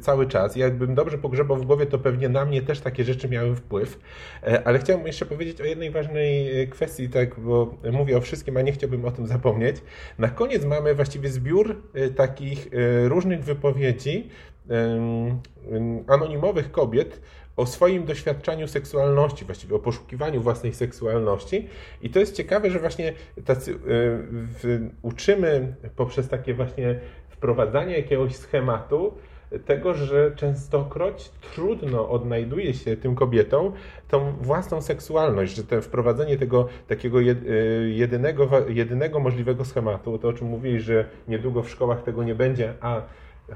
cały 0.00 0.26
czas. 0.26 0.56
Jakbym 0.56 0.94
dobrze 0.94 1.18
pogrzebał 1.18 1.56
w 1.56 1.66
głowie, 1.66 1.86
to 1.86 1.98
pewnie 1.98 2.28
na 2.28 2.44
mnie 2.44 2.62
też 2.62 2.80
takie 2.80 3.04
rzeczy 3.04 3.28
miały 3.28 3.56
wpływ. 3.56 3.98
E, 4.42 4.66
ale 4.66 4.78
chciałbym 4.78 5.06
jeszcze 5.06 5.26
powiedzieć 5.26 5.60
o 5.60 5.64
jednej 5.64 5.90
ważnej 5.90 6.60
e, 6.60 6.66
kwestii, 6.66 7.08
tak, 7.08 7.40
bo 7.40 7.74
mówię 7.92 8.16
o 8.16 8.20
wszystkim, 8.20 8.56
a 8.56 8.62
nie 8.62 8.72
chciałbym 8.72 9.04
o 9.04 9.10
tym 9.10 9.26
zapomnieć. 9.26 9.76
Na 10.18 10.28
koniec 10.28 10.64
mamy 10.64 10.94
właściwie 10.94 11.28
zbiór 11.28 11.82
e, 11.94 12.08
takich 12.08 12.68
różnych 13.08 13.44
wypowiedzi 13.44 14.28
anonimowych 16.06 16.70
kobiet, 16.70 17.20
o 17.56 17.66
swoim 17.66 18.04
doświadczaniu 18.04 18.68
seksualności, 18.68 19.44
właściwie 19.44 19.74
o 19.74 19.78
poszukiwaniu 19.78 20.40
własnej 20.40 20.74
seksualności. 20.74 21.68
I 22.02 22.10
to 22.10 22.18
jest 22.18 22.36
ciekawe, 22.36 22.70
że 22.70 22.78
właśnie 22.78 23.12
tacy, 23.44 23.78
w, 23.84 24.88
uczymy 25.02 25.74
poprzez 25.96 26.28
takie 26.28 26.54
właśnie 26.54 27.00
wprowadzanie 27.28 27.96
jakiegoś 27.96 28.36
schematu, 28.36 29.14
tego, 29.58 29.94
że 29.94 30.32
częstokroć 30.36 31.30
trudno 31.54 32.08
odnajduje 32.08 32.74
się 32.74 32.96
tym 32.96 33.14
kobietom 33.14 33.72
tą 34.08 34.32
własną 34.40 34.82
seksualność, 34.82 35.56
że 35.56 35.64
to 35.64 35.82
wprowadzenie 35.82 36.38
tego 36.38 36.68
takiego 36.88 37.20
y, 37.20 37.92
jedynego, 37.94 38.48
jedynego 38.68 39.20
możliwego 39.20 39.64
schematu, 39.64 40.18
to 40.18 40.28
o 40.28 40.32
czym 40.32 40.46
mówiłeś, 40.46 40.82
że 40.82 41.04
niedługo 41.28 41.62
w 41.62 41.70
szkołach 41.70 42.02
tego 42.02 42.24
nie 42.24 42.34
będzie, 42.34 42.74
a 42.80 43.02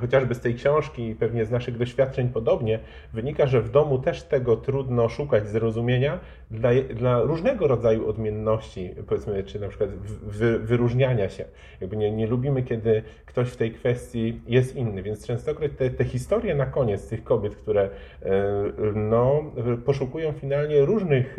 chociażby 0.01 0.35
z 0.35 0.41
tej 0.41 0.55
książki 0.55 1.09
i 1.09 1.15
pewnie 1.15 1.45
z 1.45 1.51
naszych 1.51 1.79
doświadczeń 1.79 2.29
podobnie, 2.29 2.79
wynika, 3.13 3.47
że 3.47 3.61
w 3.61 3.71
domu 3.71 3.99
też 3.99 4.23
tego 4.23 4.57
trudno 4.57 5.09
szukać 5.09 5.49
zrozumienia 5.49 6.21
dla, 6.51 6.71
dla 6.95 7.23
różnego 7.23 7.67
rodzaju 7.69 8.09
odmienności, 8.09 8.95
powiedzmy, 9.07 9.45
czy 9.45 9.61
na 9.61 9.69
przykład 9.69 9.91
wy, 10.23 10.59
wyróżniania 10.59 11.29
się. 11.29 11.45
Jakby 11.81 11.97
nie, 11.97 12.13
nie 12.13 12.27
lubimy, 12.27 12.63
kiedy 12.63 13.03
ktoś 13.27 13.49
w 13.49 13.57
tej 13.57 13.73
kwestii 13.73 14.41
jest 14.49 14.77
inny, 14.77 15.03
więc 15.03 15.27
częstokroć 15.27 15.73
te, 15.79 15.91
te 15.91 16.05
historie 16.05 16.55
na 16.55 16.67
koniec 16.67 17.09
tych 17.09 17.25
kobiet, 17.25 17.57
które 17.57 17.83
e, 17.83 17.91
no, 18.95 19.53
poszukują 19.85 20.33
finalnie 20.33 20.85
różnych 20.85 21.39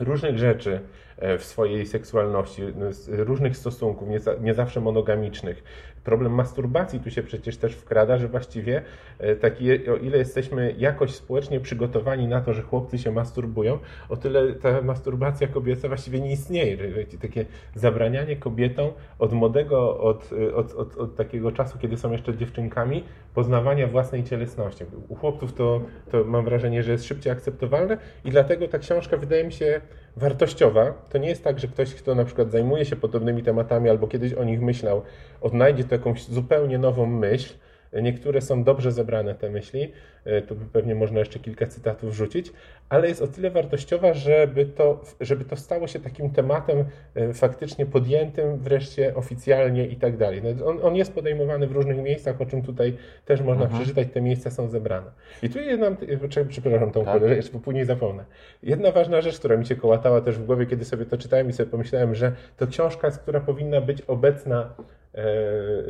różnych 0.00 0.38
rzeczy 0.38 0.72
e, 0.72 1.09
w 1.38 1.44
swojej 1.44 1.86
seksualności, 1.86 2.62
różnych 3.08 3.56
stosunków, 3.56 4.08
nie, 4.08 4.18
nie 4.40 4.54
zawsze 4.54 4.80
monogamicznych, 4.80 5.62
problem 6.04 6.32
masturbacji 6.32 7.00
tu 7.00 7.10
się 7.10 7.22
przecież 7.22 7.56
też 7.56 7.74
wkrada, 7.74 8.18
że 8.18 8.28
właściwie 8.28 8.82
e, 9.18 9.36
taki, 9.36 9.88
o 9.88 9.96
ile 9.96 10.18
jesteśmy 10.18 10.74
jakoś 10.78 11.14
społecznie 11.14 11.60
przygotowani 11.60 12.28
na 12.28 12.40
to, 12.40 12.54
że 12.54 12.62
chłopcy 12.62 12.98
się 12.98 13.12
masturbują, 13.12 13.78
o 14.08 14.16
tyle 14.16 14.52
ta 14.52 14.82
masturbacja 14.82 15.48
kobieca 15.48 15.88
właściwie 15.88 16.20
nie 16.20 16.32
istnieje. 16.32 16.76
Takie 17.22 17.44
zabranianie 17.74 18.36
kobietom 18.36 18.90
od 19.18 19.32
młodego, 19.32 20.00
od, 20.00 20.30
od, 20.54 20.74
od, 20.74 20.96
od 20.96 21.16
takiego 21.16 21.52
czasu, 21.52 21.78
kiedy 21.78 21.96
są 21.96 22.12
jeszcze 22.12 22.36
dziewczynkami, 22.36 23.04
poznawania 23.34 23.86
własnej 23.86 24.24
cielesności. 24.24 24.84
U 25.08 25.14
chłopców 25.14 25.52
to, 25.52 25.80
to 26.10 26.24
mam 26.24 26.44
wrażenie, 26.44 26.82
że 26.82 26.92
jest 26.92 27.04
szybciej 27.04 27.32
akceptowalne 27.32 27.96
i 28.24 28.30
dlatego 28.30 28.68
ta 28.68 28.78
książka 28.78 29.16
wydaje 29.16 29.44
mi 29.44 29.52
się 29.52 29.80
wartościowa. 30.16 30.92
To 31.10 31.18
nie 31.18 31.28
jest 31.28 31.44
tak, 31.44 31.58
że 31.58 31.68
ktoś, 31.68 31.94
kto 31.94 32.14
na 32.14 32.24
przykład 32.24 32.50
zajmuje 32.50 32.84
się 32.84 32.96
podobnymi 32.96 33.42
tematami 33.42 33.90
albo 33.90 34.06
kiedyś 34.08 34.32
o 34.32 34.44
nich 34.44 34.60
myślał, 34.60 35.02
odnajdzie 35.40 35.84
to 35.84 35.94
jakąś 35.94 36.24
zupełnie 36.24 36.78
nową 36.78 37.06
myśl, 37.06 37.54
Niektóre 37.92 38.40
są 38.40 38.64
dobrze 38.64 38.92
zebrane, 38.92 39.34
te 39.34 39.50
myśli, 39.50 39.92
e, 40.24 40.42
tu 40.42 40.56
pewnie 40.72 40.94
można 40.94 41.18
jeszcze 41.18 41.38
kilka 41.38 41.66
cytatów 41.66 42.10
wrzucić, 42.10 42.52
ale 42.88 43.08
jest 43.08 43.22
o 43.22 43.26
tyle 43.26 43.50
wartościowa, 43.50 44.14
żeby 44.14 44.66
to, 44.66 45.04
żeby 45.20 45.44
to 45.44 45.56
stało 45.56 45.86
się 45.86 46.00
takim 46.00 46.30
tematem 46.30 46.84
e, 47.14 47.34
faktycznie 47.34 47.86
podjętym 47.86 48.58
wreszcie 48.58 49.14
oficjalnie 49.14 49.86
i 49.86 49.96
tak 49.96 50.16
dalej. 50.16 50.42
No, 50.42 50.66
on, 50.66 50.78
on 50.82 50.96
jest 50.96 51.14
podejmowany 51.14 51.66
w 51.66 51.72
różnych 51.72 51.98
miejscach, 51.98 52.40
o 52.40 52.46
czym 52.46 52.62
tutaj 52.62 52.96
też 53.24 53.40
można 53.40 53.64
mhm. 53.64 53.82
przeczytać, 53.82 54.08
te 54.14 54.20
miejsca 54.20 54.50
są 54.50 54.68
zebrane. 54.68 55.10
I 55.42 55.50
tu 55.50 55.58
jedna, 55.58 55.96
przepraszam 56.48 56.90
tą 56.90 57.04
tak. 57.04 57.22
jeszcze 57.22 57.58
później 57.58 57.84
zapomnę. 57.84 58.24
Jedna 58.62 58.92
ważna 58.92 59.20
rzecz, 59.20 59.38
która 59.38 59.56
mi 59.56 59.66
się 59.66 59.76
kołatała 59.76 60.20
też 60.20 60.38
w 60.38 60.44
głowie, 60.44 60.66
kiedy 60.66 60.84
sobie 60.84 61.06
to 61.06 61.18
czytałem 61.18 61.50
i 61.50 61.52
sobie 61.52 61.70
pomyślałem, 61.70 62.14
że 62.14 62.32
to 62.56 62.66
książka 62.66 63.10
która 63.10 63.40
powinna 63.40 63.80
być 63.80 64.02
obecna 64.02 64.70
E, 64.80 64.99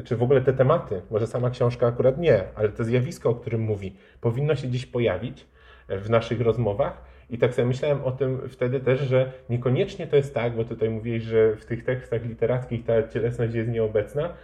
czy 0.04 0.16
w 0.16 0.22
ogóle 0.22 0.40
te 0.40 0.52
tematy, 0.52 1.02
może 1.10 1.26
sama 1.26 1.50
książka 1.50 1.86
akurat 1.86 2.18
nie, 2.18 2.42
ale 2.54 2.68
to 2.68 2.84
zjawisko, 2.84 3.30
o 3.30 3.34
którym 3.34 3.60
mówi, 3.60 3.96
powinno 4.20 4.56
się 4.56 4.68
dziś 4.68 4.86
pojawić 4.86 5.46
w 5.88 6.10
naszych 6.10 6.40
rozmowach. 6.40 7.10
I 7.30 7.38
tak 7.38 7.54
sobie 7.54 7.68
myślałem 7.68 8.04
o 8.04 8.12
tym 8.12 8.48
wtedy 8.48 8.80
też, 8.80 9.00
że 9.00 9.32
niekoniecznie 9.50 10.06
to 10.06 10.16
jest 10.16 10.34
tak, 10.34 10.56
bo 10.56 10.64
tutaj 10.64 10.90
mówiłeś, 10.90 11.22
że 11.22 11.56
w 11.56 11.64
tych 11.64 11.84
tekstach 11.84 12.24
literackich 12.24 12.84
ta 12.84 13.08
cielesność 13.08 13.54
jest 13.54 13.68
nieobecna, 13.68 14.34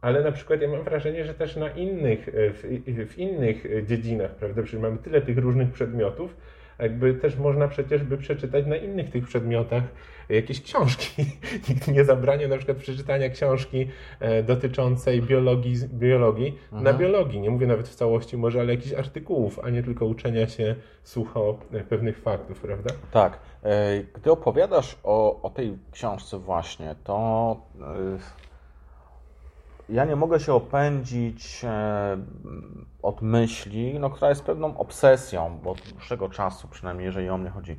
ale 0.00 0.22
na 0.22 0.32
przykład 0.32 0.60
ja 0.60 0.68
mam 0.68 0.82
wrażenie, 0.82 1.24
że 1.24 1.34
też 1.34 1.56
na 1.56 1.68
innych, 1.70 2.28
w, 2.32 2.82
w 3.12 3.18
innych 3.18 3.86
dziedzinach, 3.86 4.34
prawda, 4.34 4.62
przecież 4.62 4.80
mamy 4.80 4.98
tyle 4.98 5.20
tych 5.20 5.38
różnych 5.38 5.72
przedmiotów, 5.72 6.36
jakby 6.78 7.14
też 7.14 7.36
można 7.36 7.68
przecież 7.68 8.04
by 8.04 8.18
przeczytać 8.18 8.66
na 8.66 8.76
innych 8.76 9.10
tych 9.10 9.24
przedmiotach 9.24 9.82
jakieś 10.28 10.62
książki. 10.62 11.24
Nikt 11.68 11.88
nie 11.88 12.04
zabrania 12.04 12.48
na 12.48 12.56
przykład 12.56 12.78
przeczytania 12.78 13.28
książki 13.28 13.88
e, 14.20 14.42
dotyczącej 14.42 15.22
biologii, 15.22 15.74
biologii 15.88 16.58
na 16.72 16.92
biologii. 16.92 17.40
Nie 17.40 17.50
mówię 17.50 17.66
nawet 17.66 17.88
w 17.88 17.94
całości 17.94 18.36
może, 18.36 18.60
ale 18.60 18.74
jakichś 18.74 18.94
artykułów, 18.94 19.60
a 19.62 19.70
nie 19.70 19.82
tylko 19.82 20.06
uczenia 20.06 20.46
się 20.46 20.74
sucho 21.02 21.58
e, 21.72 21.80
pewnych 21.80 22.18
faktów, 22.18 22.60
prawda? 22.60 22.94
Tak. 23.10 23.38
E, 23.62 24.02
gdy 24.14 24.30
opowiadasz 24.30 24.98
o, 25.02 25.42
o 25.42 25.50
tej 25.50 25.78
książce 25.92 26.38
właśnie, 26.38 26.94
to 27.04 27.56
ja 29.88 30.04
nie 30.04 30.16
mogę 30.16 30.40
się 30.40 30.54
opędzić 30.54 31.64
e, 31.64 32.16
od 33.02 33.22
myśli, 33.22 33.98
no, 34.00 34.10
która 34.10 34.28
jest 34.28 34.44
pewną 34.44 34.78
obsesją, 34.78 35.58
bo 35.64 35.70
od 35.70 35.80
dłuższego 35.80 36.28
czasu, 36.28 36.68
przynajmniej 36.68 37.06
jeżeli 37.06 37.28
o 37.28 37.38
mnie 37.38 37.50
chodzi. 37.50 37.78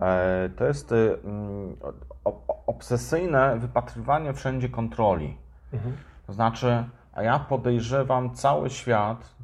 E, 0.00 0.50
to 0.56 0.64
jest 0.64 0.92
e, 0.92 0.96
mm, 0.96 1.76
obsesyjne 2.66 3.58
wypatrywanie 3.58 4.32
wszędzie 4.32 4.68
kontroli. 4.68 5.36
Mhm. 5.72 5.96
To 6.26 6.32
znaczy, 6.32 6.84
a 7.12 7.22
ja 7.22 7.38
podejrzewam 7.38 8.34
cały 8.34 8.70
świat 8.70 9.34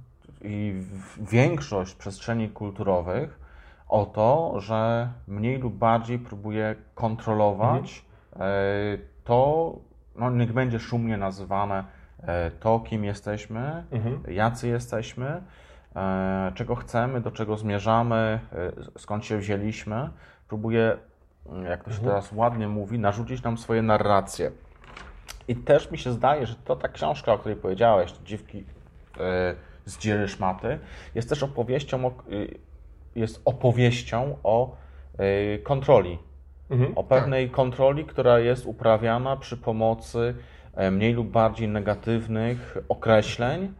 i 0.42 0.82
większość 1.18 1.94
przestrzeni 1.94 2.48
kulturowych 2.48 3.40
o 3.88 4.06
to, 4.06 4.60
że 4.60 5.08
mniej 5.28 5.58
lub 5.58 5.74
bardziej 5.74 6.18
próbuje 6.18 6.76
kontrolować 6.94 8.04
mhm. 8.32 9.00
to, 9.24 9.72
no 10.16 10.30
niech 10.30 10.52
będzie 10.52 10.78
szumnie 10.78 11.16
nazywane 11.16 11.84
E, 11.84 11.99
to, 12.60 12.80
kim 12.80 13.04
jesteśmy, 13.04 13.84
mhm. 13.90 14.22
jacy 14.28 14.68
jesteśmy, 14.68 15.42
e, 15.96 16.52
czego 16.54 16.74
chcemy, 16.74 17.20
do 17.20 17.30
czego 17.30 17.56
zmierzamy, 17.56 18.40
e, 18.52 18.72
skąd 18.98 19.24
się 19.24 19.38
wzięliśmy. 19.38 20.10
Próbuję, 20.48 20.96
jak 21.68 21.84
to 21.84 21.90
się 21.90 21.96
mhm. 21.96 22.08
teraz 22.08 22.32
ładnie 22.32 22.68
mówi, 22.68 22.98
narzucić 22.98 23.42
nam 23.42 23.58
swoje 23.58 23.82
narracje. 23.82 24.50
I 25.48 25.56
też 25.56 25.90
mi 25.90 25.98
się 25.98 26.12
zdaje, 26.12 26.46
że 26.46 26.54
to 26.54 26.76
ta 26.76 26.88
książka, 26.88 27.32
o 27.32 27.38
której 27.38 27.56
powiedziałeś, 27.56 28.12
Dziwki 28.24 28.64
z 29.84 29.98
dziery 29.98 30.28
szmaty, 30.28 30.78
jest 31.14 31.28
też 31.28 31.42
opowieścią, 31.42 32.10
jest 33.14 33.42
opowieścią 33.44 34.36
o 34.42 34.76
kontroli. 35.62 36.18
Mhm, 36.70 36.98
o 36.98 37.04
pewnej 37.04 37.46
tak. 37.46 37.56
kontroli, 37.56 38.04
która 38.04 38.38
jest 38.38 38.66
uprawiana 38.66 39.36
przy 39.36 39.56
pomocy 39.56 40.34
E, 40.59 40.59
mniej 40.90 41.14
lub 41.14 41.28
bardziej 41.28 41.68
negatywnych 41.68 42.78
określeń, 42.88 43.72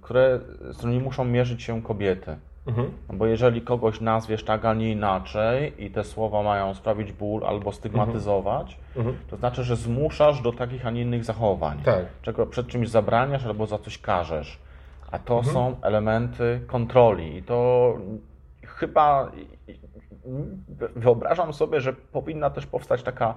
które, 0.00 0.40
z 0.70 0.76
którymi 0.76 1.00
muszą 1.00 1.24
mierzyć 1.24 1.62
się 1.62 1.82
kobiety. 1.82 2.36
Mhm. 2.66 2.90
Bo 3.12 3.26
jeżeli 3.26 3.62
kogoś 3.62 4.00
nazwiesz 4.00 4.44
tak, 4.44 4.64
a 4.64 4.74
nie 4.74 4.90
inaczej 4.92 5.84
i 5.84 5.90
te 5.90 6.04
słowa 6.04 6.42
mają 6.42 6.74
sprawić 6.74 7.12
ból 7.12 7.46
albo 7.46 7.72
stygmatyzować, 7.72 8.78
mhm. 8.96 9.16
to 9.30 9.36
znaczy, 9.36 9.64
że 9.64 9.76
zmuszasz 9.76 10.42
do 10.42 10.52
takich, 10.52 10.86
a 10.86 10.90
nie 10.90 11.02
innych 11.02 11.24
zachowań. 11.24 11.78
Tak. 11.84 12.04
Czego 12.22 12.46
przed 12.46 12.66
czymś 12.66 12.88
zabraniasz 12.88 13.46
albo 13.46 13.66
za 13.66 13.78
coś 13.78 13.98
każesz. 13.98 14.58
A 15.10 15.18
to 15.18 15.36
mhm. 15.36 15.54
są 15.54 15.76
elementy 15.82 16.60
kontroli 16.66 17.36
i 17.36 17.42
to 17.42 17.94
chyba 18.66 19.32
wyobrażam 20.96 21.52
sobie, 21.52 21.80
że 21.80 21.92
powinna 21.92 22.50
też 22.50 22.66
powstać 22.66 23.02
taka 23.02 23.34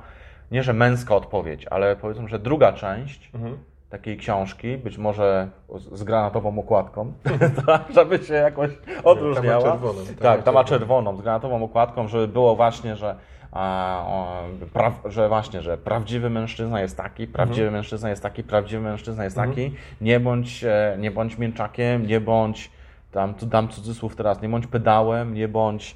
nie 0.52 0.64
że 0.64 0.74
męska 0.74 1.16
odpowiedź, 1.16 1.66
ale 1.68 1.96
powiedzmy, 1.96 2.28
że 2.28 2.40
druga 2.40 2.74
część 2.74 3.32
mhm. 3.34 3.58
takiej 3.90 4.18
książki, 4.18 4.78
być 4.78 4.98
może 4.98 5.50
z 5.92 6.04
granatową 6.04 6.60
okładką, 6.60 7.14
żeby 7.96 8.18
się 8.18 8.34
jakoś 8.34 8.72
odróżniała. 9.04 9.64
Ta 9.64 9.70
ma 9.70 9.72
czerwoną. 9.72 10.06
Ta 10.06 10.22
tak, 10.22 10.44
ta 10.44 10.52
ma 10.52 10.64
czerwoną, 10.64 11.18
z 11.18 11.22
granatową 11.22 11.64
okładką, 11.64 12.08
żeby 12.08 12.28
było 12.28 12.56
właśnie, 12.56 12.96
że 12.96 13.16
a, 13.54 14.04
o, 14.08 14.44
pra, 14.74 14.92
że 15.06 15.30
właśnie, 15.30 15.62
że 15.62 15.78
prawdziwy 15.78 16.30
mężczyzna 16.30 16.82
jest 16.82 16.98
taki, 16.98 17.28
prawdziwy 17.28 17.68
mhm. 17.68 17.74
mężczyzna 17.74 18.10
jest 18.10 18.24
taki, 18.24 18.44
prawdziwy 18.44 18.82
mężczyzna 18.82 19.24
jest 19.24 19.38
mhm. 19.38 19.56
taki, 19.56 19.76
nie 20.02 20.20
bądź, 20.20 20.64
e, 20.64 20.98
nie 21.00 21.12
bądź 21.12 21.38
mięczakiem, 21.38 22.08
nie 22.08 22.22
bądź, 22.22 22.72
tam 23.12 23.34
dam 23.42 23.68
cudzysłów 23.68 24.16
teraz, 24.16 24.42
nie 24.42 24.50
bądź 24.50 24.68
pedałem, 24.68 25.34
nie 25.34 25.48
bądź 25.48 25.96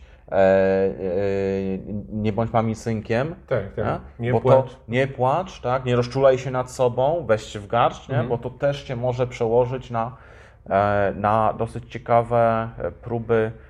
nie 2.11 2.33
bądź 2.33 2.53
mami 2.53 2.75
synkiem. 2.75 3.35
Tak, 3.47 3.73
tak. 3.75 4.01
Nie, 4.19 4.31
bo 4.31 4.41
płacz. 4.41 4.71
To, 4.71 4.77
nie 4.87 5.07
płacz, 5.07 5.61
tak? 5.61 5.85
Nie 5.85 5.95
rozczulaj 5.95 6.37
się 6.37 6.51
nad 6.51 6.71
sobą, 6.71 7.25
weź 7.27 7.43
się 7.43 7.59
w 7.59 7.67
garść, 7.67 8.09
nie? 8.09 8.15
Mhm. 8.15 8.29
bo 8.29 8.37
to 8.37 8.49
też 8.49 8.83
cię 8.83 8.95
może 8.95 9.27
przełożyć 9.27 9.91
na 9.91 10.17
na 11.15 11.53
dosyć 11.57 11.91
ciekawe 11.91 12.69
próby 13.01 13.51
E, 13.57 13.66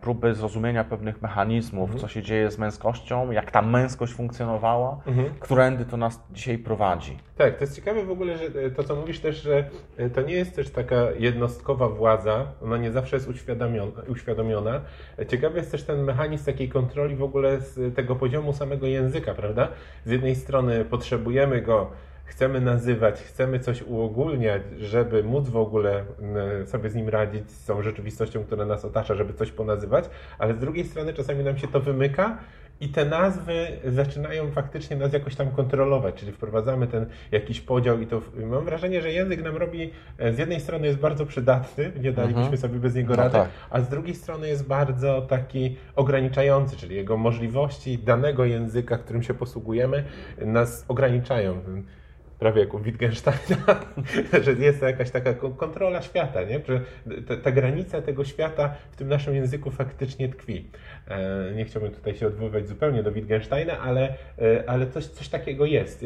próby 0.00 0.34
zrozumienia 0.34 0.84
pewnych 0.84 1.22
mechanizmów, 1.22 1.84
mhm. 1.84 2.00
co 2.00 2.08
się 2.08 2.22
dzieje 2.22 2.50
z 2.50 2.58
męskością, 2.58 3.30
jak 3.30 3.50
ta 3.50 3.62
męskość 3.62 4.12
funkcjonowała, 4.12 5.00
mhm. 5.06 5.30
którędy 5.40 5.84
to 5.84 5.96
nas 5.96 6.20
dzisiaj 6.32 6.58
prowadzi. 6.58 7.18
Tak, 7.36 7.54
to 7.56 7.64
jest 7.64 7.76
ciekawe 7.76 8.04
w 8.04 8.10
ogóle, 8.10 8.38
że 8.38 8.44
e, 8.44 8.70
to 8.70 8.84
co 8.84 8.96
mówisz 8.96 9.20
też, 9.20 9.42
że 9.42 9.64
e, 9.96 10.10
to 10.10 10.22
nie 10.22 10.34
jest 10.34 10.56
też 10.56 10.70
taka 10.70 10.96
jednostkowa 11.18 11.88
władza, 11.88 12.46
ona 12.62 12.76
nie 12.76 12.92
zawsze 12.92 13.16
jest 13.16 13.28
uświadomiona. 13.28 14.02
uświadomiona. 14.08 14.80
Ciekawy 15.28 15.58
jest 15.58 15.70
też 15.70 15.82
ten 15.82 16.04
mechanizm 16.04 16.44
takiej 16.44 16.68
kontroli 16.68 17.16
w 17.16 17.22
ogóle 17.22 17.60
z 17.60 17.96
tego 17.96 18.16
poziomu 18.16 18.52
samego 18.52 18.86
języka, 18.86 19.34
prawda? 19.34 19.68
Z 20.04 20.10
jednej 20.10 20.34
strony 20.34 20.84
potrzebujemy 20.84 21.62
go 21.62 21.90
chcemy 22.32 22.60
nazywać, 22.60 23.22
chcemy 23.22 23.60
coś 23.60 23.82
uogólniać, 23.82 24.62
żeby 24.78 25.24
móc 25.24 25.48
w 25.48 25.56
ogóle 25.56 26.04
mm, 26.20 26.66
sobie 26.66 26.90
z 26.90 26.94
nim 26.94 27.08
radzić, 27.08 27.50
z 27.50 27.66
tą 27.66 27.82
rzeczywistością, 27.82 28.44
która 28.44 28.66
nas 28.66 28.84
otacza, 28.84 29.14
żeby 29.14 29.34
coś 29.34 29.52
ponazywać, 29.52 30.04
ale 30.38 30.54
z 30.54 30.58
drugiej 30.58 30.84
strony 30.84 31.12
czasami 31.14 31.44
nam 31.44 31.58
się 31.58 31.68
to 31.68 31.80
wymyka 31.80 32.38
i 32.80 32.88
te 32.88 33.04
nazwy 33.04 33.66
zaczynają 33.84 34.50
faktycznie 34.50 34.96
nas 34.96 35.12
jakoś 35.12 35.36
tam 35.36 35.50
kontrolować, 35.50 36.14
czyli 36.14 36.32
wprowadzamy 36.32 36.86
ten 36.86 37.06
jakiś 37.32 37.60
podział 37.60 38.00
i 38.00 38.06
to 38.06 38.20
mam 38.46 38.64
wrażenie, 38.64 39.02
że 39.02 39.12
język 39.12 39.42
nam 39.42 39.56
robi, 39.56 39.90
e, 40.18 40.32
z 40.32 40.38
jednej 40.38 40.60
strony 40.60 40.86
jest 40.86 40.98
bardzo 40.98 41.26
przydatny, 41.26 41.92
nie 42.00 42.12
dalibyśmy 42.12 42.42
mhm. 42.42 42.58
sobie 42.58 42.78
bez 42.78 42.94
niego 42.94 43.16
no 43.16 43.22
rady, 43.22 43.38
no 43.38 43.44
tak. 43.44 43.50
a 43.70 43.80
z 43.80 43.88
drugiej 43.88 44.14
strony 44.14 44.48
jest 44.48 44.66
bardzo 44.66 45.22
taki 45.22 45.76
ograniczający, 45.96 46.76
czyli 46.76 46.96
jego 46.96 47.16
możliwości 47.16 47.98
danego 47.98 48.44
języka, 48.44 48.98
którym 48.98 49.22
się 49.22 49.34
posługujemy, 49.34 50.04
nas 50.38 50.84
ograniczają 50.88 51.60
prawie 52.42 52.60
jak 52.60 52.74
u 52.74 52.78
Wittgensteina, 52.78 53.80
że 54.44 54.52
jest 54.52 54.80
to 54.80 54.86
jakaś 54.86 55.10
taka 55.10 55.34
kontrola 55.34 56.02
świata, 56.02 56.42
nie? 56.42 56.60
że 56.68 56.80
ta, 57.28 57.36
ta, 57.36 57.52
granica 57.52 58.02
tego 58.02 58.24
świata 58.24 58.74
w 58.90 58.96
tym 58.96 59.08
naszym 59.08 59.34
języku 59.34 59.70
faktycznie 59.70 60.28
tkwi. 60.28 60.70
E, 61.08 61.52
nie 61.56 61.64
chciałbym 61.64 61.92
tutaj 61.92 62.14
się 62.14 62.26
odwoływać 62.26 62.68
zupełnie 62.68 63.02
do 63.02 63.12
Wittgensteina, 63.12 63.78
ale, 63.78 64.14
e, 64.38 64.64
ale 64.66 64.86
coś, 64.86 65.06
coś 65.06 65.28
takiego 65.28 65.66
jest. 65.66 66.04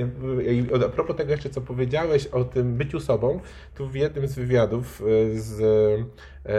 A 0.85 0.89
propos 0.89 1.17
tego 1.17 1.31
jeszcze, 1.31 1.51
co 1.51 1.61
powiedziałeś 1.61 2.27
o 2.27 2.45
tym 2.45 2.75
byciu 2.75 3.01
sobą, 3.01 3.41
tu 3.75 3.89
w 3.89 3.95
jednym 3.95 4.29
z 4.29 4.35
wywiadów 4.35 5.03
e, 5.03 5.39
z 5.39 5.63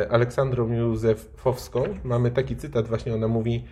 Aleksandrą 0.10 0.74
Józefowską 0.74 1.84
mamy 2.04 2.32
taki 2.32 2.56
cytat, 2.56 2.88
właśnie 2.88 3.14
ona 3.14 3.28
mówi 3.28 3.64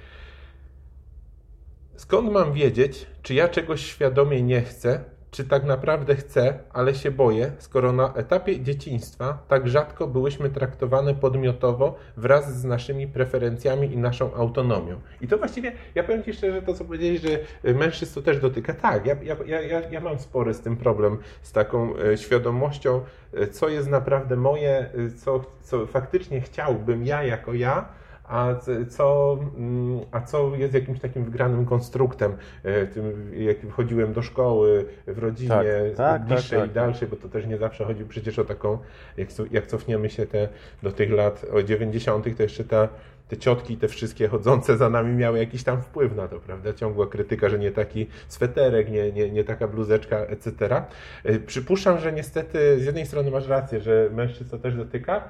Skąd 1.96 2.32
mam 2.32 2.54
wiedzieć, 2.54 3.06
czy 3.22 3.34
ja 3.34 3.48
czegoś 3.48 3.86
świadomie 3.86 4.42
nie 4.42 4.62
chcę, 4.62 5.15
czy 5.36 5.44
tak 5.44 5.64
naprawdę 5.64 6.16
chcę, 6.16 6.60
ale 6.74 6.96
się 6.96 7.12
boję, 7.12 7.52
skoro 7.58 7.92
na 7.92 8.14
etapie 8.14 8.60
dzieciństwa 8.60 9.38
tak 9.48 9.68
rzadko 9.68 10.08
byłyśmy 10.08 10.50
traktowane 10.50 11.16
podmiotowo 11.16 11.96
wraz 12.18 12.60
z 12.60 12.64
naszymi 12.64 13.08
preferencjami 13.08 13.94
i 13.94 13.98
naszą 13.98 14.34
autonomią. 14.34 15.02
I 15.22 15.28
to 15.28 15.38
właściwie, 15.38 15.72
ja 15.96 16.04
powiem 16.04 16.24
Ci 16.24 16.34
szczerze, 16.34 16.62
to 16.62 16.74
co 16.74 16.86
powiedzieli, 16.86 17.18
że 17.18 17.74
mężczyzn 17.74 18.16
to 18.16 18.22
też 18.22 18.40
dotyka. 18.40 18.74
Tak, 18.74 19.06
ja, 19.06 19.16
ja, 19.46 19.62
ja, 19.62 19.90
ja 19.90 20.02
mam 20.02 20.20
spory 20.20 20.54
z 20.54 20.62
tym 20.62 20.78
problem, 20.78 21.18
z 21.42 21.52
taką 21.52 21.98
e, 21.98 22.18
świadomością, 22.18 23.02
e, 23.34 23.48
co 23.48 23.70
jest 23.70 23.90
naprawdę 23.90 24.36
moje, 24.36 24.90
co, 25.18 25.42
co 25.62 25.86
faktycznie 25.86 26.42
chciałbym 26.42 27.06
ja 27.06 27.24
jako 27.24 27.54
ja, 27.54 27.86
a 28.28 28.56
co, 28.90 29.38
mm, 29.58 30.00
a 30.12 30.22
co 30.22 30.56
jest 30.56 30.74
jakimś 30.74 31.00
takim 31.00 31.26
wygranym 31.26 31.66
konstruktem, 31.66 32.36
e, 32.64 32.88
tym, 32.88 33.32
jak 33.38 33.58
wchodziłem 33.60 34.14
do 34.14 34.22
szkoły, 34.22 34.86
w 35.08 35.18
rodzinie 35.18 35.50
tak, 35.50 35.98
tak, 35.98 36.26
bliższej 36.26 36.60
tak, 36.60 36.68
tak, 36.68 36.72
i 36.72 36.74
dalszej, 36.74 37.08
bo 37.08 37.16
to 37.16 37.30
też 37.30 37.46
nie 37.46 37.58
zawsze 37.58 37.86
chodzi 37.86 38.06
przecież 38.06 38.40
o 38.40 38.46
taką, 38.46 38.78
jak, 39.18 39.30
jak 39.52 39.68
cofniemy 39.68 40.10
się 40.10 40.26
te, 40.26 40.48
do 40.84 40.92
tych 40.92 41.12
lat 41.12 41.46
o 41.54 41.64
90., 41.64 42.38
to 42.38 42.44
jeszcze 42.44 42.64
ta 42.64 42.88
te 43.28 43.38
ciotki, 43.38 43.78
te 43.78 43.88
wszystkie 43.88 44.28
chodzące 44.28 44.78
za 44.78 44.90
nami 44.90 45.16
miały 45.16 45.40
jakiś 45.40 45.64
tam 45.64 45.82
wpływ 45.82 46.16
na 46.16 46.28
to, 46.28 46.40
prawda? 46.40 46.74
Ciągła 46.74 47.08
krytyka, 47.08 47.50
że 47.50 47.60
nie 47.60 47.72
taki 47.72 48.08
sweterek, 48.28 48.90
nie, 48.90 49.12
nie, 49.12 49.30
nie 49.30 49.44
taka 49.44 49.68
bluzeczka, 49.68 50.18
etc. 50.18 50.82
E, 51.24 51.40
przypuszczam, 51.40 52.00
że 52.00 52.14
niestety 52.14 52.80
z 52.80 52.86
jednej 52.86 53.06
strony 53.06 53.32
masz 53.32 53.48
rację, 53.48 53.82
że 53.82 54.10
mężczyzn 54.14 54.50
to 54.50 54.58
też 54.58 54.76
dotyka, 54.76 55.24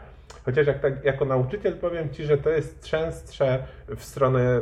Chociaż 0.45 0.67
jak 0.67 0.79
tak, 0.79 1.05
jako 1.05 1.25
nauczyciel 1.25 1.73
powiem 1.77 2.09
Ci, 2.09 2.23
że 2.23 2.37
to 2.37 2.49
jest 2.49 2.83
częstsze 2.83 3.63
w 3.95 4.03
stronę 4.03 4.39
e, 4.39 4.61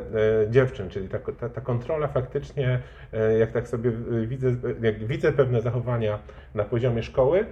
dziewczyn, 0.51 0.89
czyli 0.89 1.09
ta, 1.09 1.19
ta, 1.19 1.49
ta, 1.49 1.61
kontrola 1.61 2.07
faktycznie, 2.07 2.79
e, 3.13 3.37
jak 3.37 3.51
tak 3.51 3.67
sobie 3.67 3.91
widzę, 4.27 4.55
jak 4.81 5.05
widzę 5.05 5.31
pewne 5.31 5.61
zachowania 5.61 6.19
na 6.55 6.63
poziomie 6.63 7.03
szkoły, 7.03 7.45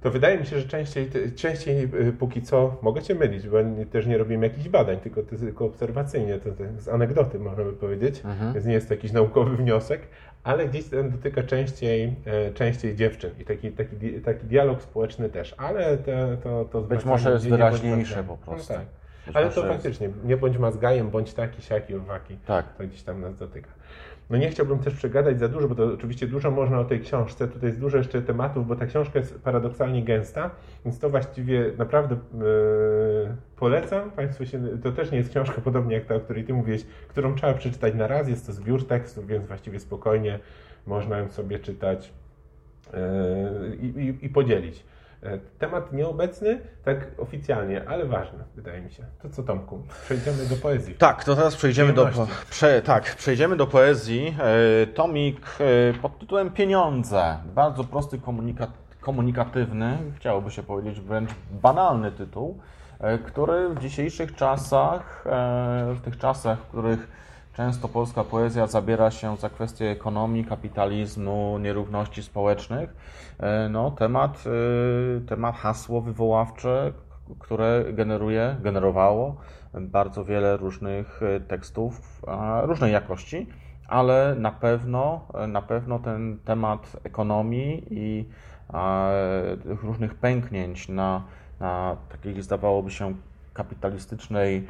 to 0.00 0.10
wydaje 0.10 0.38
mi 0.38 0.46
się, 0.46 0.58
że 0.58 0.68
częściej, 0.68 1.10
częściej 1.36 1.84
e, 1.84 2.12
póki 2.12 2.42
co, 2.42 2.76
mogę 2.82 3.02
Cię 3.02 3.14
mylić, 3.14 3.48
bo 3.48 3.56
też 3.90 4.06
nie 4.06 4.18
robimy 4.18 4.46
jakichś 4.46 4.68
badań, 4.68 5.00
tylko, 5.00 5.22
tylko 5.22 5.64
obserwacyjnie, 5.64 6.38
to, 6.38 6.50
to 6.50 6.64
z 6.78 6.88
anegdoty 6.88 7.38
możemy 7.38 7.72
powiedzieć, 7.72 8.22
mhm. 8.24 8.52
więc 8.52 8.66
nie 8.66 8.72
jest 8.72 8.88
to 8.88 8.94
jakiś 8.94 9.12
naukowy 9.12 9.56
wniosek, 9.56 10.02
ale 10.44 10.68
gdzieś 10.68 10.84
ten 10.84 11.10
dotyka 11.10 11.42
częściej, 11.42 12.14
e, 12.26 12.52
częściej 12.52 12.96
dziewczyn 12.96 13.30
i 13.38 13.44
taki, 13.44 13.72
taki, 13.72 14.20
taki 14.24 14.46
dialog 14.46 14.82
społeczny 14.82 15.28
też, 15.28 15.54
ale 15.58 15.98
to, 15.98 16.12
to, 16.42 16.64
to 16.64 16.80
Być 16.80 17.04
może 17.04 17.30
jest 17.30 17.48
wyraźniejsze 17.48 18.24
po 18.24 18.36
prostu. 18.36 18.72
No 18.72 18.78
tak. 18.78 18.88
Ale 19.34 19.50
to 19.50 19.62
faktycznie, 19.62 20.10
nie 20.24 20.36
bądź 20.36 20.58
mazgajem, 20.58 21.10
bądź 21.10 21.34
taki, 21.34 21.62
siaki, 21.62 21.94
owaki. 21.94 22.36
Tak. 22.46 22.76
To 22.76 22.84
gdzieś 22.84 23.02
tam 23.02 23.20
nas 23.20 23.36
dotyka. 23.36 23.70
No 24.30 24.36
nie 24.36 24.50
chciałbym 24.50 24.78
też 24.78 24.94
przegadać 24.94 25.38
za 25.38 25.48
dużo, 25.48 25.68
bo 25.68 25.74
to 25.74 25.84
oczywiście 25.84 26.26
dużo 26.26 26.50
można 26.50 26.80
o 26.80 26.84
tej 26.84 27.00
książce. 27.00 27.48
Tutaj 27.48 27.68
jest 27.68 27.80
dużo 27.80 27.98
jeszcze 27.98 28.22
tematów, 28.22 28.66
bo 28.66 28.76
ta 28.76 28.86
książka 28.86 29.18
jest 29.18 29.42
paradoksalnie 29.42 30.04
gęsta, 30.04 30.50
więc 30.84 30.98
to 30.98 31.10
właściwie 31.10 31.72
naprawdę 31.78 32.14
yy, 32.14 33.36
polecam. 33.56 34.10
Państwu 34.10 34.46
się, 34.46 34.78
to 34.82 34.92
też 34.92 35.10
nie 35.10 35.18
jest 35.18 35.30
książka 35.30 35.60
podobnie 35.60 35.94
jak 35.94 36.04
ta, 36.04 36.14
o 36.14 36.20
której 36.20 36.44
Ty 36.44 36.54
mówiłeś, 36.54 36.84
którą 37.08 37.34
trzeba 37.34 37.54
przeczytać 37.54 37.94
na 37.94 38.06
raz. 38.06 38.28
Jest 38.28 38.46
to 38.46 38.52
zbiór 38.52 38.86
tekstów, 38.86 39.26
więc 39.26 39.46
właściwie 39.46 39.80
spokojnie 39.80 40.38
można 40.86 41.18
ją 41.18 41.28
sobie 41.28 41.58
czytać 41.58 42.12
yy, 42.92 43.76
i, 43.76 44.26
i 44.26 44.28
podzielić. 44.28 44.84
E, 45.22 45.38
temat 45.58 45.92
nieobecny, 45.92 46.60
tak 46.84 47.06
oficjalnie, 47.18 47.88
ale 47.88 48.04
ważny, 48.06 48.38
wydaje 48.56 48.80
mi 48.80 48.90
się. 48.90 49.04
To 49.22 49.28
co 49.28 49.42
Tomku, 49.42 49.82
przejdziemy 50.04 50.46
do 50.46 50.56
poezji. 50.56 50.94
Tak, 50.94 51.24
to 51.24 51.36
teraz 51.36 51.56
przejdziemy 51.56 51.92
do, 51.92 52.10
prze, 52.50 52.82
tak, 52.82 53.16
przejdziemy 53.16 53.56
do 53.56 53.66
poezji. 53.66 54.36
E, 54.82 54.86
tomik 54.86 55.46
e, 55.60 55.94
pod 55.94 56.18
tytułem 56.18 56.50
Pieniądze. 56.50 57.38
Bardzo 57.54 57.84
prosty 57.84 58.18
komunikat, 58.18 58.70
komunikatywny, 59.00 59.98
chciałoby 60.16 60.50
się 60.50 60.62
powiedzieć 60.62 61.00
wręcz 61.00 61.30
banalny 61.62 62.12
tytuł, 62.12 62.58
który 63.26 63.68
w 63.68 63.78
dzisiejszych 63.78 64.34
czasach, 64.34 65.24
w 65.94 66.00
tych 66.04 66.18
czasach, 66.18 66.58
w 66.58 66.66
których 66.66 67.17
Często 67.58 67.88
polska 67.88 68.24
poezja 68.24 68.66
zabiera 68.66 69.10
się 69.10 69.36
za 69.36 69.50
kwestie 69.50 69.90
ekonomii, 69.90 70.44
kapitalizmu, 70.44 71.58
nierówności 71.58 72.22
społecznych. 72.22 72.94
E, 73.38 73.68
no, 73.68 73.90
temat, 73.90 74.44
e, 74.46 75.20
temat 75.26 75.56
hasło 75.56 76.00
wywoławcze, 76.00 76.92
które 77.38 77.84
generuje, 77.92 78.56
generowało 78.62 79.36
bardzo 79.74 80.24
wiele 80.24 80.56
różnych 80.56 81.20
e, 81.22 81.40
tekstów 81.40 82.22
różnej 82.62 82.92
jakości, 82.92 83.46
ale 83.88 84.34
na 84.38 84.52
pewno, 84.52 85.28
na 85.48 85.62
pewno 85.62 85.98
ten 85.98 86.38
temat 86.44 86.96
ekonomii 87.04 87.86
i 87.90 88.28
różnych 89.82 90.14
pęknięć 90.14 90.88
na, 90.88 91.22
na 91.60 91.96
takiej 92.08 92.42
zdawałoby 92.42 92.90
się 92.90 93.14
kapitalistycznej 93.54 94.66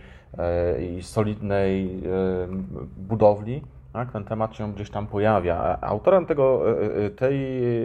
i 0.80 1.02
solidnej 1.02 1.86
e, 1.86 2.48
budowli, 2.96 3.62
tak, 3.92 4.12
ten 4.12 4.24
temat 4.24 4.54
się 4.56 4.72
gdzieś 4.72 4.90
tam 4.90 5.06
pojawia. 5.06 5.78
Autorem 5.80 6.26
tego, 6.26 6.62
e, 7.06 7.10
tej, 7.10 7.40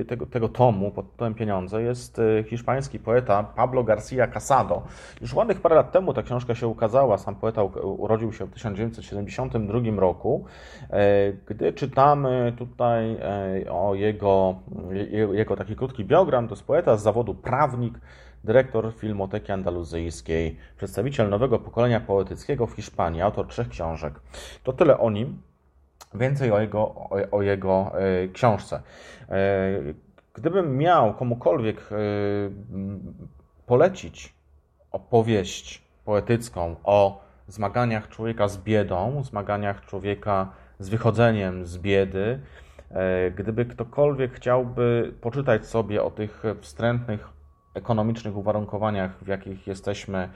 tego, 0.08 0.26
tego 0.26 0.50
tomu 0.50 0.92
pod 0.92 1.12
tytułem 1.12 1.34
Pieniądze 1.34 1.82
jest 1.82 2.22
hiszpański 2.46 3.00
poeta 3.00 3.44
Pablo 3.44 3.84
García 3.84 4.28
Casado. 4.28 4.82
Już 5.22 5.34
ładnych 5.34 5.62
parę 5.62 5.76
lat 5.76 5.92
temu 5.92 6.14
ta 6.14 6.24
książka 6.24 6.56
się 6.56 6.68
ukazała. 6.68 7.18
Sam 7.18 7.36
poeta 7.36 7.64
urodził 7.84 8.34
się 8.34 8.46
w 8.46 8.52
1972 8.54 9.80
roku. 10.02 10.46
Gdy 11.48 11.74
czytamy 11.74 12.54
tutaj 12.58 13.18
o 13.70 13.96
jego, 13.96 14.56
jego 15.32 15.56
taki 15.56 15.76
krótki 15.76 16.06
biogram, 16.06 16.48
to 16.48 16.56
jest 16.56 16.68
poeta 16.68 16.98
z 16.98 17.04
zawodu 17.04 17.36
prawnik, 17.36 18.00
dyrektor 18.44 18.94
Filmoteki 18.94 19.52
Andaluzyjskiej, 19.52 20.58
przedstawiciel 20.78 21.30
nowego 21.30 21.60
pokolenia 21.60 22.00
poetyckiego 22.00 22.68
w 22.68 22.74
Hiszpanii, 22.74 23.22
autor 23.22 23.48
trzech 23.48 23.70
książek. 23.70 24.14
To 24.64 24.74
tyle 24.74 24.98
o 24.98 25.12
nim. 25.12 25.42
Więcej 26.16 26.52
o 26.52 26.60
jego, 26.60 26.80
o, 26.80 27.10
o 27.32 27.42
jego 27.42 27.92
e, 27.94 28.28
książce. 28.28 28.82
E, 29.30 29.34
gdybym 30.34 30.78
miał 30.78 31.14
komukolwiek 31.14 31.78
e, 31.78 31.96
polecić 33.66 34.34
opowieść 34.92 35.84
poetycką 36.06 36.76
o 36.84 37.24
zmaganiach 37.48 38.10
człowieka 38.10 38.48
z 38.48 38.58
biedą, 38.58 39.24
zmaganiach 39.24 39.86
człowieka 39.86 40.52
z 40.80 40.90
wychodzeniem 40.90 41.66
z 41.66 41.78
biedy, 41.78 42.40
gdyby 43.36 43.66
ktokolwiek 43.66 44.34
chciałby 44.34 45.14
poczytać 45.22 45.66
sobie 45.66 46.04
o 46.04 46.12
tych 46.12 46.44
wstrętnych 46.62 47.30
ekonomicznych 47.74 48.38
uwarunkowaniach, 48.38 49.24
w 49.24 49.28
jakich 49.28 49.68
jesteśmy 49.68 50.30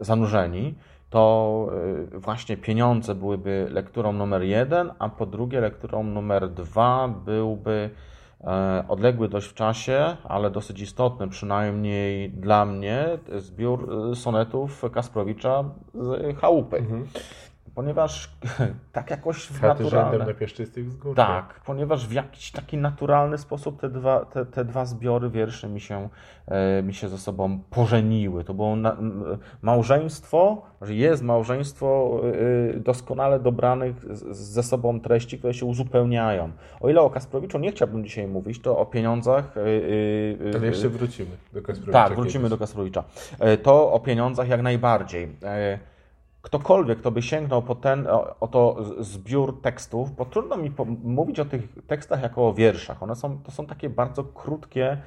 zanurzeni, 0.00 0.74
to 1.10 1.70
właśnie 2.12 2.56
pieniądze 2.56 3.14
byłyby 3.14 3.66
lekturą 3.70 4.12
numer 4.12 4.42
jeden, 4.42 4.92
a 4.98 5.08
po 5.08 5.26
drugie 5.26 5.60
lekturą 5.60 6.02
numer 6.04 6.50
dwa 6.50 7.08
byłby 7.08 7.90
E, 8.44 8.84
odległy 8.88 9.28
dość 9.28 9.46
w 9.46 9.54
czasie, 9.54 10.16
ale 10.24 10.50
dosyć 10.50 10.80
istotny, 10.80 11.28
przynajmniej 11.28 12.30
dla 12.30 12.64
mnie, 12.66 13.18
zbiór 13.36 14.10
e, 14.12 14.14
sonetów 14.14 14.82
Kasprowicza 14.92 15.64
z 15.94 16.36
Chałupy. 16.36 16.76
Mhm 16.76 17.06
ponieważ 17.74 18.30
tak 18.92 19.10
jakoś 19.10 19.46
w 19.46 19.62
naturalny... 19.62 20.18
na 20.18 20.34
Pieszczystych 20.34 20.88
wzgórz. 20.88 21.16
Tak, 21.16 21.60
ponieważ 21.66 22.06
w 22.06 22.12
jakiś 22.12 22.50
taki 22.50 22.76
naturalny 22.76 23.38
sposób 23.38 23.80
te 23.80 23.88
dwa, 23.88 24.24
te, 24.24 24.46
te 24.46 24.64
dwa 24.64 24.84
zbiory 24.84 25.30
wierszy 25.30 25.68
mi 25.68 25.80
się, 25.80 26.08
e, 26.46 26.82
mi 26.82 26.94
się 26.94 27.08
ze 27.08 27.18
sobą 27.18 27.60
pożeniły. 27.70 28.44
To 28.44 28.54
było 28.54 28.76
na, 28.76 28.96
małżeństwo, 29.62 30.62
że 30.82 30.94
jest 30.94 31.22
małżeństwo 31.22 32.20
e, 32.74 32.80
doskonale 32.80 33.40
dobranych 33.40 33.96
z, 34.10 34.36
ze 34.36 34.62
sobą 34.62 35.00
treści, 35.00 35.38
które 35.38 35.54
się 35.54 35.66
uzupełniają. 35.66 36.50
O 36.80 36.90
ile 36.90 37.00
o 37.00 37.10
Kasprowiczu 37.10 37.58
nie 37.58 37.72
chciałbym 37.72 38.04
dzisiaj 38.04 38.26
mówić, 38.26 38.62
to 38.62 38.78
o 38.78 38.86
pieniądzach... 38.86 39.56
E, 39.56 39.60
e, 39.60 40.56
Ale 40.56 40.66
jeszcze 40.66 40.88
wrócimy 40.88 41.30
do 41.52 41.62
Kasprowicza. 41.62 41.92
Tak, 41.92 42.14
wrócimy 42.14 42.32
kiedyś. 42.32 42.50
do 42.50 42.58
Kasprowicza. 42.58 43.04
E, 43.38 43.56
to 43.56 43.92
o 43.92 44.00
pieniądzach 44.00 44.48
jak 44.48 44.62
najbardziej. 44.62 45.28
Ktokolwiek, 46.42 46.98
kto 46.98 47.10
by 47.10 47.22
sięgnął 47.22 47.62
po 47.62 47.74
ten 47.74 48.08
oto 48.40 48.76
zbiór 48.98 49.62
tekstów, 49.62 50.16
bo 50.16 50.24
trudno 50.24 50.56
mi 50.56 50.72
mówić 51.04 51.40
o 51.40 51.44
tych 51.44 51.68
tekstach 51.86 52.22
jako 52.22 52.48
o 52.48 52.54
wierszach. 52.54 53.02
One 53.02 53.16
są, 53.16 53.38
to 53.38 53.50
są 53.50 53.66
takie 53.66 53.90
bardzo 53.90 54.24
krótkie, 54.24 54.98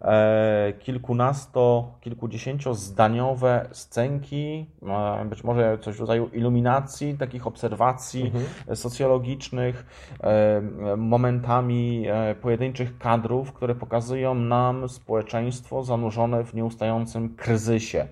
e, 0.00 0.72
kilkunasto, 0.78 1.92
kilkudziesięciozdaniowe 2.00 3.68
scenki, 3.72 4.66
e, 4.82 5.24
być 5.24 5.44
może 5.44 5.78
coś 5.78 5.96
w 5.96 6.00
rodzaju 6.00 6.26
iluminacji, 6.32 7.18
takich 7.18 7.46
obserwacji 7.46 8.22
mhm. 8.22 8.76
socjologicznych, 8.76 9.86
e, 10.20 10.62
momentami 10.96 12.04
e, 12.08 12.34
pojedynczych 12.34 12.98
kadrów, 12.98 13.52
które 13.52 13.74
pokazują 13.74 14.34
nam 14.34 14.88
społeczeństwo 14.88 15.84
zanurzone 15.84 16.44
w 16.44 16.54
nieustającym 16.54 17.36
kryzysie. 17.36 18.06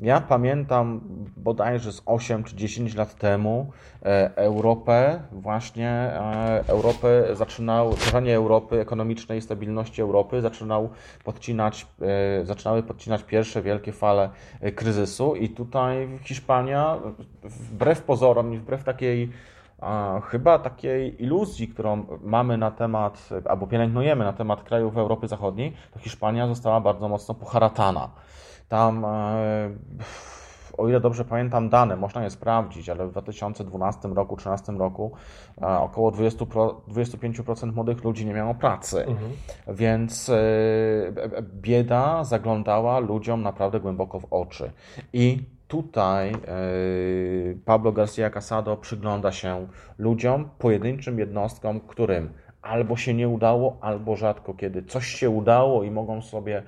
Ja 0.00 0.20
pamiętam 0.20 1.00
bodajże 1.36 1.92
z 1.92 2.02
8 2.06 2.44
czy 2.44 2.56
10 2.56 2.94
lat 2.94 3.14
temu 3.14 3.70
e, 4.02 4.36
Europę, 4.36 5.20
właśnie 5.32 5.88
e, 5.88 6.64
Europę 6.66 7.36
zaczynał, 7.36 7.92
tworzenie 7.92 8.36
Europy, 8.36 8.80
ekonomicznej 8.80 9.42
stabilności 9.42 10.02
Europy 10.02 10.40
zaczynał 10.40 10.88
podcinać, 11.24 11.86
e, 12.40 12.44
zaczynały 12.44 12.82
podcinać 12.82 13.22
pierwsze 13.22 13.62
wielkie 13.62 13.92
fale 13.92 14.30
kryzysu 14.76 15.34
i 15.34 15.48
tutaj 15.48 16.08
Hiszpania 16.22 16.98
wbrew 17.42 18.02
pozorom 18.02 18.54
i 18.54 18.58
wbrew 18.58 18.84
takiej 18.84 19.32
chyba 20.24 20.58
takiej 20.58 21.22
iluzji, 21.22 21.68
którą 21.68 22.06
mamy 22.22 22.58
na 22.58 22.70
temat, 22.70 23.28
albo 23.48 23.66
pielęgnujemy 23.66 24.24
na 24.24 24.32
temat 24.32 24.62
krajów 24.62 24.96
Europy 24.96 25.28
Zachodniej, 25.28 25.72
to 25.92 25.98
Hiszpania 25.98 26.46
została 26.46 26.80
bardzo 26.80 27.08
mocno 27.08 27.34
poharatana. 27.34 28.10
Tam, 28.68 29.04
e, 29.04 29.08
o 30.78 30.88
ile 30.88 31.00
dobrze 31.00 31.24
pamiętam 31.24 31.68
dane, 31.68 31.96
można 31.96 32.24
je 32.24 32.30
sprawdzić, 32.30 32.88
ale 32.88 33.06
w 33.06 33.10
2012 33.10 34.08
roku, 34.08 34.36
2013 34.36 34.72
roku 34.72 35.12
e, 35.62 35.66
około 35.66 36.10
20, 36.10 36.44
25% 36.44 37.72
młodych 37.72 38.04
ludzi 38.04 38.26
nie 38.26 38.34
miało 38.34 38.54
pracy. 38.54 39.04
Mhm. 39.06 39.30
Więc 39.68 40.28
e, 40.28 40.34
bieda 41.42 42.24
zaglądała 42.24 42.98
ludziom 42.98 43.42
naprawdę 43.42 43.80
głęboko 43.80 44.20
w 44.20 44.26
oczy. 44.30 44.70
I 45.12 45.42
tutaj 45.68 46.32
Pablo 47.64 47.92
García 47.92 48.30
Casado 48.30 48.76
przygląda 48.76 49.32
się 49.32 49.66
ludziom, 49.98 50.48
pojedynczym 50.58 51.18
jednostkom, 51.18 51.80
którym 51.80 52.32
albo 52.62 52.96
się 52.96 53.14
nie 53.14 53.28
udało, 53.28 53.78
albo 53.80 54.16
rzadko 54.16 54.54
kiedy 54.54 54.82
coś 54.82 55.06
się 55.06 55.30
udało 55.30 55.84
i 55.84 55.90
mogą 55.90 56.22
sobie 56.22 56.62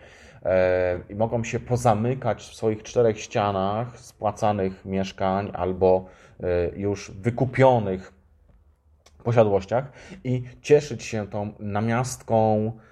i 1.08 1.14
mogą 1.14 1.44
się 1.44 1.60
pozamykać 1.60 2.42
w 2.42 2.54
swoich 2.54 2.82
czterech 2.82 3.20
ścianach 3.20 4.00
spłacanych 4.00 4.84
mieszkań 4.84 5.50
albo 5.54 6.06
e, 6.40 6.68
już 6.76 7.10
wykupionych 7.10 8.12
posiadłościach 9.24 9.92
i 10.24 10.42
cieszyć 10.62 11.02
się 11.02 11.26
tą 11.26 11.52
namiastką 11.58 12.72
E, 12.72 12.89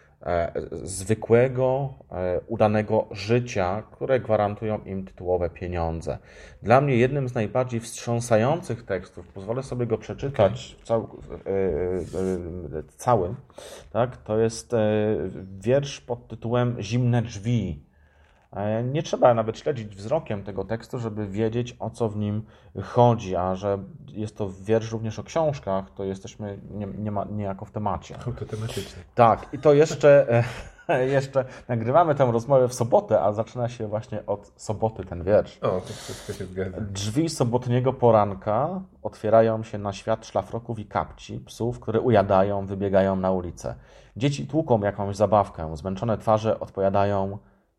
zwykłego, 0.83 1.95
e, 2.13 2.41
udanego 2.47 3.09
życia, 3.11 3.83
które 3.91 4.21
gwarantują 4.21 4.85
im 4.85 5.05
tytułowe 5.05 5.51
pieniądze. 5.51 6.19
Dla 6.63 6.81
mnie 6.81 6.97
jednym 6.97 7.29
z 7.29 7.35
najbardziej 7.35 7.81
wstrząsających 7.81 8.83
tekstów, 8.83 9.29
pozwolę 9.29 9.63
sobie 9.63 9.87
go 9.87 9.99
przeczytać 9.99 10.77
cał, 10.85 11.09
e, 12.77 12.83
całym, 12.97 13.37
tak, 13.93 14.17
to 14.17 14.39
jest 14.39 14.73
wiersz 15.61 16.01
pod 16.01 16.29
tytułem 16.29 16.77
Zimne 16.81 17.23
drzwi 17.23 17.88
E, 17.88 17.88
nie 18.85 19.03
trzeba 19.03 19.35
nawet 19.35 19.59
śledzić 19.59 19.97
wzrokiem 19.97 20.45
tego 20.45 20.65
tekstu, 20.65 20.99
żeby 20.99 21.27
wiedzieć 21.27 21.77
o 21.79 21.91
co 21.91 22.09
w 22.09 22.17
nim 22.17 22.43
chodzi, 22.83 23.37
a 23.37 23.55
że 23.55 23.79
jest 24.09 24.37
to 24.37 24.51
wiersz 24.61 24.93
również 24.93 25.19
o 25.19 25.23
książkach, 25.23 25.91
to 25.91 26.05
jesteśmy 26.05 26.59
nie, 26.71 26.87
nie 26.87 27.11
ma, 27.11 27.25
niejako 27.25 27.65
w 27.65 27.71
temacie. 27.71 28.17
Autotematycznie. 28.27 29.03
Tak, 29.15 29.47
i 29.53 29.59
to 29.59 29.73
jeszcze, 29.73 30.27
e, 30.89 31.07
jeszcze 31.17 31.45
nagrywamy 31.69 32.15
tę 32.15 32.33
rozmowę 32.33 32.69
w 32.69 32.75
sobotę, 32.75 33.21
a 33.21 33.33
zaczyna 33.33 33.69
się 33.69 33.89
właśnie 33.89 34.27
od 34.27 34.53
soboty 34.57 35.05
ten 35.05 35.25
wiersz. 35.25 35.59
O, 35.59 35.69
to 35.69 35.93
wszystko 35.93 36.33
się 36.33 36.45
zgadza. 36.45 36.81
Drzwi 36.81 37.29
sobotniego 37.29 37.93
poranka 37.93 38.81
otwierają 39.03 39.63
się 39.63 39.79
na 39.79 39.93
świat 39.93 40.27
szlafroków 40.27 40.79
i 40.79 40.87
kapci, 40.87 41.41
psów, 41.41 41.81
które 41.81 42.01
ujadają, 42.01 42.67
wybiegają 42.67 43.17
na 43.17 43.31
ulicę. 43.31 43.75
Dzieci 44.17 44.47
tłuką 44.47 44.81
jakąś 44.81 45.17
zabawkę, 45.17 45.77
zmęczone 45.77 46.19
twarze 46.19 46.61
odpowiadają 46.61 47.39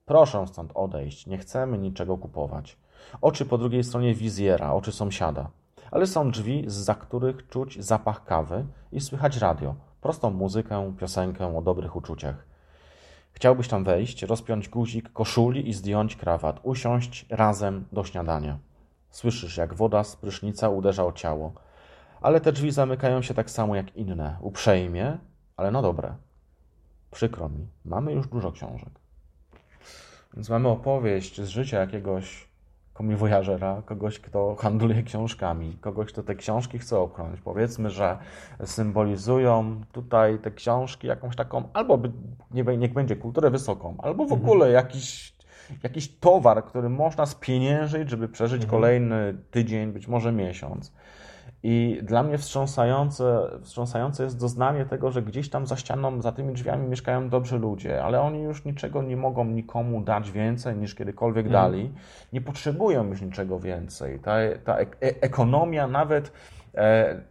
Proszę 0.10 0.48
stąd 0.48 0.72
odejść, 0.76 1.28
nie 1.28 1.38
chcemy 1.38 1.78
niczego 1.78 2.18
kupować. 2.18 2.78
Oczy 3.22 3.46
po 3.46 3.58
drugiej 3.58 3.84
stronie 3.84 4.16
wizjera, 4.16 4.74
oczy 4.74 4.92
sąsiada. 4.92 5.50
Ale 5.92 6.08
są 6.08 6.32
drzwi, 6.32 6.64
za 6.68 6.96
których 6.96 7.50
czuć 7.50 7.84
zapach 7.84 8.26
kawy 8.26 8.66
i 8.92 9.02
słychać 9.02 9.38
radio, 9.38 9.76
prostą 10.02 10.32
muzykę, 10.32 10.94
piosenkę 11.00 11.58
o 11.58 11.62
dobrych 11.62 11.96
uczuciach. 11.96 12.46
Chciałbyś 13.32 13.68
tam 13.68 13.84
wejść, 13.84 14.24
rozpiąć 14.24 14.70
guzik 14.70 15.14
koszuli 15.14 15.70
i 15.70 15.74
zdjąć 15.74 16.16
krawat, 16.16 16.60
usiąść 16.64 17.26
razem 17.30 17.86
do 17.92 18.04
śniadania. 18.04 18.58
Słyszysz, 19.10 19.58
jak 19.58 19.74
woda 19.74 20.04
z 20.04 20.16
prysznica 20.16 20.70
uderza 20.70 21.06
o 21.06 21.12
ciało. 21.12 21.54
Ale 22.22 22.42
te 22.42 22.52
drzwi 22.52 22.72
zamykają 22.72 23.22
się 23.22 23.34
tak 23.34 23.50
samo 23.52 23.76
jak 23.76 23.96
inne, 23.96 24.38
uprzejmie, 24.42 25.18
ale 25.58 25.72
na 25.72 25.82
dobre. 25.82 26.16
Przykro 27.12 27.50
mi, 27.50 27.68
mamy 27.86 28.14
już 28.14 28.28
dużo 28.28 28.52
książek. 28.52 29.09
Więc 30.34 30.50
mamy 30.50 30.68
opowieść 30.68 31.42
z 31.42 31.48
życia 31.48 31.80
jakiegoś 31.80 32.50
komiwojażera, 33.00 33.82
kogoś, 33.86 34.20
kto 34.20 34.56
handluje 34.56 35.04
książkami, 35.04 35.78
kogoś, 35.82 36.08
kto 36.08 36.24
te 36.24 36.36
książki 36.36 36.80
chce 36.80 37.00
okrąć. 37.00 37.42
Powiedzmy, 37.42 37.90
że 37.90 38.18
symbolizują 38.66 39.82
tutaj 39.92 40.40
te 40.40 40.52
książki 40.52 41.08
jakąś 41.08 41.36
taką, 41.36 41.64
albo 41.74 42.00
nie, 42.52 42.64
niech 42.64 42.94
będzie 42.94 43.16
kulturę 43.16 43.50
wysoką, 43.50 43.96
albo 43.98 44.26
w 44.26 44.32
mhm. 44.32 44.42
ogóle 44.42 44.72
jakiś, 44.72 45.34
jakiś 45.84 46.20
towar, 46.20 46.66
który 46.66 46.90
można 46.90 47.26
spieniężyć, 47.26 48.10
żeby 48.10 48.28
przeżyć 48.28 48.64
mhm. 48.64 48.72
kolejny 48.72 49.38
tydzień, 49.52 49.92
być 49.92 50.08
może 50.08 50.32
miesiąc. 50.32 50.92
I 51.64 52.00
dla 52.04 52.24
mnie 52.24 52.38
wstrząsające, 52.38 53.50
wstrząsające 53.62 54.24
jest 54.24 54.40
doznanie 54.40 54.86
tego, 54.86 55.12
że 55.12 55.22
gdzieś 55.22 55.50
tam 55.50 55.68
za 55.68 55.76
ścianą, 55.76 56.22
za 56.22 56.32
tymi 56.32 56.54
drzwiami 56.54 56.88
mieszkają 56.88 57.30
dobrzy 57.30 57.60
ludzie, 57.60 58.04
ale 58.04 58.22
oni 58.22 58.42
już 58.42 58.66
niczego 58.66 59.04
nie 59.04 59.18
mogą 59.18 59.46
nikomu 59.46 60.02
dać 60.02 60.32
więcej 60.32 60.76
niż 60.76 60.96
kiedykolwiek 60.96 61.46
mm. 61.46 61.54
dali. 61.54 61.94
Nie 62.34 62.42
potrzebują 62.42 63.08
już 63.08 63.22
niczego 63.22 63.60
więcej. 63.60 64.20
Ta, 64.20 64.36
ta 64.66 64.80
e 64.80 64.88
ekonomia 65.02 65.88
nawet. 65.88 66.32
E, 66.76 67.22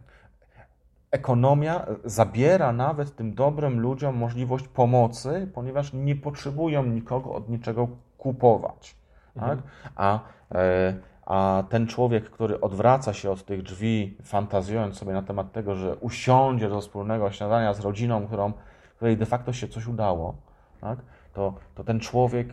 ekonomia 1.11 1.85
zabiera 2.05 2.71
nawet 2.71 3.15
tym 3.15 3.33
dobrym 3.33 3.79
ludziom 3.79 4.15
możliwość 4.15 4.67
pomocy, 4.67 5.51
ponieważ 5.53 5.93
nie 5.93 6.15
potrzebują 6.15 6.83
nikogo 6.83 7.33
od 7.33 7.49
niczego 7.49 7.87
kupować. 8.17 8.95
Tak? 9.35 9.43
Mhm. 9.43 9.61
A 9.95 10.19
e, 10.51 10.93
a 11.29 11.63
ten 11.69 11.87
człowiek, 11.87 12.29
który 12.29 12.61
odwraca 12.61 13.13
się 13.13 13.31
od 13.31 13.45
tych 13.45 13.63
drzwi, 13.63 14.17
fantazjując 14.23 14.97
sobie 14.97 15.13
na 15.13 15.21
temat 15.21 15.51
tego, 15.51 15.75
że 15.75 15.95
usiądzie 15.95 16.69
do 16.69 16.81
wspólnego 16.81 17.31
śniadania 17.31 17.73
z 17.73 17.79
rodziną, 17.79 18.27
którą, 18.27 18.53
której 18.95 19.17
de 19.17 19.25
facto 19.25 19.53
się 19.53 19.67
coś 19.67 19.87
udało, 19.87 20.35
tak? 20.81 20.99
to, 21.33 21.53
to 21.75 21.83
ten 21.83 21.99
człowiek 21.99 22.47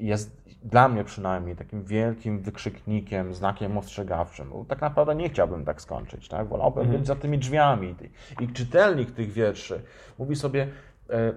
jest 0.00 0.44
dla 0.62 0.88
mnie 0.88 1.04
przynajmniej 1.04 1.56
takim 1.56 1.84
wielkim 1.84 2.40
wykrzyknikiem, 2.40 3.34
znakiem 3.34 3.78
ostrzegawczym. 3.78 4.50
Bo 4.50 4.64
tak 4.64 4.80
naprawdę 4.80 5.14
nie 5.14 5.28
chciałbym 5.28 5.64
tak 5.64 5.82
skończyć. 5.82 6.28
Tak? 6.28 6.48
Wolałbym 6.48 6.82
mhm. 6.82 6.98
być 6.98 7.06
za 7.06 7.16
tymi 7.16 7.38
drzwiami. 7.38 7.94
I 8.40 8.48
czytelnik 8.48 9.10
tych 9.10 9.32
wierszy 9.32 9.82
mówi 10.18 10.36
sobie, 10.36 10.68
e, 11.10 11.32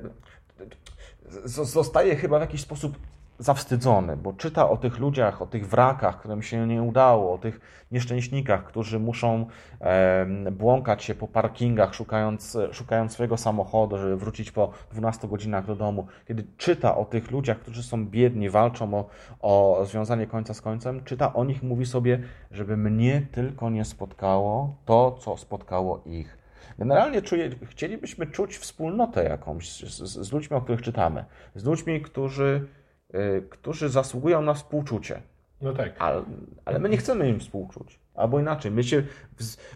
zostaje 1.45 2.15
chyba 2.15 2.38
w 2.38 2.41
jakiś 2.41 2.61
sposób 2.61 2.97
zawstydzony, 3.39 4.17
bo 4.17 4.33
czyta 4.33 4.69
o 4.69 4.77
tych 4.77 4.99
ludziach, 4.99 5.41
o 5.41 5.45
tych 5.47 5.67
wrakach, 5.67 6.19
którym 6.19 6.41
się 6.41 6.67
nie 6.67 6.83
udało, 6.83 7.33
o 7.33 7.38
tych 7.38 7.59
nieszczęśnikach, 7.91 8.63
którzy 8.63 8.99
muszą 8.99 9.45
błąkać 10.51 11.03
się 11.03 11.15
po 11.15 11.27
parkingach, 11.27 11.95
szukając, 11.95 12.57
szukając 12.71 13.11
swojego 13.11 13.38
samochodu, 13.38 13.97
żeby 13.97 14.17
wrócić 14.17 14.51
po 14.51 14.71
12 14.91 15.27
godzinach 15.27 15.65
do 15.65 15.75
domu. 15.75 16.07
Kiedy 16.27 16.43
czyta 16.57 16.97
o 16.97 17.05
tych 17.05 17.31
ludziach, 17.31 17.59
którzy 17.59 17.83
są 17.83 18.05
biedni, 18.05 18.49
walczą 18.49 18.93
o, 18.93 19.09
o 19.41 19.85
związanie 19.85 20.27
końca 20.27 20.53
z 20.53 20.61
końcem, 20.61 21.03
czyta 21.03 21.33
o 21.33 21.45
nich, 21.45 21.63
mówi 21.63 21.85
sobie, 21.85 22.19
żeby 22.51 22.77
mnie 22.77 23.27
tylko 23.31 23.69
nie 23.69 23.85
spotkało 23.85 24.75
to, 24.85 25.17
co 25.19 25.38
spotkało 25.38 26.01
ich. 26.05 26.38
Generalnie 26.79 27.21
czuje, 27.21 27.49
chcielibyśmy 27.65 28.27
czuć 28.27 28.57
wspólnotę 28.57 29.23
jakąś 29.23 29.69
z, 29.69 29.97
z, 29.97 30.27
z 30.27 30.31
ludźmi, 30.31 30.57
o 30.57 30.61
których 30.61 30.81
czytamy, 30.81 31.25
z 31.55 31.65
ludźmi, 31.65 32.01
którzy 32.01 32.67
którzy 33.49 33.89
zasługują 33.89 34.41
na 34.41 34.53
współczucie. 34.53 35.21
No 35.61 35.73
tak. 35.73 35.95
Ale, 35.99 36.23
ale 36.65 36.79
my 36.79 36.89
nie 36.89 36.97
chcemy 36.97 37.29
im 37.29 37.39
współczuć. 37.39 37.99
Albo 38.15 38.39
inaczej, 38.39 38.71
my, 38.71 38.83
się, 38.83 39.03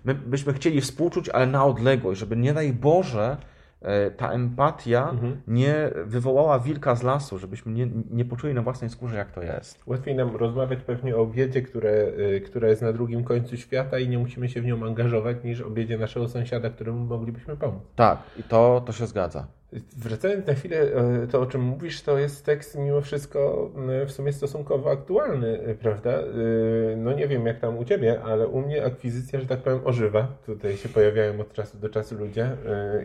my 0.06 0.16
byśmy 0.16 0.54
chcieli 0.54 0.82
współczuć, 0.82 1.30
ale 1.30 1.48
na 1.48 1.66
odległość, 1.66 2.20
żeby 2.20 2.38
nie 2.38 2.54
daj 2.54 2.74
Boże 2.74 3.38
e, 3.82 4.12
ta 4.12 4.32
empatia 4.32 5.10
mhm. 5.10 5.42
nie 5.48 5.92
wywołała 6.06 6.60
wilka 6.60 6.96
z 6.96 7.04
lasu, 7.04 7.38
żebyśmy 7.38 7.72
nie, 7.72 7.88
nie 8.12 8.26
poczuli 8.26 8.54
na 8.54 8.62
własnej 8.62 8.90
skórze, 8.90 9.18
jak 9.18 9.32
to 9.32 9.42
jest. 9.44 9.84
Łatwiej 9.86 10.16
nam 10.16 10.36
rozmawiać 10.36 10.80
pewnie 10.84 11.16
o 11.16 11.26
biedzie, 11.26 11.62
które, 11.62 11.92
y, 12.36 12.42
która 12.46 12.68
jest 12.68 12.82
na 12.82 12.94
drugim 12.94 13.24
końcu 13.24 13.58
świata 13.58 14.00
i 14.00 14.10
nie 14.10 14.20
musimy 14.20 14.50
się 14.50 14.62
w 14.62 14.66
nią 14.66 14.86
angażować, 14.86 15.38
niż 15.44 15.62
o 15.62 15.70
biedzie 15.70 15.98
naszego 15.98 16.28
sąsiada, 16.28 16.70
któremu 16.70 17.00
moglibyśmy 17.06 17.58
pomóc. 17.58 17.84
Tak, 17.96 18.20
i 18.40 18.44
to, 18.44 18.82
to 18.86 18.92
się 18.92 19.08
zgadza. 19.08 19.48
Wracając 19.98 20.48
na 20.48 20.54
chwilę, 20.54 20.78
e, 20.78 21.28
to 21.28 21.42
o 21.42 21.46
czym 21.46 21.62
mówisz, 21.62 22.02
to 22.02 22.18
jest 22.18 22.46
tekst 22.46 22.78
mimo 22.78 23.02
wszystko 23.02 23.72
e, 24.02 24.06
w 24.06 24.12
sumie 24.12 24.34
stosunkowo 24.34 24.92
aktualny, 24.92 25.60
e, 25.60 25.76
prawda? 25.76 26.12
No 26.98 27.14
nie 27.14 27.28
wiem 27.28 27.46
jak 27.46 27.60
tam 27.60 27.78
u 27.78 27.86
Ciebie, 27.86 28.22
ale 28.24 28.48
u 28.48 28.62
mnie 28.62 28.86
akwizycja, 28.86 29.40
że 29.40 29.46
tak 29.46 29.60
powiem, 29.60 29.80
ożywa. 29.84 30.28
Tutaj 30.46 30.78
się 30.78 30.90
pojawiają 30.90 31.40
od 31.40 31.54
czasu 31.54 31.78
do 31.78 31.90
czasu 31.90 32.16
ludzie 32.16 32.58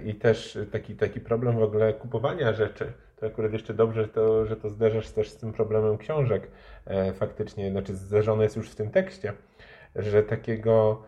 i 0.04 0.14
też 0.14 0.58
taki, 0.72 0.94
taki 0.96 1.20
problem 1.20 1.58
w 1.58 1.62
ogóle 1.62 1.92
kupowania 1.92 2.52
rzeczy. 2.52 2.92
To 3.16 3.26
akurat 3.26 3.52
jeszcze 3.52 3.74
dobrze, 3.74 4.08
to, 4.08 4.46
że 4.46 4.56
to 4.56 4.70
zderzasz 4.70 5.10
też 5.10 5.30
z 5.30 5.36
tym 5.36 5.52
problemem 5.52 5.98
książek 5.98 6.48
faktycznie, 7.14 7.70
znaczy 7.70 7.94
zderzone 7.94 8.44
jest 8.44 8.56
już 8.56 8.70
w 8.70 8.74
tym 8.74 8.90
tekście, 8.90 9.32
że 9.96 10.22
takiego 10.22 11.02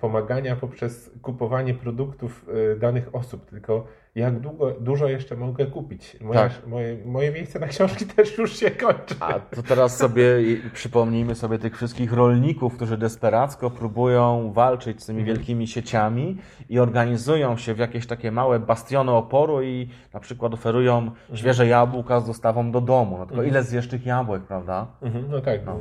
pomagania 0.00 0.56
poprzez 0.56 1.10
kupowanie 1.22 1.74
produktów 1.74 2.46
danych 2.78 3.14
osób, 3.14 3.46
tylko 3.46 3.86
jak 4.14 4.40
długo, 4.40 4.70
dużo 4.70 5.08
jeszcze 5.08 5.36
mogę 5.36 5.66
kupić. 5.66 6.16
Moje, 6.20 6.38
tak. 6.38 6.66
moje, 6.66 6.96
moje 7.04 7.32
miejsce 7.32 7.58
na 7.58 7.66
książki 7.66 8.06
też 8.16 8.38
już 8.38 8.56
się 8.56 8.70
kończy. 8.70 9.14
A 9.20 9.32
to 9.40 9.62
teraz 9.62 9.96
sobie 9.96 10.24
przypomnijmy 10.72 11.34
sobie 11.34 11.58
tych 11.58 11.76
wszystkich 11.76 12.12
rolników, 12.12 12.76
którzy 12.76 12.98
desperacko 12.98 13.70
próbują 13.70 14.52
walczyć 14.52 15.02
z 15.02 15.06
tymi 15.06 15.20
mhm. 15.20 15.36
wielkimi 15.36 15.66
sieciami 15.66 16.38
i 16.68 16.78
organizują 16.78 17.56
się 17.56 17.74
w 17.74 17.78
jakieś 17.78 18.06
takie 18.06 18.32
małe 18.32 18.58
bastiony 18.58 19.12
oporu 19.12 19.62
i 19.62 19.88
na 20.12 20.20
przykład 20.20 20.54
oferują 20.54 20.98
mhm. 20.98 21.36
świeże 21.36 21.66
jabłka 21.66 22.20
z 22.20 22.26
dostawą 22.26 22.70
do 22.70 22.80
domu. 22.80 23.18
No 23.18 23.26
tylko 23.26 23.42
mhm. 23.42 23.48
ile 23.48 23.62
zjesz 23.62 23.88
tych 23.88 24.06
jabłek, 24.06 24.42
prawda? 24.42 24.86
Mhm. 25.02 25.24
No 25.30 25.40
tak. 25.40 25.66
No 25.66 25.80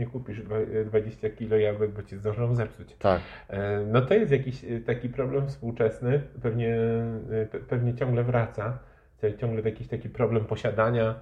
nie 0.00 0.06
kupisz 0.06 0.42
20 0.86 1.30
kilo 1.30 1.56
jabłek, 1.56 1.90
bo 1.90 2.02
ci 2.02 2.16
zdążą 2.16 2.54
zepsuć. 2.54 2.96
Tak. 2.98 3.20
E, 3.48 3.80
no 3.86 4.00
to 4.00 4.14
jest 4.14 4.32
jakiś 4.32 4.64
e, 4.64 4.80
taki 4.80 5.08
problem 5.08 5.48
współczesny, 5.48 6.22
pewnie, 6.42 6.76
e, 7.54 7.59
pewnie 7.68 7.94
ciągle 7.94 8.24
wraca, 8.24 8.78
ciągle 9.38 9.62
jakiś 9.62 9.88
taki 9.88 10.08
problem 10.08 10.44
posiadania, 10.44 11.20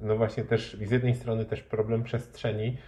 no 0.00 0.16
właśnie 0.16 0.44
też 0.44 0.76
z 0.76 0.90
jednej 0.90 1.14
strony 1.14 1.44
też 1.44 1.62
problem 1.62 2.02
przestrzeni, 2.02 2.78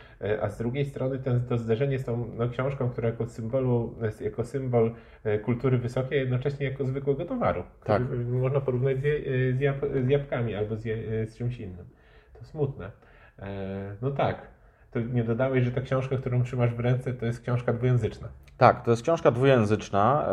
a 0.43 0.49
z 0.49 0.59
drugiej 0.59 0.85
strony 0.85 1.19
ten, 1.19 1.41
to 1.41 1.59
zderzenie 1.59 1.99
z 1.99 2.05
tą 2.05 2.31
no, 2.37 2.49
książką, 2.49 2.91
która 2.91 3.09
jako, 3.09 3.27
symbolu, 3.27 3.95
jako 4.21 4.45
symbol 4.45 4.95
kultury 5.43 5.79
wysokiej, 5.79 6.19
jednocześnie 6.19 6.67
jako 6.67 6.85
zwykłego 6.85 7.25
towaru, 7.25 7.63
tak. 7.85 8.03
można 8.29 8.61
porównać 8.61 8.99
z, 8.99 9.03
z, 9.57 9.61
jab, 9.61 9.77
z 10.05 10.09
jabłkami 10.09 10.55
albo 10.55 10.77
z, 10.77 10.83
z 11.31 11.37
czymś 11.37 11.61
innym. 11.61 11.87
To 12.39 12.45
smutne. 12.45 12.91
No 14.03 14.11
tak, 14.11 14.49
to 14.91 15.01
nie 15.01 15.25
dodałeś, 15.25 15.65
że 15.65 15.71
ta 15.71 15.81
książka, 15.81 16.17
którą 16.17 16.43
trzymasz 16.43 16.75
w 16.75 16.81
ręce, 16.81 17.15
to 17.15 17.27
jest 17.27 17.43
książka 17.43 17.73
dwujęzyczna. 17.73 18.29
Tak, 18.57 18.85
to 18.85 18.91
jest 18.91 19.03
książka 19.03 19.31
dwujęzyczna. 19.31 20.23
E, 20.23 20.27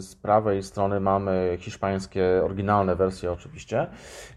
z 0.00 0.16
prawej 0.22 0.62
strony 0.62 1.00
mamy 1.00 1.56
hiszpańskie, 1.60 2.42
oryginalne 2.44 2.96
wersje 2.96 3.32
oczywiście. 3.32 3.86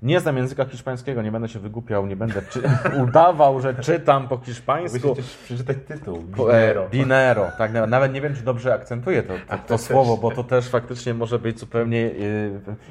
Nie 0.01 0.19
znam 0.19 0.37
języka 0.37 0.65
hiszpańskiego, 0.65 1.21
nie 1.21 1.31
będę 1.31 1.47
się 1.47 1.59
wygłupiał, 1.59 2.07
nie 2.07 2.15
będę 2.15 2.41
czy... 2.41 2.61
udawał, 3.03 3.61
że 3.61 3.75
czytam 3.75 4.27
po 4.27 4.37
hiszpańsku. 4.37 5.07
Musisz 5.07 5.37
przeczytać 5.37 5.77
tytuł. 5.87 6.17
E, 6.17 6.21
Binero. 6.21 6.89
Binero, 6.89 7.51
tak. 7.57 7.71
Nawet 7.87 8.13
nie 8.13 8.21
wiem, 8.21 8.35
czy 8.35 8.43
dobrze 8.43 8.73
akcentuję 8.73 9.23
to, 9.23 9.33
to, 9.49 9.57
to 9.67 9.77
słowo, 9.77 10.17
bo 10.17 10.31
to 10.31 10.43
też 10.43 10.69
faktycznie 10.69 11.13
może 11.13 11.39
być 11.39 11.59
zupełnie 11.59 12.11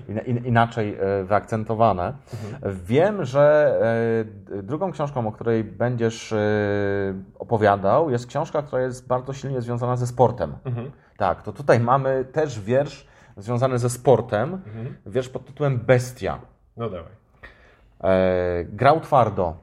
e, 0.09 0.25
inaczej 0.25 0.97
wyakcentowane. 1.25 2.13
Mhm. 2.33 2.77
Wiem, 2.85 3.25
że 3.25 3.75
drugą 4.63 4.93
książką, 4.93 5.29
o 5.29 5.33
której 5.33 5.65
będziesz 5.65 6.35
opowiadał, 7.39 8.11
jest 8.11 8.27
książka, 8.27 8.63
która 8.63 8.83
jest 8.83 9.07
bardzo 9.07 9.33
silnie 9.33 9.61
związana 9.61 9.97
ze 9.97 10.07
sportem 10.07 10.20
sportem. 10.21 10.57
Mhm. 10.65 10.91
Tak, 11.17 11.43
to 11.43 11.53
tutaj 11.53 11.81
mamy 11.81 12.25
też 12.25 12.61
wiersz 12.61 13.07
związany 13.37 13.79
ze 13.79 13.91
sportem, 13.91 14.55
mhm. 14.55 14.97
wiersz 15.07 15.29
pod 15.29 15.47
tytułem 15.47 15.79
Bestia. 15.79 16.39
No 16.77 16.91
dawaj. 16.91 17.13
E, 18.01 18.65
grał 18.65 19.01
twardo, 19.01 19.55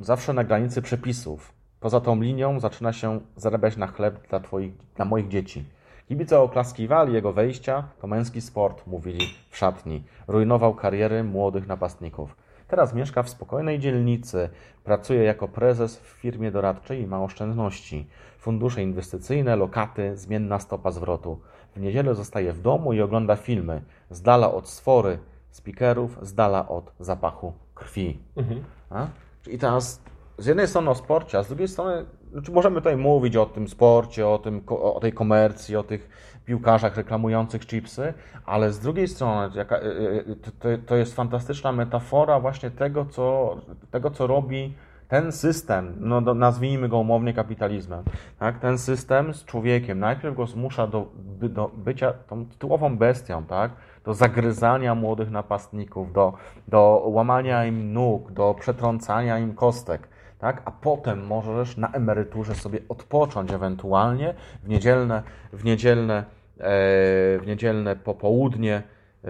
zawsze 0.00 0.32
na 0.32 0.44
granicy 0.44 0.82
przepisów. 0.82 1.52
Poza 1.80 2.00
tą 2.00 2.20
linią 2.20 2.60
zaczyna 2.60 2.92
się 2.92 3.20
zarabiać 3.36 3.76
na 3.76 3.86
chleb 3.86 4.28
dla, 4.28 4.40
twoich, 4.40 4.72
dla 4.96 5.04
moich 5.04 5.28
dzieci. 5.28 5.64
Kibice 6.08 6.40
oklaskiwali 6.40 7.12
jego 7.14 7.32
wejścia, 7.32 7.84
to 8.00 8.06
męski 8.06 8.40
sport, 8.40 8.86
mówili 8.86 9.26
w 9.50 9.56
szatni. 9.56 10.02
Rujnował 10.28 10.74
kariery 10.74 11.24
młodych 11.24 11.66
napastników. 11.66 12.36
Teraz 12.68 12.94
mieszka 12.94 13.22
w 13.22 13.28
spokojnej 13.28 13.78
dzielnicy, 13.78 14.48
pracuje 14.84 15.22
jako 15.22 15.48
prezes 15.48 15.96
w 15.96 16.06
firmie 16.06 16.50
doradczej 16.50 17.00
i 17.00 17.06
ma 17.06 17.22
oszczędności. 17.22 18.06
Fundusze 18.38 18.82
inwestycyjne, 18.82 19.56
lokaty, 19.56 20.16
zmienna 20.16 20.58
stopa 20.58 20.90
zwrotu. 20.90 21.40
W 21.76 21.80
niedzielę 21.80 22.14
zostaje 22.14 22.52
w 22.52 22.60
domu 22.60 22.92
i 22.92 23.00
ogląda 23.00 23.36
filmy, 23.36 23.82
z 24.10 24.22
dala 24.22 24.52
od 24.52 24.68
sfory, 24.68 25.18
speakerów, 25.50 26.18
z 26.22 26.34
dala 26.34 26.68
od 26.68 26.92
zapachu 27.00 27.52
krwi. 27.74 28.18
Mhm. 28.36 28.60
I 29.46 29.58
teraz 29.58 30.00
z 30.38 30.46
jednej 30.46 30.68
strony 30.68 30.90
o 30.90 30.94
sporcie, 30.94 31.38
a 31.38 31.42
z 31.42 31.48
drugiej 31.48 31.68
strony 31.68 32.04
znaczy 32.34 32.52
możemy 32.52 32.76
tutaj 32.76 32.96
mówić 32.96 33.36
o 33.36 33.46
tym 33.46 33.68
sporcie, 33.68 34.28
o, 34.28 34.38
tym, 34.38 34.62
o 34.68 35.00
tej 35.00 35.12
komercji, 35.12 35.76
o 35.76 35.82
tych 35.82 36.08
piłkarzach 36.44 36.96
reklamujących 36.96 37.66
chipsy, 37.66 38.14
ale 38.46 38.72
z 38.72 38.80
drugiej 38.80 39.08
strony 39.08 39.60
y, 39.60 39.60
y, 40.30 40.36
to, 40.58 40.68
to 40.86 40.96
jest 40.96 41.14
fantastyczna 41.14 41.72
metafora 41.72 42.40
właśnie 42.40 42.70
tego, 42.70 43.04
co, 43.04 43.56
tego, 43.90 44.10
co 44.10 44.26
robi 44.26 44.74
ten 45.08 45.32
system, 45.32 45.94
no 46.00 46.20
nazwijmy 46.20 46.88
go 46.88 46.98
umownie 46.98 47.34
kapitalizmem, 47.34 48.04
tak? 48.38 48.58
ten 48.58 48.78
system 48.78 49.34
z 49.34 49.44
człowiekiem 49.44 49.98
najpierw 49.98 50.36
go 50.36 50.46
zmusza 50.46 50.86
do, 50.86 51.06
do 51.40 51.70
bycia 51.74 52.12
tą 52.12 52.46
tytułową 52.46 52.98
bestią, 52.98 53.44
tak? 53.44 53.70
do 54.04 54.14
zagryzania 54.14 54.94
młodych 54.94 55.30
napastników, 55.30 56.12
do, 56.12 56.32
do 56.68 57.02
łamania 57.06 57.66
im 57.66 57.92
nóg, 57.92 58.32
do 58.32 58.54
przetrącania 58.60 59.38
im 59.38 59.54
kostek 59.54 60.08
tak? 60.44 60.62
a 60.64 60.70
potem 60.70 61.26
możesz 61.26 61.76
na 61.76 61.88
emeryturze 61.92 62.54
sobie 62.54 62.78
odpocząć 62.88 63.52
ewentualnie 63.52 64.34
w 64.62 64.68
niedzielne, 64.68 65.22
w 65.52 65.64
niedzielne, 65.64 66.14
e, 66.16 66.24
w 67.38 67.42
niedzielne 67.46 67.96
popołudnie, 67.96 68.82
e, 69.24 69.28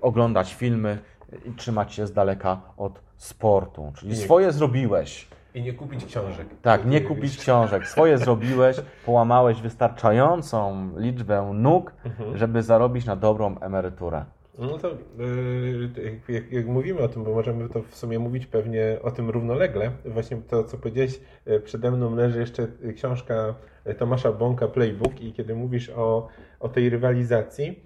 oglądać 0.00 0.54
filmy 0.54 0.98
i 1.44 1.52
trzymać 1.52 1.94
się 1.94 2.06
z 2.06 2.12
daleka 2.12 2.60
od 2.76 3.00
sportu. 3.16 3.92
Czyli 3.94 4.10
nie, 4.10 4.16
swoje 4.16 4.52
zrobiłeś. 4.52 5.28
I 5.54 5.62
nie 5.62 5.72
kupić 5.72 6.04
książek. 6.04 6.46
Tak, 6.62 6.86
nie 6.86 7.00
kupić 7.00 7.36
książek. 7.36 7.88
Swoje 7.88 8.18
zrobiłeś, 8.24 8.76
połamałeś 9.06 9.60
wystarczającą 9.60 10.90
liczbę 10.96 11.50
nóg, 11.54 11.92
mhm. 12.04 12.36
żeby 12.36 12.62
zarobić 12.62 13.06
na 13.06 13.16
dobrą 13.16 13.58
emeryturę. 13.60 14.24
No 14.58 14.78
to 14.78 14.88
yy, 15.18 15.90
jak, 16.28 16.52
jak, 16.52 16.66
mówimy 16.66 17.00
o 17.00 17.08
tym, 17.08 17.24
bo 17.24 17.34
możemy 17.34 17.68
to 17.68 17.82
w 17.82 17.96
sumie 17.96 18.18
mówić 18.18 18.46
pewnie 18.46 18.98
o 19.02 19.10
tym 19.10 19.30
równolegle, 19.30 19.90
właśnie 20.04 20.36
to, 20.36 20.64
co 20.64 20.78
powiedziałeś, 20.78 21.20
yy, 21.46 21.60
przede 21.60 21.90
mną 21.90 22.14
leży 22.14 22.40
jeszcze 22.40 22.68
książka 22.94 23.54
Tomasza 23.98 24.32
Bąka, 24.32 24.68
Playbook 24.68 25.20
i 25.20 25.32
kiedy 25.32 25.54
mówisz 25.54 25.90
o, 25.90 26.28
o 26.60 26.68
tej 26.68 26.90
rywalizacji, 26.90 27.80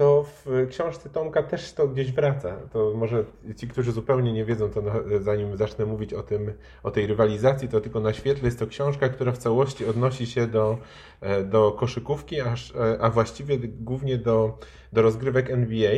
to 0.00 0.24
w 0.24 0.66
książce 0.70 1.10
Tomka 1.10 1.42
też 1.42 1.72
to 1.72 1.88
gdzieś 1.88 2.12
wraca. 2.12 2.56
To 2.72 2.92
może 2.96 3.24
ci, 3.56 3.68
którzy 3.68 3.92
zupełnie 3.92 4.32
nie 4.32 4.44
wiedzą, 4.44 4.70
to 4.70 4.82
zanim 5.20 5.56
zacznę 5.56 5.86
mówić 5.86 6.14
o, 6.14 6.22
tym, 6.22 6.52
o 6.82 6.90
tej 6.90 7.06
rywalizacji, 7.06 7.68
to 7.68 7.80
tylko 7.80 8.00
na 8.00 8.12
świetle 8.12 8.44
jest 8.44 8.58
to 8.58 8.66
książka, 8.66 9.08
która 9.08 9.32
w 9.32 9.38
całości 9.38 9.86
odnosi 9.86 10.26
się 10.26 10.46
do, 10.46 10.78
e, 11.20 11.44
do 11.44 11.72
koszykówki, 11.72 12.40
aż, 12.40 12.74
e, 12.76 12.98
a 13.00 13.10
właściwie 13.10 13.58
głównie 13.58 14.18
do, 14.18 14.58
do 14.92 15.02
rozgrywek 15.02 15.50
NBA. 15.50 15.92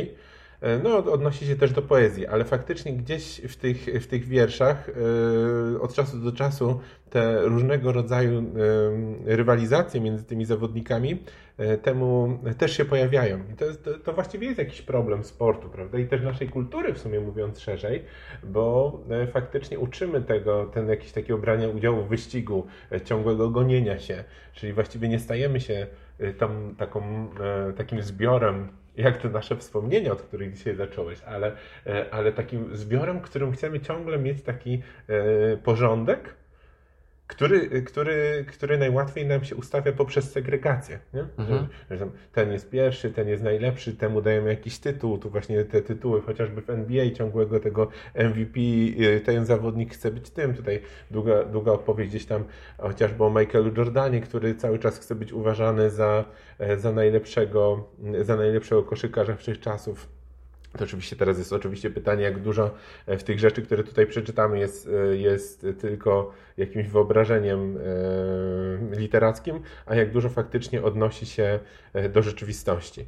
E, 0.63 0.79
no, 0.83 0.97
odnosi 0.97 1.45
się 1.45 1.55
też 1.55 1.71
do 1.71 1.81
poezji, 1.81 2.27
ale 2.27 2.45
faktycznie 2.45 2.93
gdzieś 2.93 3.41
w 3.41 3.55
tych, 3.55 4.03
w 4.03 4.07
tych 4.07 4.25
wierszach 4.25 4.89
e, 4.89 5.81
od 5.81 5.93
czasu 5.93 6.17
do 6.17 6.31
czasu 6.31 6.79
te 7.09 7.41
różnego 7.41 7.91
rodzaju 7.91 8.39
e, 8.39 9.35
rywalizacje 9.35 10.01
między 10.01 10.23
tymi 10.23 10.45
zawodnikami 10.45 11.23
temu 11.81 12.39
też 12.57 12.77
się 12.77 12.85
pojawiają. 12.85 13.39
I 13.53 13.55
to, 13.55 13.65
to, 13.83 13.99
to, 13.99 14.13
właściwie 14.13 14.47
jest 14.47 14.59
jakiś 14.59 14.81
problem 14.81 15.23
sportu, 15.23 15.69
prawda? 15.69 15.99
I 15.99 16.05
też 16.05 16.21
naszej 16.21 16.49
kultury, 16.49 16.93
w 16.93 16.97
sumie 16.97 17.19
mówiąc 17.19 17.59
szerzej, 17.59 18.03
bo 18.43 18.99
faktycznie 19.33 19.79
uczymy 19.79 20.21
tego, 20.21 20.65
ten 20.65 20.89
jakiś 20.89 21.11
takiego 21.11 21.37
brania 21.37 21.67
udziału 21.69 22.03
w 22.03 22.07
wyścigu, 22.07 22.67
ciągłego 23.05 23.49
gonienia 23.49 23.99
się, 23.99 24.23
czyli 24.53 24.73
właściwie 24.73 25.09
nie 25.09 25.19
stajemy 25.19 25.59
się 25.59 25.87
tą, 26.37 26.75
taką, 26.75 27.29
takim 27.75 28.01
zbiorem 28.01 28.67
jak 28.97 29.17
te 29.17 29.29
nasze 29.29 29.55
wspomnienia, 29.55 30.11
od 30.11 30.21
których 30.21 30.53
dzisiaj 30.53 30.75
zacząłeś, 30.75 31.21
ale, 31.21 31.55
e, 31.85 32.13
ale 32.13 32.31
takim 32.31 32.75
zbiorem, 32.75 33.21
którym 33.21 33.51
chcemy 33.51 33.79
ciągle 33.79 34.19
mieć 34.19 34.41
taki 34.41 34.81
e, 35.07 35.57
porządek, 35.57 36.35
który, 37.27 37.81
który, 37.81 38.45
który 38.47 38.77
najłatwiej 38.77 39.25
nam 39.25 39.43
się 39.43 39.55
ustawia 39.55 39.91
poprzez 39.93 40.31
segregację. 40.31 40.99
Nie? 41.13 41.25
Mhm. 41.37 41.67
Że, 41.89 41.97
że 41.97 42.07
ten 42.31 42.51
jest 42.51 42.69
pierwszy, 42.69 43.11
ten 43.11 43.27
jest 43.27 43.43
najlepszy, 43.43 43.93
temu 43.93 44.21
dajemy 44.21 44.49
jakiś 44.49 44.79
tytuł. 44.79 45.17
Tu 45.17 45.29
właśnie 45.29 45.65
te 45.65 45.81
tytuły, 45.81 46.21
chociażby 46.21 46.61
w 46.61 46.69
NBA 46.69 47.11
ciągłego 47.11 47.59
tego 47.59 47.87
MVP, 48.15 48.59
y, 48.59 49.21
ten 49.25 49.45
zawodnik 49.45 49.93
chce 49.93 50.11
być 50.11 50.29
tym. 50.29 50.53
Tutaj 50.53 50.81
długa, 51.11 51.43
długa 51.43 51.71
opowieść 51.71 52.09
gdzieś 52.09 52.25
tam 52.25 52.43
chociażby 52.77 53.23
o 53.23 53.29
Michaelu 53.29 53.71
Jordanie, 53.77 54.21
który 54.21 54.55
cały 54.55 54.79
czas 54.79 54.99
chce 54.99 55.15
być 55.15 55.33
uważany 55.33 55.89
za, 55.89 56.25
e, 56.59 56.77
za, 56.77 56.91
najlepszego, 56.91 57.89
za 58.21 58.35
najlepszego 58.35 58.83
koszykarza 58.83 59.35
wszechczasów 59.35 60.22
to 60.77 60.83
oczywiście 60.83 61.15
teraz 61.15 61.37
jest 61.37 61.53
oczywiście 61.53 61.89
pytanie, 61.89 62.23
jak 62.23 62.39
dużo 62.39 62.71
e, 63.05 63.17
w 63.17 63.23
tych 63.23 63.39
rzeczy, 63.39 63.61
które 63.61 63.83
tutaj 63.83 64.07
przeczytamy, 64.07 64.59
jest, 64.59 64.89
e, 65.11 65.17
jest 65.17 65.65
tylko 65.79 66.33
jakimś 66.57 66.87
wyobrażeniem 66.87 67.77
e, 67.77 68.95
literackim, 68.95 69.59
a 69.85 69.95
jak 69.95 70.11
dużo 70.11 70.29
faktycznie 70.29 70.83
odnosi 70.83 71.25
się 71.25 71.59
do 72.09 72.21
rzeczywistości. 72.21 73.07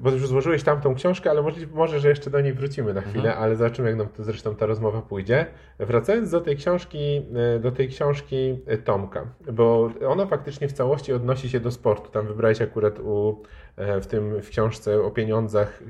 Bo 0.00 0.10
już 0.10 0.28
złożyłeś 0.28 0.62
tamtą 0.62 0.94
książkę, 0.94 1.30
ale 1.30 1.42
może, 1.42 1.66
może, 1.74 2.00
że 2.00 2.08
jeszcze 2.08 2.30
do 2.30 2.40
niej 2.40 2.52
wrócimy 2.52 2.94
na 2.94 3.00
chwilę, 3.00 3.28
mhm. 3.28 3.42
ale 3.42 3.56
zobaczymy, 3.56 3.88
jak 3.88 3.98
nam 3.98 4.08
to 4.08 4.24
zresztą 4.24 4.54
ta 4.54 4.66
rozmowa 4.66 5.02
pójdzie. 5.02 5.46
Wracając 5.78 6.30
do 6.30 6.40
tej 6.40 6.56
książki, 6.56 7.22
do 7.60 7.72
tej 7.72 7.88
książki 7.88 8.58
Tomka, 8.84 9.26
bo 9.52 9.90
ona 10.06 10.26
faktycznie 10.26 10.68
w 10.68 10.72
całości 10.72 11.12
odnosi 11.12 11.48
się 11.48 11.60
do 11.60 11.70
sportu. 11.70 12.10
Tam 12.10 12.26
wybrałeś 12.26 12.62
akurat 12.62 12.98
u 13.00 13.42
w 13.76 14.06
tym 14.06 14.42
w 14.42 14.48
książce 14.48 15.02
o 15.02 15.10
pieniądzach 15.10 15.82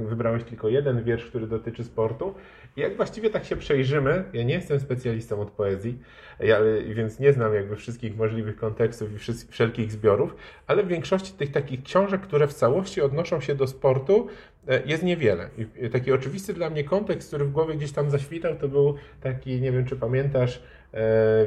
wybrałeś 0.00 0.44
tylko 0.44 0.68
jeden 0.68 1.02
wiersz, 1.04 1.26
który 1.26 1.46
dotyczy 1.46 1.84
sportu. 1.84 2.34
Jak 2.80 2.96
właściwie 2.96 3.30
tak 3.30 3.44
się 3.44 3.56
przejrzymy, 3.56 4.24
ja 4.32 4.42
nie 4.42 4.54
jestem 4.54 4.80
specjalistą 4.80 5.40
od 5.40 5.50
poezji, 5.50 5.98
ja, 6.40 6.58
więc 6.94 7.18
nie 7.18 7.32
znam 7.32 7.54
jakby 7.54 7.76
wszystkich 7.76 8.16
możliwych 8.16 8.56
kontekstów 8.56 9.08
i 9.12 9.34
wszelkich 9.50 9.92
zbiorów, 9.92 10.36
ale 10.66 10.82
w 10.82 10.88
większości 10.88 11.32
tych 11.32 11.52
takich 11.52 11.82
książek, 11.82 12.20
które 12.20 12.46
w 12.46 12.54
całości 12.54 13.02
odnoszą 13.02 13.40
się 13.40 13.54
do 13.54 13.66
sportu, 13.66 14.26
e, 14.68 14.82
jest 14.86 15.02
niewiele. 15.02 15.48
I 15.82 15.90
taki 15.90 16.12
oczywisty 16.12 16.54
dla 16.54 16.70
mnie 16.70 16.84
kontekst, 16.84 17.28
który 17.28 17.44
w 17.44 17.52
głowie 17.52 17.74
gdzieś 17.74 17.92
tam 17.92 18.10
zaświtał, 18.10 18.56
to 18.56 18.68
był 18.68 18.94
taki, 19.20 19.60
nie 19.60 19.72
wiem 19.72 19.84
czy 19.84 19.96
pamiętasz, 19.96 20.62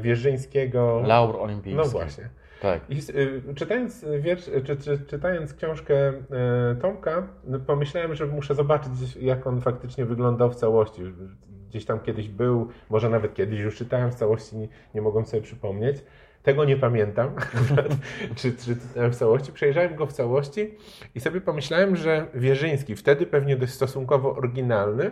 Wierzyńskiego. 0.02 1.04
Laur 1.06 1.36
olimpijski. 1.36 1.78
No 1.78 1.86
właśnie. 1.86 2.30
Tak. 2.64 2.90
I 2.90 2.98
y, 2.98 3.56
czytając 3.56 4.06
wiersz, 4.20 4.50
czy, 4.66 4.78
czy, 4.78 5.00
czytając 5.00 5.54
książkę 5.54 6.10
y, 6.10 6.76
Tomka, 6.82 7.28
no, 7.44 7.60
pomyślałem, 7.60 8.16
że 8.16 8.26
muszę 8.26 8.56
zobaczyć, 8.56 8.92
jak 9.22 9.48
on 9.48 9.62
faktycznie 9.62 10.06
wyglądał 10.06 10.52
w 10.52 10.56
całości. 10.56 11.02
Gdzieś 11.70 11.86
tam 11.86 12.00
kiedyś 12.00 12.30
był, 12.30 12.70
może 12.90 13.10
nawet 13.10 13.34
kiedyś 13.34 13.60
już 13.60 13.76
czytałem 13.76 14.12
w 14.12 14.16
całości, 14.16 14.58
nie, 14.58 14.68
nie 14.96 15.02
mogłem 15.02 15.26
sobie 15.26 15.44
przypomnieć. 15.44 15.98
Tego 16.44 16.66
nie 16.66 16.78
pamiętam, 16.78 17.36
czy, 18.36 18.52
czy 18.52 18.76
czytałem 18.76 19.12
w 19.12 19.16
całości. 19.16 19.54
Przejrzałem 19.54 19.96
go 19.96 20.06
w 20.06 20.14
całości 20.14 20.78
i 21.16 21.20
sobie 21.20 21.42
pomyślałem, 21.42 21.96
że 21.96 22.28
Wierzyński, 22.34 22.96
wtedy 22.96 23.26
pewnie 23.26 23.58
dość 23.58 23.74
stosunkowo 23.74 24.36
oryginalny, 24.36 25.12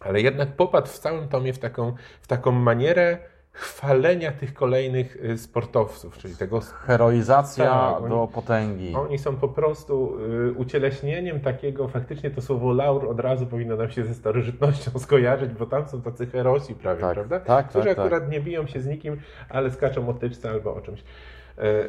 ale 0.00 0.20
jednak 0.20 0.56
popadł 0.56 0.86
w 0.86 0.98
całym 0.98 1.28
tomie 1.28 1.52
w 1.52 1.58
taką, 1.58 1.94
w 2.20 2.26
taką 2.26 2.52
manierę 2.52 3.18
chwalenia 3.58 4.32
tych 4.32 4.54
kolejnych 4.54 5.16
y, 5.24 5.38
sportowców, 5.38 6.18
czyli 6.18 6.36
tego... 6.36 6.60
Heroizacja 6.60 7.96
tak, 8.00 8.08
do 8.08 8.28
potęgi. 8.34 8.94
Oni 8.94 9.18
są 9.18 9.36
po 9.36 9.48
prostu 9.48 10.18
y, 10.48 10.52
ucieleśnieniem 10.52 11.40
takiego, 11.40 11.88
faktycznie 11.88 12.30
to 12.30 12.42
słowo 12.42 12.72
laur 12.72 13.08
od 13.08 13.20
razu 13.20 13.46
powinno 13.46 13.76
nam 13.76 13.90
się 13.90 14.04
ze 14.04 14.14
starożytnością 14.14 14.90
skojarzyć, 15.06 15.52
bo 15.52 15.66
tam 15.66 15.88
są 15.88 16.02
tacy 16.02 16.26
herosi 16.26 16.74
prawie, 16.74 17.00
tak, 17.00 17.14
prawda? 17.14 17.40
Tak, 17.40 17.68
Którzy 17.68 17.88
tak, 17.88 17.98
akurat 17.98 18.22
tak. 18.22 18.32
nie 18.32 18.40
biją 18.40 18.66
się 18.66 18.80
z 18.80 18.86
nikim, 18.86 19.20
ale 19.48 19.70
skaczą 19.70 20.08
o 20.08 20.14
tyczce 20.14 20.50
albo 20.50 20.74
o 20.74 20.80
czymś. 20.80 21.04
E, 21.58 21.88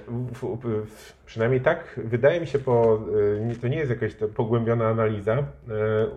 przynajmniej 1.26 1.62
tak 1.62 2.00
wydaje 2.04 2.42
mi 2.42 2.48
się, 2.48 2.60
po, 2.60 3.00
to 3.62 3.68
nie 3.68 3.78
jest 3.78 3.90
jakaś 3.90 4.12
pogłębiona 4.36 4.88
analiza. 4.88 5.34
E, 5.34 5.44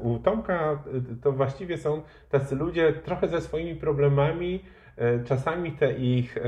u 0.02 0.18
Tomka 0.18 0.82
to 1.22 1.32
właściwie 1.32 1.78
są 1.78 2.02
tacy 2.30 2.56
ludzie 2.56 2.92
trochę 2.92 3.28
ze 3.28 3.40
swoimi 3.40 3.74
problemami, 3.74 4.64
czasami 5.24 5.72
te 5.72 5.92
ich 5.92 6.38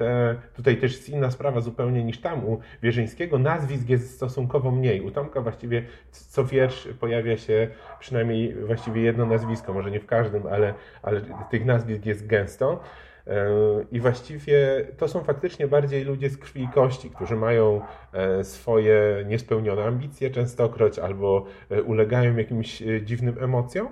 te, 0.00 0.36
tutaj 0.56 0.76
też 0.76 0.92
jest 0.92 1.08
inna 1.08 1.30
sprawa 1.30 1.60
zupełnie 1.60 2.04
niż 2.04 2.20
tam 2.20 2.44
u 2.44 2.60
Wierzyńskiego. 2.82 3.38
Nazwisk 3.38 3.88
jest 3.88 4.14
stosunkowo 4.16 4.70
mniej. 4.70 5.00
U 5.00 5.10
Tomka 5.10 5.40
właściwie 5.40 5.82
co 6.10 6.44
wiersz 6.44 6.88
pojawia 7.00 7.36
się 7.36 7.68
przynajmniej 7.98 8.54
właściwie 8.54 9.02
jedno 9.02 9.26
nazwisko, 9.26 9.72
może 9.74 9.90
nie 9.90 10.00
w 10.00 10.06
każdym, 10.06 10.46
ale, 10.46 10.74
ale 11.02 11.20
tych 11.50 11.64
nazwisk 11.64 12.06
jest 12.06 12.26
gęsto. 12.26 12.80
E, 13.26 13.46
I 13.92 14.00
właściwie 14.00 14.86
to 14.96 15.08
są 15.08 15.24
faktycznie 15.24 15.66
bardziej 15.66 16.04
ludzie 16.04 16.30
z 16.30 16.38
krwi 16.38 16.62
i 16.62 16.68
kości, 16.68 17.10
którzy 17.10 17.36
mają 17.36 17.80
e, 18.12 18.44
swoje 18.44 19.24
niespełnione 19.26 19.84
ambicje 19.84 20.30
częstokroć 20.30 20.98
albo 20.98 21.46
ulegają 21.86 22.36
jakimś 22.36 22.82
dziwnym 23.02 23.36
emocjom. 23.44 23.88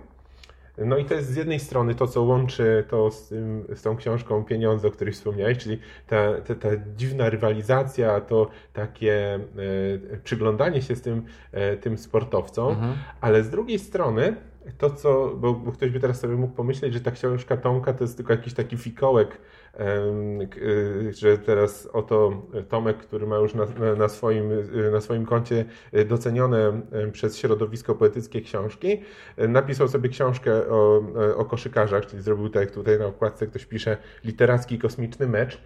No 0.84 0.96
i 0.96 1.04
to 1.04 1.14
jest 1.14 1.30
z 1.30 1.36
jednej 1.36 1.60
strony 1.60 1.94
to, 1.94 2.06
co 2.06 2.22
łączy 2.22 2.84
to 2.88 3.10
z, 3.10 3.28
tym, 3.28 3.64
z 3.74 3.82
tą 3.82 3.96
książką 3.96 4.44
Pieniądze, 4.44 4.88
o 4.88 4.90
której 4.90 5.14
wspomniałeś, 5.14 5.58
czyli 5.58 5.78
ta, 6.06 6.40
ta, 6.40 6.54
ta 6.54 6.68
dziwna 6.96 7.30
rywalizacja, 7.30 8.20
to 8.20 8.48
takie 8.72 9.34
e, 9.34 10.18
przyglądanie 10.24 10.82
się 10.82 10.96
z 10.96 11.02
tym, 11.02 11.24
e, 11.52 11.76
tym 11.76 11.98
sportowcom, 11.98 12.68
mhm. 12.68 12.94
ale 13.20 13.42
z 13.42 13.50
drugiej 13.50 13.78
strony 13.78 14.36
to, 14.78 14.90
co, 14.90 15.32
bo, 15.36 15.54
bo, 15.54 15.72
ktoś 15.72 15.90
by 15.90 16.00
teraz 16.00 16.20
sobie 16.20 16.34
mógł 16.34 16.54
pomyśleć, 16.54 16.94
że 16.94 17.00
ta 17.00 17.10
książka 17.10 17.56
Tomka 17.56 17.92
to 17.92 18.04
jest 18.04 18.16
tylko 18.16 18.32
jakiś 18.32 18.54
taki 18.54 18.76
fikołek, 18.76 19.38
że 21.10 21.38
teraz 21.38 21.86
oto 21.86 22.42
Tomek, 22.68 22.96
który 22.96 23.26
ma 23.26 23.36
już 23.36 23.54
na, 23.54 23.66
na, 23.98 24.08
swoim, 24.08 24.52
y, 24.52 24.90
na 24.92 25.00
swoim 25.00 25.26
koncie 25.26 25.64
docenione 26.08 26.80
przez 27.12 27.38
środowisko 27.38 27.94
poetyckie 27.94 28.40
książki, 28.40 29.02
napisał 29.36 29.88
sobie 29.88 30.08
książkę 30.08 30.68
o, 30.68 31.02
o 31.36 31.44
koszykarzach, 31.44 32.06
czyli 32.06 32.22
zrobił 32.22 32.48
tak 32.48 32.62
jak 32.62 32.70
tutaj 32.70 32.98
na 32.98 33.06
okładce 33.06 33.46
ktoś 33.46 33.66
pisze 33.66 33.96
literacki 34.24 34.78
kosmiczny 34.78 35.26
mecz 35.26 35.60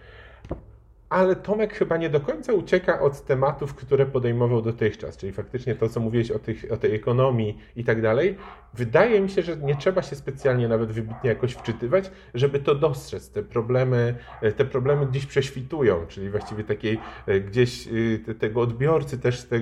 ale 1.13 1.35
Tomek 1.35 1.73
chyba 1.73 1.97
nie 1.97 2.09
do 2.09 2.19
końca 2.19 2.53
ucieka 2.53 2.99
od 2.99 3.21
tematów, 3.21 3.75
które 3.75 4.05
podejmował 4.05 4.61
dotychczas, 4.61 5.17
czyli 5.17 5.31
faktycznie 5.31 5.75
to, 5.75 5.89
co 5.89 5.99
mówiłeś 5.99 6.31
o, 6.31 6.39
tych, 6.39 6.65
o 6.71 6.77
tej 6.77 6.95
ekonomii 6.95 7.57
i 7.75 7.83
tak 7.83 8.01
dalej. 8.01 8.37
Wydaje 8.73 9.21
mi 9.21 9.29
się, 9.29 9.41
że 9.41 9.57
nie 9.57 9.75
trzeba 9.75 10.01
się 10.01 10.15
specjalnie 10.15 10.67
nawet 10.67 10.91
wybitnie 10.91 11.29
jakoś 11.29 11.53
wczytywać, 11.53 12.11
żeby 12.33 12.59
to 12.59 12.75
dostrzec. 12.75 13.29
Te 13.29 13.43
problemy, 13.43 14.15
e, 14.41 14.51
te 14.51 14.65
problemy 14.65 15.05
gdzieś 15.05 15.25
prześwitują, 15.25 16.05
czyli 16.07 16.29
właściwie 16.29 16.63
takiej 16.63 16.99
e, 17.25 17.39
gdzieś 17.39 17.87
e, 17.87 18.33
tego 18.33 18.61
odbiorcy 18.61 19.17
też 19.17 19.43
te, 19.43 19.59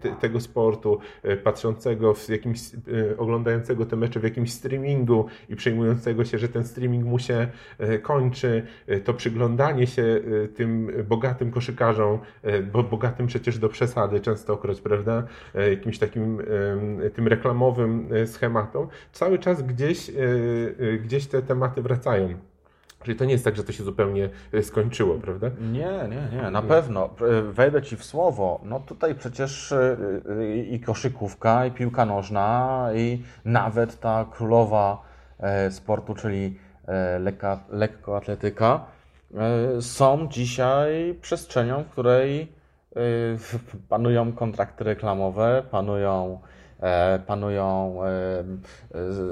te, 0.00 0.16
tego 0.20 0.40
sportu, 0.40 0.98
patrzącego 1.44 2.14
w 2.14 2.28
jakimś, 2.28 2.60
oglądającego 3.18 3.86
te 3.86 3.96
mecze 3.96 4.20
w 4.20 4.24
jakimś 4.24 4.52
streamingu 4.52 5.26
i 5.48 5.56
przejmującego 5.56 6.24
się, 6.24 6.38
że 6.38 6.48
ten 6.48 6.64
streaming 6.64 7.04
mu 7.04 7.18
się 7.18 7.48
kończy, 8.02 8.66
to 9.04 9.14
przyglądanie 9.14 9.86
się 9.86 10.20
tym 10.54 10.75
bogatym 11.08 11.50
koszykarzom, 11.50 12.18
e, 12.42 12.62
bo 12.62 12.82
bogatym 12.82 13.26
przecież 13.26 13.58
do 13.58 13.68
przesady 13.68 14.20
częstokroć, 14.20 14.80
prawda, 14.80 15.22
e, 15.54 15.70
jakimś 15.70 15.98
takim 15.98 16.42
tym 17.14 17.28
reklamowym 17.28 18.08
e, 18.12 18.26
schematom, 18.26 18.88
cały 19.12 19.38
czas 19.38 19.62
gdzieś, 19.62 20.10
gdzieś 21.04 21.26
te 21.26 21.42
tematy 21.42 21.82
wracają. 21.82 22.34
Czyli 23.02 23.18
to 23.18 23.24
nie 23.24 23.32
jest 23.32 23.44
tak, 23.44 23.56
że 23.56 23.64
to 23.64 23.72
się 23.72 23.84
zupełnie 23.84 24.28
skończyło, 24.62 25.14
prawda? 25.14 25.50
Nie, 25.60 26.08
nie, 26.08 26.38
nie, 26.42 26.50
na 26.50 26.62
pewno. 26.62 27.10
Wejdę 27.52 27.82
Ci 27.82 27.96
w 27.96 28.04
słowo. 28.04 28.60
No 28.64 28.80
tutaj 28.80 29.14
przecież 29.14 29.74
i 30.70 30.80
koszykówka, 30.80 31.66
i 31.66 31.70
piłka 31.70 32.06
nożna, 32.06 32.88
i 32.94 33.22
nawet 33.44 34.00
ta 34.00 34.26
królowa 34.30 35.02
sportu, 35.70 36.14
czyli 36.14 36.58
lekka, 37.20 37.60
lekkoatletyka, 37.70 38.84
są 39.80 40.28
dzisiaj 40.28 41.18
przestrzenią, 41.20 41.84
w 41.84 41.90
której 41.90 42.52
panują 43.88 44.32
kontrakty 44.32 44.84
reklamowe, 44.84 45.62
panują 45.70 46.40
E, 46.80 47.18
panują 47.26 47.98
e, 48.04 48.44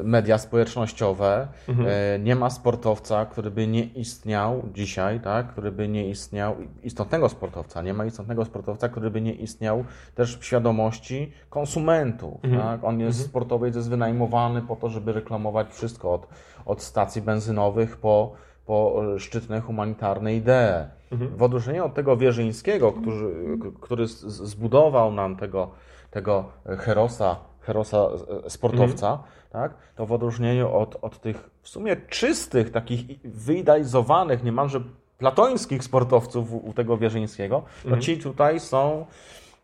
media 0.05 0.39
społecznościowe. 0.39 1.49
Mhm. 1.69 1.89
E, 1.91 2.19
nie 2.19 2.37
ma 2.37 2.51
sportowca, 2.51 3.27
który 3.27 3.51
by 3.51 3.67
nie 3.67 3.85
istniał 3.85 4.63
dzisiaj, 4.75 5.21
tak? 5.21 5.49
który 5.49 5.73
by 5.73 5.89
nie 5.89 6.09
istniał, 6.09 6.57
istotnego 6.83 7.29
sportowca, 7.29 7.83
nie 7.83 7.95
ma 7.95 8.05
istotnego 8.05 8.45
sportowca, 8.45 8.89
który 8.89 9.11
by 9.11 9.21
nie 9.21 9.33
istniał 9.33 9.85
też 10.15 10.39
w 10.39 10.45
świadomości 10.45 11.33
konsumentów. 11.51 12.45
Mhm. 12.45 12.63
Tak? 12.63 12.85
On 12.85 13.01
jest 13.01 13.19
mhm. 13.19 13.29
sportowiec, 13.29 13.77
jest 13.77 13.91
wynajmowany 13.91 14.63
po 14.63 14.77
to, 14.77 14.89
żeby 14.89 15.13
reklamować 15.13 15.69
wszystko 15.71 16.13
od, 16.13 16.27
od 16.67 16.83
stacji 16.83 17.23
benzynowych 17.23 17.97
po, 17.97 18.33
po 18.67 19.03
szczytne 19.19 19.61
humanitarne 19.61 20.35
idee. 20.35 20.89
Mhm. 21.13 21.37
W 21.37 21.43
odróżnieniu 21.43 21.85
od 21.85 21.95
tego 21.95 22.17
Wierzyńskiego, 22.17 22.93
który, 22.93 23.59
który 23.81 24.07
zbudował 24.07 25.13
nam 25.13 25.37
tego 25.37 25.71
tego 26.15 26.45
herosa, 26.79 27.37
herosa 27.61 28.09
e, 28.47 28.51
sportowca, 28.51 29.11
mhm. 29.11 29.29
tak, 29.51 29.75
to 29.97 30.07
w 30.07 30.13
odróżnieniu 30.13 30.77
od, 30.77 30.97
od 31.03 31.21
tych 31.21 31.51
w 31.63 31.69
sumie 31.69 31.97
czystych, 31.97 32.71
takich 32.71 33.21
wyidealizowanych, 33.25 34.45
niemalże 34.45 34.81
platońskich 35.19 35.85
sportowców 35.85 36.53
u, 36.53 36.73
tego 36.73 36.97
Wierzyńskiego, 36.99 37.57
mhm. 37.57 37.95
to 37.95 38.01
ci 38.07 38.19
tutaj 38.19 38.61
są 38.61 39.07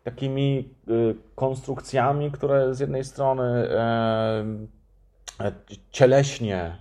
takimi 0.03 0.69
y, 0.87 1.15
konstrukcjami, 1.35 2.31
które 2.31 2.75
z 2.75 2.79
jednej 2.79 3.03
strony 3.03 3.43
e, 3.43 4.45
cieleśnie 5.91 6.77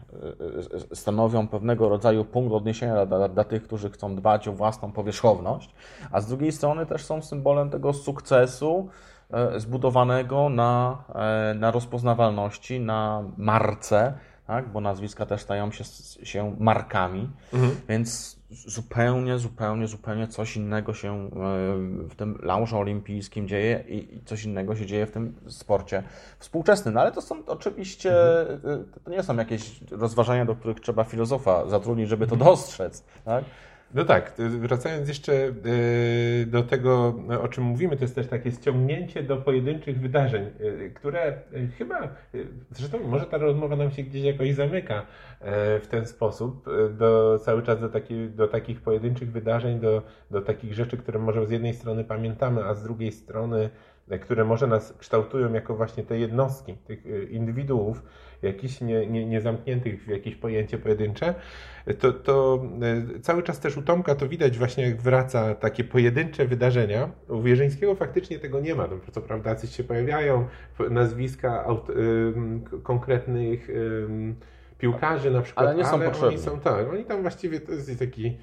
stanowią 0.94 1.48
pewnego 1.48 1.88
rodzaju 1.88 2.24
punkt 2.24 2.54
odniesienia 2.54 3.06
dla, 3.06 3.28
dla, 3.28 3.44
tych, 3.44 3.62
którzy 3.62 3.90
chcą 3.90 4.16
dbać 4.16 4.48
o 4.48 4.52
własną 4.52 4.92
powierzchowność, 4.92 5.74
a 6.12 6.20
z 6.20 6.26
drugiej 6.26 6.52
strony 6.52 6.86
też 6.86 7.04
są 7.04 7.22
symbolem 7.22 7.70
tego 7.70 7.92
sukcesu, 7.92 8.88
E, 9.32 9.60
zbudowanego 9.60 10.48
na, 10.48 11.04
e, 11.14 11.54
na 11.54 11.70
rozpoznawalności, 11.70 12.80
na 12.80 13.24
marce, 13.36 14.12
tak? 14.50 14.68
bo 14.68 14.80
nazwiska 14.80 15.26
też 15.26 15.40
stają 15.40 15.70
się, 15.70 15.84
się 16.22 16.56
markami, 16.58 17.30
mhm. 17.52 17.76
więc 17.88 18.38
zupełnie, 18.50 19.38
zupełnie, 19.38 19.86
zupełnie 19.86 20.28
coś 20.28 20.56
innego 20.56 20.94
się 20.94 21.12
e, 21.12 21.28
w 22.08 22.14
tym 22.16 22.38
lounge 22.42 22.76
olimpijskim 22.76 23.48
dzieje 23.48 23.84
i 23.88 24.20
coś 24.24 24.44
innego 24.44 24.76
się 24.76 24.86
dzieje 24.86 25.06
w 25.06 25.10
tym 25.10 25.34
sporcie 25.48 26.02
współczesnym. 26.38 26.94
No 26.94 27.00
ale 27.00 27.12
to 27.12 27.22
są 27.22 27.46
oczywiście, 27.46 28.40
mhm. 28.40 28.84
to 29.04 29.10
nie 29.10 29.22
są 29.22 29.36
jakieś 29.36 29.80
rozważania, 29.90 30.44
do 30.44 30.54
których 30.54 30.80
trzeba 30.80 31.04
filozofa 31.04 31.68
zatrudnić, 31.68 32.08
żeby 32.08 32.26
to 32.26 32.36
dostrzec. 32.36 33.04
Tak? 33.24 33.44
No 33.94 34.04
tak, 34.04 34.32
wracając 34.38 35.08
jeszcze 35.08 35.32
y, 35.32 36.46
do 36.46 36.62
tego, 36.62 37.14
o 37.42 37.48
czym 37.48 37.64
mówimy, 37.64 37.96
to 37.96 38.04
jest 38.04 38.14
też 38.14 38.26
takie 38.26 38.52
ściągnięcie 38.52 39.22
do 39.22 39.36
pojedynczych 39.36 40.00
wydarzeń, 40.00 40.50
y, 40.60 40.92
które 40.94 41.38
y, 41.52 41.68
chyba, 41.78 42.08
zresztą 42.70 42.98
może 43.08 43.26
ta 43.26 43.38
rozmowa 43.38 43.76
nam 43.76 43.90
się 43.90 44.02
gdzieś 44.02 44.24
jakoś 44.24 44.54
zamyka 44.54 45.06
w 45.82 45.86
ten 45.90 46.06
sposób, 46.06 46.66
do, 46.98 47.38
cały 47.38 47.62
czas 47.62 47.80
do, 47.80 47.88
taki, 47.88 48.28
do 48.28 48.48
takich 48.48 48.80
pojedynczych 48.80 49.32
wydarzeń, 49.32 49.80
do, 49.80 50.02
do 50.30 50.42
takich 50.42 50.74
rzeczy, 50.74 50.96
które 50.96 51.18
może 51.18 51.46
z 51.46 51.50
jednej 51.50 51.74
strony 51.74 52.04
pamiętamy, 52.04 52.64
a 52.64 52.74
z 52.74 52.82
drugiej 52.82 53.12
strony, 53.12 53.70
które 54.18 54.44
może 54.44 54.66
nas 54.66 54.94
kształtują 54.98 55.52
jako 55.52 55.76
właśnie 55.76 56.02
te 56.02 56.18
jednostki, 56.18 56.74
tych 56.74 57.04
indywiduów, 57.30 58.02
jakichś 58.42 58.80
nie, 58.80 59.06
nie, 59.06 59.26
nie 59.26 59.40
zamkniętych 59.40 60.04
w 60.04 60.08
jakieś 60.08 60.36
pojęcie 60.36 60.78
pojedyncze, 60.78 61.34
to, 61.98 62.12
to 62.12 62.62
e, 63.16 63.20
cały 63.20 63.42
czas 63.42 63.60
też 63.60 63.76
u 63.76 63.82
Tomka 63.82 64.14
to 64.14 64.28
widać 64.28 64.58
właśnie 64.58 64.84
jak 64.84 65.02
wraca 65.02 65.54
takie 65.54 65.84
pojedyncze 65.84 66.46
wydarzenia. 66.46 67.10
U 67.28 67.42
Wierzyńskiego 67.42 67.94
faktycznie 67.94 68.38
tego 68.38 68.60
nie 68.60 68.74
ma. 68.74 68.86
No, 68.86 68.96
co 69.12 69.20
prawda 69.20 69.54
coś 69.54 69.76
się 69.76 69.84
pojawiają, 69.84 70.46
nazwiska 70.90 71.64
aut, 71.64 71.88
konkretnych 72.82 73.68
piłkarzy 74.78 75.30
na 75.30 75.42
przykład, 75.42 75.66
ale 75.66 75.76
nie 75.76 75.84
są 75.84 75.94
ale 75.94 76.04
potrzebni. 76.04 76.28
Oni 76.28 76.38
są, 76.44 76.60
tak, 76.60 76.88
oni 76.88 77.04
tam 77.04 77.22
właściwie 77.22 77.60
to 77.60 77.72
jest 77.72 77.98
taki 77.98 78.38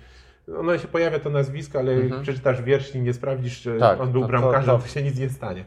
ono 0.56 0.78
się 0.78 0.88
pojawia 0.88 1.20
to 1.20 1.30
nazwisko, 1.30 1.80
ale 1.80 1.91
mhm. 1.93 2.24
przeczytasz 2.24 2.62
wiersz 2.62 2.95
i 2.95 3.00
nie 3.00 3.14
sprawdzisz, 3.14 3.62
czy 3.62 3.78
tak, 3.80 4.02
on 4.02 4.12
był 4.12 4.22
no, 4.22 4.28
bramkarzem, 4.28 4.66
to, 4.66 4.78
to... 4.78 4.84
to 4.84 4.89
się 4.89 5.04
nic 5.04 5.20
nie 5.20 5.30
stanie. 5.30 5.66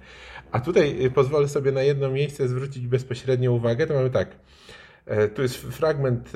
A 0.52 0.60
tutaj 0.60 1.04
y, 1.04 1.10
pozwolę 1.10 1.48
sobie 1.48 1.72
na 1.72 1.82
jedno 1.82 2.10
miejsce 2.10 2.48
zwrócić 2.48 2.86
bezpośrednio 2.86 3.52
uwagę. 3.52 3.86
To 3.86 3.94
mamy 3.94 4.10
tak. 4.10 4.28
E, 5.10 5.28
tu 5.28 5.42
jest 5.42 5.56
fragment 5.56 6.32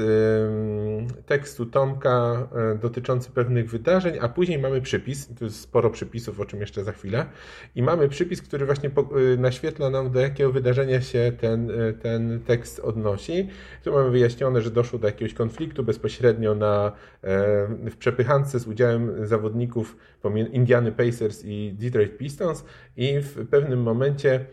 tekstu 1.26 1.66
Tomka 1.66 2.48
e, 2.72 2.78
dotyczący 2.78 3.30
pewnych 3.30 3.70
wydarzeń, 3.70 4.14
a 4.20 4.28
później 4.28 4.58
mamy 4.58 4.80
przypis, 4.80 5.28
tu 5.38 5.44
jest 5.44 5.60
sporo 5.60 5.90
przypisów, 5.90 6.40
o 6.40 6.44
czym 6.44 6.60
jeszcze 6.60 6.84
za 6.84 6.92
chwilę, 6.92 7.26
i 7.74 7.82
mamy 7.82 8.08
przypis, 8.08 8.42
który 8.42 8.66
właśnie 8.66 8.90
e, 8.90 9.36
naświetla 9.36 9.90
nam, 9.90 10.10
do 10.10 10.20
jakiego 10.20 10.52
wydarzenia 10.52 11.00
się 11.00 11.32
ten, 11.40 11.72
ten 12.02 12.40
tekst 12.40 12.80
odnosi. 12.80 13.48
Tu 13.84 13.92
mamy 13.92 14.10
wyjaśnione, 14.10 14.62
że 14.62 14.70
doszło 14.70 14.98
do 14.98 15.06
jakiegoś 15.06 15.34
konfliktu 15.34 15.84
bezpośrednio 15.84 16.54
na, 16.54 16.92
w 17.90 17.96
przepychance 17.98 18.60
z 18.60 18.66
udziałem 18.66 19.26
zawodników 19.26 19.96
Indiany 20.52 20.92
Pacers 20.92 21.44
i 21.44 21.74
Detroit 21.78 22.18
Pistons 22.18 22.64
i 22.96 23.20
w 23.20 23.48
pewnym 23.48 23.82
momencie, 23.82 24.44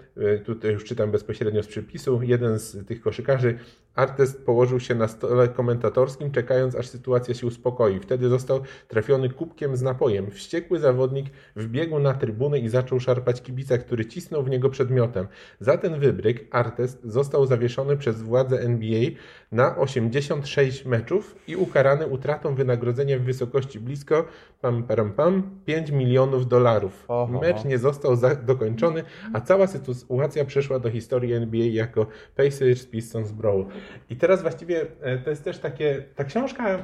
tutaj 0.45 0.73
już 0.73 0.83
czytam 0.83 1.11
bezpośrednio 1.11 1.63
z 1.63 1.67
przypisu, 1.67 2.21
jeden 2.23 2.59
z 2.59 2.87
tych 2.87 3.01
koszykarzy 3.01 3.59
Artest 3.95 4.45
położył 4.45 4.79
się 4.79 4.95
na 4.95 5.07
stole 5.07 5.47
komentatorskim, 5.47 6.31
czekając 6.31 6.75
aż 6.75 6.87
sytuacja 6.87 7.33
się 7.33 7.47
uspokoi. 7.47 7.99
Wtedy 7.99 8.29
został 8.29 8.61
trafiony 8.87 9.29
kubkiem 9.29 9.75
z 9.75 9.81
napojem. 9.81 10.31
Wściekły 10.31 10.79
zawodnik 10.79 11.25
wbiegł 11.55 11.99
na 11.99 12.13
trybuny 12.13 12.59
i 12.59 12.69
zaczął 12.69 12.99
szarpać 12.99 13.41
kibica, 13.41 13.77
który 13.77 14.05
cisnął 14.05 14.43
w 14.43 14.49
niego 14.49 14.69
przedmiotem. 14.69 15.27
Za 15.59 15.77
ten 15.77 15.99
wybryk 15.99 16.47
Artest 16.51 16.99
został 17.03 17.45
zawieszony 17.45 17.97
przez 17.97 18.21
władze 18.21 18.61
NBA 18.61 19.09
na 19.51 19.77
86 19.77 20.85
meczów 20.85 21.35
i 21.47 21.55
ukarany 21.55 22.07
utratą 22.07 22.55
wynagrodzenia 22.55 23.19
w 23.19 23.21
wysokości 23.21 23.79
blisko 23.79 24.25
pam, 24.61 24.83
pam, 24.83 25.11
pam, 25.11 25.59
5 25.65 25.91
milionów 25.91 26.47
dolarów. 26.47 27.07
Mecz 27.41 27.65
nie 27.65 27.77
został 27.77 28.17
dokończony, 28.45 29.03
a 29.33 29.41
cała 29.41 29.67
sytuacja 29.67 30.45
przeszła 30.45 30.79
do 30.79 30.91
historii 30.91 31.33
NBA 31.33 31.65
jako 31.65 32.07
Pacers 32.35 32.85
Pistons 32.85 33.31
Brawl. 33.31 33.65
I 34.09 34.15
teraz 34.15 34.41
właściwie 34.41 34.85
e, 35.01 35.17
to 35.17 35.29
jest 35.29 35.43
też 35.43 35.59
takie, 35.59 36.03
ta 36.15 36.23
książka, 36.23 36.69
e, 36.69 36.83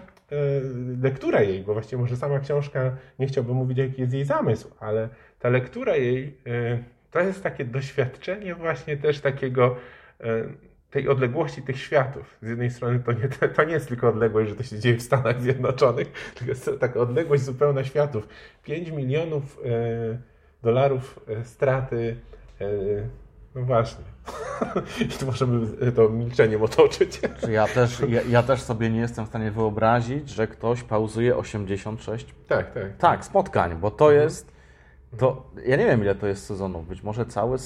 lektura 1.01 1.41
jej, 1.41 1.63
bo 1.63 1.73
właściwie 1.73 2.01
może 2.01 2.17
sama 2.17 2.39
książka, 2.39 2.97
nie 3.19 3.27
chciałbym 3.27 3.55
mówić 3.55 3.77
jaki 3.77 4.01
jest 4.01 4.13
jej 4.13 4.25
zamysł, 4.25 4.71
ale 4.79 5.09
ta 5.39 5.49
lektura 5.49 5.95
jej 5.95 6.37
e, 6.47 6.83
to 7.11 7.19
jest 7.19 7.43
takie 7.43 7.65
doświadczenie 7.65 8.55
właśnie 8.55 8.97
też 8.97 9.19
takiego 9.19 9.75
tej 10.91 11.09
odległości 11.09 11.61
tych 11.61 11.79
światów. 11.79 12.37
Z 12.41 12.49
jednej 12.49 12.71
strony 12.71 12.99
to 12.99 13.11
nie, 13.11 13.27
to 13.55 13.63
nie 13.63 13.73
jest 13.73 13.87
tylko 13.87 14.09
odległość, 14.09 14.49
że 14.49 14.55
to 14.55 14.63
się 14.63 14.79
dzieje 14.79 14.97
w 14.97 15.01
Stanach 15.01 15.41
Zjednoczonych, 15.41 16.11
tylko 16.35 16.51
jest 16.51 16.69
taka 16.79 16.99
odległość 16.99 17.43
zupełna 17.43 17.83
światów. 17.83 18.27
5 18.63 18.89
milionów 18.89 19.59
dolarów 20.63 21.19
straty 21.43 22.15
no 23.57 23.65
właśnie. 23.65 24.03
I 25.05 25.07
tu 25.07 25.25
możemy 25.25 25.91
to 25.91 26.09
milczeniem 26.09 26.63
otoczyć. 26.63 27.21
Ja 27.49 27.67
też, 27.67 27.99
ja, 28.07 28.21
ja, 28.21 28.43
też 28.43 28.61
sobie 28.61 28.89
nie 28.89 28.99
jestem 28.99 29.25
w 29.25 29.29
stanie 29.29 29.51
wyobrazić, 29.51 30.29
że 30.29 30.47
ktoś 30.47 30.83
pauzuje 30.83 31.37
86 31.37 32.35
tak, 32.47 32.73
tak. 32.73 32.97
tak 32.97 33.25
spotkań, 33.25 33.75
bo 33.75 33.91
to 33.91 34.05
mhm. 34.05 34.23
jest. 34.23 34.51
To, 35.17 35.51
ja 35.65 35.75
nie 35.75 35.85
wiem, 35.85 36.01
ile 36.01 36.15
to 36.15 36.27
jest 36.27 36.45
sezonów. 36.45 36.87
Być 36.87 37.03
może 37.03 37.25
cały. 37.25 37.57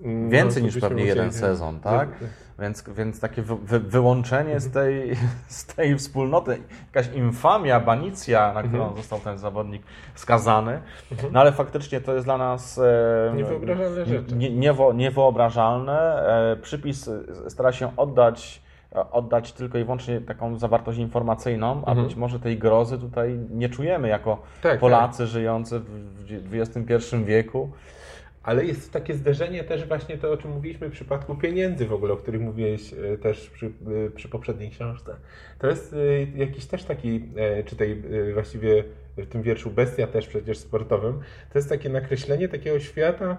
No, 0.00 0.30
więcej 0.30 0.62
no, 0.62 0.66
niż 0.66 0.78
pewnie 0.78 1.04
jeden 1.04 1.32
sezon, 1.32 1.80
tak? 1.80 2.08
Więc, 2.58 2.84
więc 2.88 3.20
takie 3.20 3.42
wy, 3.42 3.80
wyłączenie 3.80 4.60
z 4.60 4.66
mhm. 4.66 4.86
tej, 4.86 5.16
z 5.58 5.66
tej 5.66 5.98
wspólnoty, 5.98 6.58
jakaś 6.94 7.14
infamia, 7.14 7.80
banicja, 7.80 8.52
na 8.52 8.62
którą 8.62 8.82
mhm. 8.82 8.96
został 8.96 9.20
ten 9.20 9.38
zawodnik 9.38 9.82
skazany. 10.14 10.80
Mhm. 11.12 11.32
No 11.32 11.40
ale 11.40 11.52
faktycznie 11.52 12.00
to 12.00 12.14
jest 12.14 12.26
dla 12.26 12.38
nas 12.38 12.78
e, 12.78 13.32
niewyobrażalne 13.36 14.06
rzeczy. 14.06 14.34
Nie, 14.36 14.50
niewo, 14.50 14.92
niewyobrażalne. 14.92 16.26
E, 16.52 16.56
przypis 16.56 17.10
stara 17.48 17.72
się 17.72 17.96
oddać 17.96 18.68
oddać 19.12 19.52
tylko 19.52 19.78
i 19.78 19.84
wyłącznie 19.84 20.20
taką 20.20 20.58
zawartość 20.58 20.98
informacyjną, 20.98 21.82
a 21.86 21.94
być 21.94 22.16
może 22.16 22.40
tej 22.40 22.58
grozy 22.58 22.98
tutaj 22.98 23.38
nie 23.50 23.68
czujemy 23.68 24.08
jako 24.08 24.42
tak, 24.62 24.80
Polacy 24.80 25.18
tak. 25.18 25.26
żyjący 25.26 25.80
w 25.80 26.54
XXI 26.54 27.16
wieku 27.24 27.70
ale 28.42 28.64
jest 28.64 28.92
takie 28.92 29.14
zderzenie 29.14 29.64
też 29.64 29.88
właśnie 29.88 30.18
to, 30.18 30.32
o 30.32 30.36
czym 30.36 30.50
mówiliśmy 30.50 30.88
w 30.88 30.92
przypadku 30.92 31.34
pieniędzy 31.34 31.86
w 31.86 31.92
ogóle, 31.92 32.12
o 32.12 32.16
których 32.16 32.40
mówiłeś 32.40 32.92
e, 32.92 33.18
też 33.18 33.50
przy, 33.50 33.66
e, 33.66 34.10
przy 34.10 34.28
poprzedniej 34.28 34.70
książce. 34.70 35.16
To 35.58 35.66
jest 35.66 35.92
e, 35.92 36.38
jakiś 36.38 36.66
też 36.66 36.84
taki, 36.84 37.28
czy 37.66 37.76
tej 37.76 38.02
właściwie 38.34 38.84
w 39.16 39.26
tym 39.26 39.42
wierszu 39.42 39.70
Bestia 39.70 40.06
też 40.06 40.26
przecież 40.26 40.58
sportowym, 40.58 41.20
to 41.52 41.58
jest 41.58 41.68
takie 41.68 41.88
nakreślenie 41.88 42.48
takiego 42.48 42.80
świata, 42.80 43.36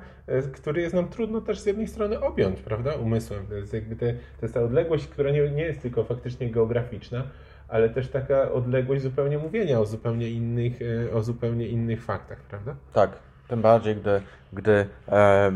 który 0.53 0.81
jest 0.81 0.95
nam 0.95 1.09
trudno 1.09 1.41
też 1.41 1.59
z 1.59 1.65
jednej 1.65 1.87
strony 1.87 2.19
objąć, 2.19 2.61
prawda, 2.61 2.95
umysłem. 2.95 3.47
To 3.47 3.55
jest 3.55 3.73
jakby 3.73 3.95
te, 3.95 4.13
to 4.13 4.41
jest 4.41 4.53
ta 4.53 4.61
odległość, 4.61 5.07
która 5.07 5.31
nie, 5.31 5.49
nie 5.49 5.63
jest 5.63 5.81
tylko 5.81 6.03
faktycznie 6.03 6.49
geograficzna, 6.49 7.23
ale 7.67 7.89
też 7.89 8.09
taka 8.09 8.51
odległość 8.51 9.01
zupełnie 9.01 9.37
mówienia 9.37 9.79
o 9.79 9.85
zupełnie 9.85 10.29
innych, 10.29 10.79
o 11.13 11.21
zupełnie 11.21 11.67
innych 11.67 12.03
faktach, 12.03 12.41
prawda? 12.41 12.75
Tak, 12.93 13.28
Tym 13.49 13.61
bardziej, 13.61 13.95
gdy, 13.95 14.21
gdy, 14.53 14.87
e, 15.07 15.51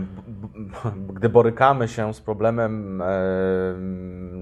gdy 1.14 1.30
borykamy 1.30 1.88
się 1.88 2.14
z 2.14 2.22
problemem 2.22 3.02
e, 3.02 3.06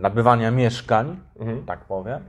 nabywania 0.02 0.52
mieszkań, 0.52 1.20
mhm. 1.40 1.66
tak 1.66 1.80
powiem, 1.80 2.20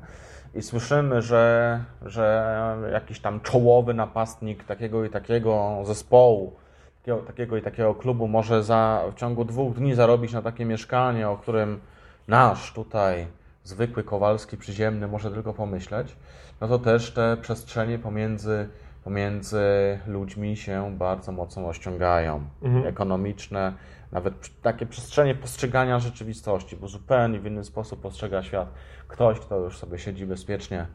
i 0.54 0.62
słyszymy, 0.62 1.22
że, 1.22 1.80
że 2.06 2.76
jakiś 2.92 3.20
tam 3.20 3.40
czołowy 3.40 3.94
napastnik 3.94 4.64
takiego 4.64 5.04
i 5.04 5.10
takiego 5.10 5.82
zespołu, 5.84 6.56
takiego, 7.00 7.18
takiego 7.18 7.56
i 7.56 7.62
takiego 7.62 7.94
klubu 7.94 8.28
może 8.28 8.62
za, 8.64 9.02
w 9.12 9.14
ciągu 9.14 9.44
dwóch 9.44 9.74
dni 9.74 9.94
zarobić 9.94 10.32
na 10.32 10.42
takie 10.42 10.64
mieszkanie, 10.64 11.28
o 11.28 11.36
którym 11.36 11.80
nasz 12.28 12.72
tutaj 12.72 13.26
zwykły 13.64 14.04
Kowalski 14.04 14.56
przyziemny 14.56 15.08
może 15.08 15.30
tylko 15.30 15.52
pomyśleć, 15.52 16.16
no 16.60 16.68
to 16.68 16.78
też 16.78 17.10
te 17.10 17.36
przestrzenie 17.36 17.98
pomiędzy, 17.98 18.68
pomiędzy 19.04 19.60
ludźmi 20.06 20.56
się 20.56 20.94
bardzo 20.98 21.32
mocno 21.32 21.62
rozciągają. 21.62 22.44
Mhm. 22.62 22.86
Ekonomiczne, 22.86 23.72
nawet 24.12 24.60
takie 24.62 24.86
przestrzenie 24.86 25.34
postrzegania 25.34 25.98
rzeczywistości, 25.98 26.76
bo 26.76 26.88
zupełnie 26.88 27.40
w 27.40 27.46
inny 27.46 27.64
sposób 27.64 28.00
postrzega 28.00 28.42
świat 28.42 28.68
ktoś, 29.08 29.40
kto 29.40 29.58
już 29.58 29.78
sobie 29.78 29.98
siedzi 29.98 30.26
bezpiecznie 30.26 30.86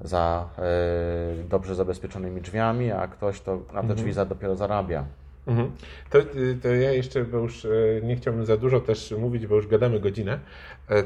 za 0.00 0.48
y, 1.40 1.44
dobrze 1.44 1.74
zabezpieczonymi 1.74 2.40
drzwiami, 2.40 2.92
a 2.92 3.08
ktoś, 3.08 3.40
kto 3.40 3.60
na 3.72 3.82
te 3.82 3.94
drzwi 3.94 4.10
mhm. 4.10 4.28
dopiero 4.28 4.56
zarabia. 4.56 5.04
Mhm. 5.46 5.72
To, 6.10 6.18
to 6.62 6.68
ja 6.68 6.92
jeszcze, 6.92 7.24
bo 7.24 7.38
już 7.38 7.64
e, 7.64 7.68
nie 8.02 8.16
chciałbym 8.16 8.46
za 8.46 8.56
dużo 8.56 8.80
też 8.80 9.14
mówić, 9.18 9.46
bo 9.46 9.54
już 9.54 9.66
gadamy 9.66 10.00
godzinę, 10.00 10.32
e, 10.32 10.38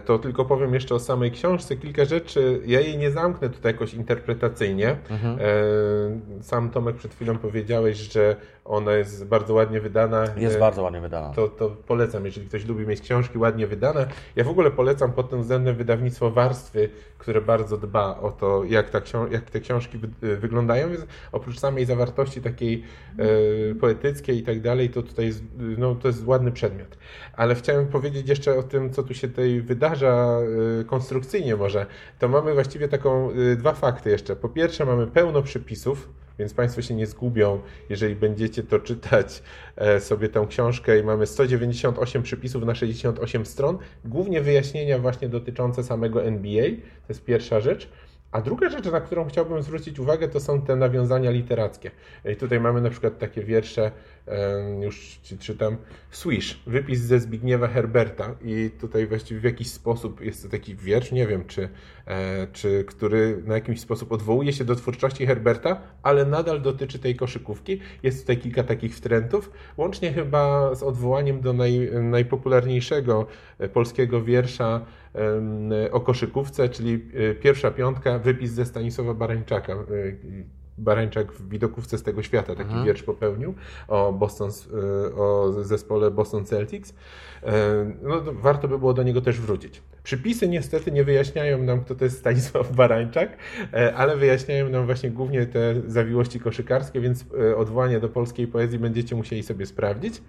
to 0.05 0.18
tylko 0.18 0.45
powiem 0.45 0.74
jeszcze 0.74 0.95
o 0.95 0.99
samej 0.99 1.31
książce 1.31 1.76
kilka 1.76 2.05
rzeczy. 2.05 2.61
Ja 2.66 2.81
jej 2.81 2.99
nie 2.99 3.11
zamknę 3.11 3.51
tutaj 3.51 3.72
jakoś 3.72 3.95
interpretacyjnie. 3.95 4.97
Mhm. 5.11 5.39
E, 5.41 6.43
sam 6.43 6.70
Tomek 6.70 6.97
przed 6.97 7.14
chwilą 7.14 7.39
powiedziałeś, 7.39 7.97
że 7.97 8.37
ona 8.64 8.93
jest 8.93 9.26
bardzo 9.26 9.55
ładnie 9.55 9.81
wydana. 9.81 10.24
Jest 10.37 10.59
bardzo 10.59 10.83
ładnie 10.83 11.01
wydana. 11.01 11.35
To, 11.35 11.49
to 11.49 11.70
polecam, 11.70 12.24
jeżeli 12.24 12.47
ktoś 12.47 12.66
lubi 12.66 12.87
mieć 12.87 13.01
książki 13.01 13.39
ładnie 13.39 13.66
wydane. 13.66 14.07
Ja 14.37 14.45
w 14.45 14.49
ogóle 14.49 14.70
polecam 14.70 15.12
pod 15.12 15.31
tym 15.31 15.43
względem 15.43 15.76
wydawnictwo 15.76 16.31
Warstwy, 16.31 16.89
które 17.18 17.41
bardzo 17.41 17.76
dba 17.76 18.20
o 18.20 18.31
to, 18.31 18.64
jak, 18.64 18.91
ta 18.91 19.01
jak 19.31 19.51
te 19.51 19.61
książki 19.61 19.99
wy 19.99 20.37
wyglądają. 20.37 20.91
Więc 20.91 21.07
oprócz 21.33 21.59
samej 21.59 21.85
zawartości 21.85 22.41
takiej 22.41 22.83
e, 23.18 23.74
poetyckiej 23.74 24.39
i 24.39 24.43
tak 24.43 24.61
dalej, 24.61 24.91
to 24.91 25.03
tutaj 25.03 25.26
jest, 25.26 25.43
no, 25.78 25.95
to 25.95 26.09
jest 26.09 26.26
ładny 26.26 26.53
przedmiot. 26.53 26.99
Ale 27.33 27.55
chciałem 27.55 27.87
powiedzieć 27.87 28.28
jeszcze 28.28 28.59
o 28.59 28.62
tym, 28.62 28.93
co 28.93 29.03
tu 29.03 29.14
się 29.14 29.28
tutaj 29.28 29.62
wydarza 29.71 30.39
e, 30.81 30.85
konstrukcyjnie 30.85 31.57
może. 31.57 31.87
To 32.18 32.29
mamy 32.29 32.55
właściwie 32.55 32.89
taką, 32.89 33.31
e, 33.31 33.57
dwa 33.57 33.73
fakty 33.73 34.11
jeszcze. 34.11 34.37
Po 34.37 34.49
pierwsze 34.49 34.85
mamy 34.85 35.07
pełno 35.07 35.43
przepisów, 35.43 36.09
więc 36.39 36.55
Państwo 36.55 36.83
się 36.83 36.95
nie 36.95 37.07
zgubią, 37.07 37.61
jeżeli 37.89 38.16
będziecie 38.16 38.62
to 38.62 38.79
czytać 38.79 39.43
e, 39.77 40.01
sobie 40.01 40.29
tę 40.29 40.47
książkę 40.49 40.99
i 40.99 41.03
mamy 41.03 41.27
198 41.27 42.23
przypisów 42.23 42.64
na 42.64 42.75
68 42.75 43.47
stron, 43.47 43.79
głównie 44.05 44.41
wyjaśnienia 44.41 44.99
właśnie 44.99 45.29
dotyczące 45.29 45.85
samego 45.85 46.25
NBA, 46.25 46.64
to 47.07 47.09
jest 47.09 47.25
pierwsza 47.25 47.61
rzecz. 47.61 47.89
A 48.33 48.41
druga 48.41 48.71
rzecz, 48.71 48.85
na 48.85 49.01
którą 49.01 49.29
chciałbym 49.29 49.62
zwrócić 49.62 49.99
uwagę, 49.99 50.29
to 50.29 50.41
są 50.41 50.62
te 50.62 50.77
nawiązania 50.77 51.31
literackie. 51.31 51.91
I 52.33 52.37
tutaj 52.37 52.61
mamy 52.61 52.81
na 52.81 52.91
przykład 52.91 53.18
takie 53.18 53.45
wiersze, 53.45 53.91
już 54.81 55.20
czytam, 55.39 55.76
Swish, 56.11 56.61
wypis 56.66 57.01
ze 57.01 57.20
Zbigniewa 57.20 57.68
Herberta 57.68 58.35
i 58.45 58.70
tutaj 58.81 59.07
właściwie 59.07 59.41
w 59.41 59.45
jakiś 59.45 59.70
sposób 59.70 60.20
jest 60.20 60.43
to 60.43 60.49
taki 60.49 60.76
wiersz, 60.76 61.12
nie 61.12 61.26
wiem 61.26 61.45
czy, 61.45 61.68
e, 62.07 62.47
czy 62.53 62.85
który 62.85 63.43
na 63.47 63.55
jakiś 63.55 63.81
sposób 63.81 64.12
odwołuje 64.12 64.53
się 64.53 64.64
do 64.64 64.74
twórczości 64.74 65.26
Herberta, 65.26 65.81
ale 66.03 66.26
nadal 66.26 66.62
dotyczy 66.62 66.99
tej 66.99 67.16
koszykówki. 67.16 67.81
Jest 68.03 68.20
tutaj 68.20 68.39
kilka 68.39 68.62
takich 68.62 68.97
wtrętów, 68.97 69.51
łącznie 69.76 70.12
chyba 70.12 70.74
z 70.74 70.83
odwołaniem 70.83 71.41
do 71.41 71.53
naj, 71.53 71.91
najpopularniejszego 72.03 73.26
e, 73.59 73.68
polskiego 73.68 74.22
wiersza 74.22 74.87
o 75.93 76.01
koszykówce, 76.01 76.68
czyli 76.68 76.95
e, 76.95 77.35
pierwsza 77.35 77.70
piątka, 77.70 78.18
wypis 78.18 78.53
ze 78.53 78.66
Stanisława 78.66 79.14
Barańczaka. 79.14 79.76
E, 80.81 80.83
Barańczak 80.83 81.33
w 81.33 81.49
widokówce 81.49 81.99
z 81.99 82.03
tego 82.03 82.22
świata 82.22 82.55
taki 82.55 82.68
mhm. 82.68 82.85
wiersz 82.85 83.03
popełnił 83.03 83.55
o, 83.89 84.12
Boston, 84.12 84.51
e, 84.51 85.14
o 85.14 85.53
zespole 85.62 86.11
Boston 86.11 86.45
Celtics. 86.45 86.95
No, 88.03 88.22
warto 88.33 88.68
by 88.68 88.78
było 88.78 88.95
do 88.95 89.03
niego 89.03 89.20
też 89.20 89.41
wrócić. 89.41 89.83
Przypisy 90.03 90.49
niestety 90.49 90.93
nie 90.93 91.05
wyjaśniają 91.05 91.62
nam, 91.62 91.81
kto 91.81 91.95
to 91.95 92.05
jest 92.05 92.18
Stanisław 92.18 92.72
Barańczak, 92.72 93.37
ale 93.97 94.16
wyjaśniają 94.16 94.68
nam 94.68 94.87
właśnie 94.87 95.11
głównie 95.11 95.47
te 95.47 95.74
zawiłości 95.87 96.41
koszykarskie, 96.41 97.01
więc 97.01 97.24
odwołanie 97.57 98.01
do 98.01 98.09
polskiej 98.09 98.47
poezji 98.47 98.78
będziecie 98.78 99.16
musieli 99.16 99.43
sobie 99.43 99.66
sprawdzić 99.66 100.22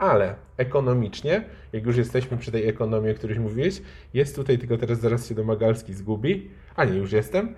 ale 0.00 0.34
ekonomicznie, 0.56 1.44
jak 1.72 1.86
już 1.86 1.96
jesteśmy 1.96 2.36
przy 2.36 2.52
tej 2.52 2.68
ekonomii, 2.68 3.10
o 3.10 3.14
której 3.14 3.40
mówiłeś, 3.40 3.82
jest 4.14 4.36
tutaj, 4.36 4.58
tylko 4.58 4.76
teraz 4.76 5.00
zaraz 5.00 5.28
się 5.28 5.34
domagalski 5.34 5.94
zgubi, 5.94 6.50
a 6.76 6.84
nie, 6.84 6.96
już 6.96 7.12
jestem. 7.12 7.54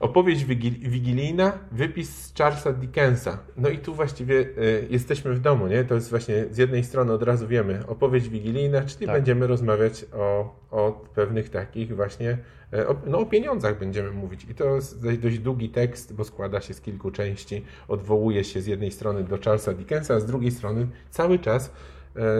Opowieść 0.00 0.44
wigilijna, 0.80 1.58
wypis 1.72 2.26
z 2.26 2.34
Charlesa 2.34 2.72
Dickensa. 2.72 3.38
No 3.56 3.68
i 3.68 3.78
tu 3.78 3.94
właściwie 3.94 4.34
y, 4.34 4.86
jesteśmy 4.90 5.34
w 5.34 5.40
domu, 5.40 5.66
nie? 5.66 5.84
To 5.84 5.94
jest 5.94 6.10
właśnie 6.10 6.44
z 6.50 6.58
jednej 6.58 6.84
strony 6.84 7.12
od 7.12 7.22
razu 7.22 7.48
wiemy 7.48 7.86
opowieść 7.86 8.28
wigilijna, 8.28 8.82
czyli 8.82 9.06
tak. 9.06 9.16
będziemy 9.16 9.46
rozmawiać 9.46 10.06
o, 10.12 10.54
o 10.70 10.92
pewnych 11.14 11.50
takich 11.50 11.96
właśnie, 11.96 12.38
y, 12.74 12.88
o, 12.88 12.96
no 13.06 13.18
o 13.18 13.26
pieniądzach 13.26 13.78
będziemy 13.78 14.10
mówić. 14.10 14.46
I 14.50 14.54
to 14.54 14.74
jest 14.74 15.18
dość 15.18 15.38
długi 15.38 15.68
tekst, 15.68 16.14
bo 16.14 16.24
składa 16.24 16.60
się 16.60 16.74
z 16.74 16.80
kilku 16.80 17.10
części. 17.10 17.64
Odwołuje 17.88 18.44
się 18.44 18.60
z 18.62 18.66
jednej 18.66 18.90
strony 18.90 19.24
do 19.24 19.38
Charlesa 19.38 19.72
Dickensa, 19.72 20.14
a 20.14 20.20
z 20.20 20.26
drugiej 20.26 20.50
strony 20.50 20.86
cały 21.10 21.38
czas, 21.38 21.72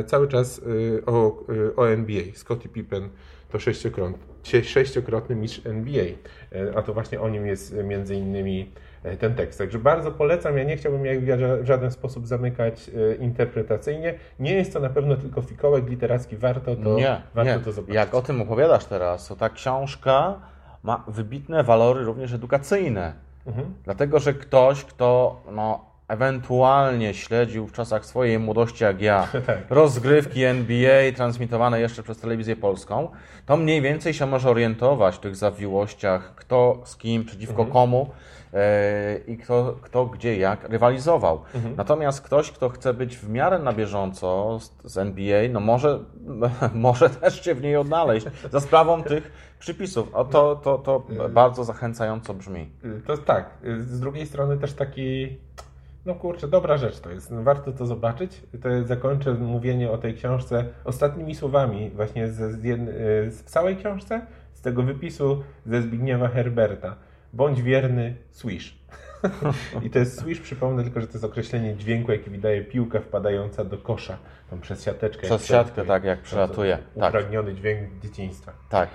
y, 0.00 0.04
cały 0.04 0.28
czas 0.28 0.60
o, 1.06 1.46
o 1.76 1.88
NBA. 1.88 2.22
Scottie 2.34 2.68
Pippen 2.68 3.08
to 3.48 3.58
sześciokrotny, 3.58 4.18
sześciokrotny 4.62 5.36
mistrz 5.36 5.60
NBA. 5.64 6.04
E, 6.52 6.78
a 6.78 6.82
to 6.82 6.94
właśnie 6.94 7.20
o 7.20 7.28
nim 7.28 7.46
jest 7.46 7.74
między 7.84 8.14
innymi 8.14 8.72
e, 9.02 9.16
ten 9.16 9.34
tekst. 9.34 9.58
Także 9.58 9.78
bardzo 9.78 10.12
polecam. 10.12 10.58
Ja 10.58 10.64
nie 10.64 10.76
chciałbym 10.76 11.04
jak 11.06 11.20
w 11.62 11.66
żaden 11.66 11.90
sposób 11.90 12.26
zamykać 12.26 12.88
e, 12.88 13.14
interpretacyjnie. 13.14 14.14
Nie 14.40 14.54
jest 14.54 14.72
to 14.72 14.80
na 14.80 14.88
pewno 14.88 15.16
tylko 15.16 15.42
fikołek 15.42 15.88
literacki. 15.88 16.36
Warto 16.36 16.76
to, 16.76 16.94
nie, 16.94 17.20
warto 17.34 17.58
nie. 17.58 17.60
to 17.60 17.72
zobaczyć. 17.72 17.94
Jak 17.94 18.14
o 18.14 18.22
tym 18.22 18.42
opowiadasz 18.42 18.84
teraz, 18.84 19.28
to 19.28 19.36
ta 19.36 19.48
książka 19.48 20.34
ma 20.82 21.04
wybitne 21.08 21.64
walory 21.64 22.04
również 22.04 22.32
edukacyjne. 22.32 23.12
Mhm. 23.46 23.74
Dlatego, 23.84 24.18
że 24.18 24.34
ktoś, 24.34 24.84
kto 24.84 25.40
no, 25.52 25.84
ewentualnie 26.08 27.14
śledził 27.14 27.66
w 27.66 27.72
czasach 27.72 28.06
swojej 28.06 28.38
młodości 28.38 28.84
jak 28.84 29.00
ja 29.00 29.28
tak. 29.46 29.58
rozgrywki 29.70 30.44
NBA 30.44 31.12
transmitowane 31.16 31.80
jeszcze 31.80 32.02
przez 32.02 32.18
telewizję 32.20 32.56
polską, 32.56 33.08
to 33.46 33.56
mniej 33.56 33.82
więcej 33.82 34.14
się 34.14 34.26
może 34.26 34.50
orientować 34.50 35.16
w 35.16 35.18
tych 35.18 35.36
zawiłościach, 35.36 36.34
kto 36.34 36.80
z 36.84 36.96
kim, 36.96 37.24
przeciwko 37.24 37.62
mhm. 37.62 37.72
komu 37.72 38.10
e, 38.54 39.18
i 39.26 39.38
kto, 39.38 39.76
kto 39.82 40.06
gdzie 40.06 40.36
jak 40.36 40.68
rywalizował. 40.68 41.42
Mhm. 41.54 41.76
Natomiast 41.76 42.20
ktoś, 42.20 42.50
kto 42.50 42.68
chce 42.68 42.94
być 42.94 43.16
w 43.16 43.28
miarę 43.28 43.58
na 43.58 43.72
bieżąco 43.72 44.58
z, 44.60 44.92
z 44.92 44.98
NBA, 44.98 45.48
no 45.50 45.60
może, 45.60 45.98
może 46.74 47.10
też 47.10 47.44
się 47.44 47.54
w 47.54 47.62
niej 47.62 47.76
odnaleźć 47.76 48.26
za 48.50 48.60
sprawą 48.60 49.02
tych 49.02 49.32
przypisów. 49.58 50.14
O, 50.14 50.24
to, 50.24 50.56
to, 50.56 50.78
to 50.78 51.02
bardzo 51.30 51.64
zachęcająco 51.64 52.34
brzmi. 52.34 52.70
To 53.06 53.16
tak. 53.16 53.50
Z 53.78 54.00
drugiej 54.00 54.26
strony 54.26 54.58
też 54.58 54.72
taki 54.72 55.38
no 56.08 56.14
kurczę, 56.14 56.48
dobra 56.48 56.76
rzecz 56.76 57.00
to 57.00 57.10
jest. 57.10 57.30
No, 57.30 57.42
warto 57.42 57.72
to 57.72 57.86
zobaczyć. 57.86 58.42
To 58.62 58.84
zakończę 58.84 59.34
mówienie 59.34 59.90
o 59.90 59.98
tej 59.98 60.14
książce 60.14 60.64
ostatnimi 60.84 61.34
słowami 61.34 61.90
właśnie 61.90 62.28
z, 62.28 62.34
z, 62.34 63.34
z 63.34 63.44
całej 63.44 63.76
książce, 63.76 64.26
z 64.52 64.60
tego 64.60 64.82
wypisu 64.82 65.42
ze 65.66 65.82
Zbigniewa 65.82 66.28
Herberta. 66.28 66.96
Bądź 67.32 67.62
wierny, 67.62 68.16
swish. 68.30 68.78
I 69.86 69.90
to 69.90 69.98
jest 69.98 70.20
swish, 70.20 70.40
przypomnę 70.40 70.82
tylko, 70.82 71.00
że 71.00 71.06
to 71.06 71.12
jest 71.12 71.24
określenie 71.24 71.76
dźwięku, 71.76 72.12
jaki 72.12 72.30
wydaje 72.30 72.64
piłka 72.64 73.00
wpadająca 73.00 73.64
do 73.64 73.78
kosza, 73.78 74.18
tam 74.50 74.60
przez 74.60 74.84
siateczkę. 74.84 75.22
Przez 75.22 75.46
siatkę, 75.46 75.84
tak, 75.84 76.04
jak 76.04 76.22
przelatuje. 76.22 76.78
Tak. 77.00 77.08
Upragniony 77.08 77.54
dźwięk 77.54 78.00
dzieciństwa. 78.02 78.52
Tak. 78.68 78.88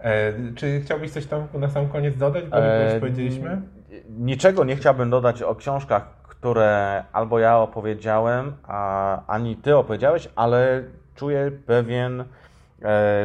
E, 0.00 0.32
czy 0.54 0.80
chciałbyś 0.80 1.10
coś 1.10 1.26
tam 1.26 1.48
na 1.54 1.70
sam 1.70 1.88
koniec 1.88 2.16
dodać, 2.16 2.44
bo 2.44 2.56
e, 2.56 2.92
już 2.92 3.00
powiedzieliśmy? 3.00 3.62
Niczego 4.08 4.64
nie 4.64 4.76
chciałbym 4.76 5.10
dodać 5.10 5.42
o 5.42 5.54
książkach, 5.54 6.19
które 6.40 7.04
albo 7.12 7.38
ja 7.38 7.58
opowiedziałem, 7.58 8.52
a 8.68 9.18
ani 9.26 9.56
ty 9.56 9.76
opowiedziałeś, 9.76 10.28
ale 10.36 10.82
czuję 11.14 11.50
pewien 11.66 12.24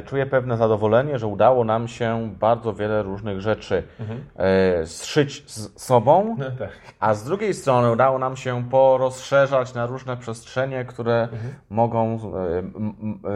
czuję 0.06 0.26
pewne 0.26 0.58
zadowolenie, 0.58 1.20
że 1.20 1.28
udało 1.28 1.64
nam 1.64 1.88
się 1.88 2.30
bardzo 2.40 2.74
wiele 2.74 3.04
różnych 3.04 3.42
rzeczy 3.42 3.84
e, 4.36 4.86
zszyć 4.86 5.44
z 5.52 5.82
sobą, 5.82 6.36
No 6.40 6.46
tak. 6.60 6.70
a 7.00 7.14
z 7.14 7.24
drugiej 7.24 7.54
strony 7.54 7.92
udało 7.92 8.20
nam 8.20 8.36
się 8.38 8.64
porozszerzać 8.70 9.74
na 9.74 9.86
różne 9.86 10.18
przestrzenie, 10.18 10.86
które 10.86 11.28
mogą, 11.70 12.20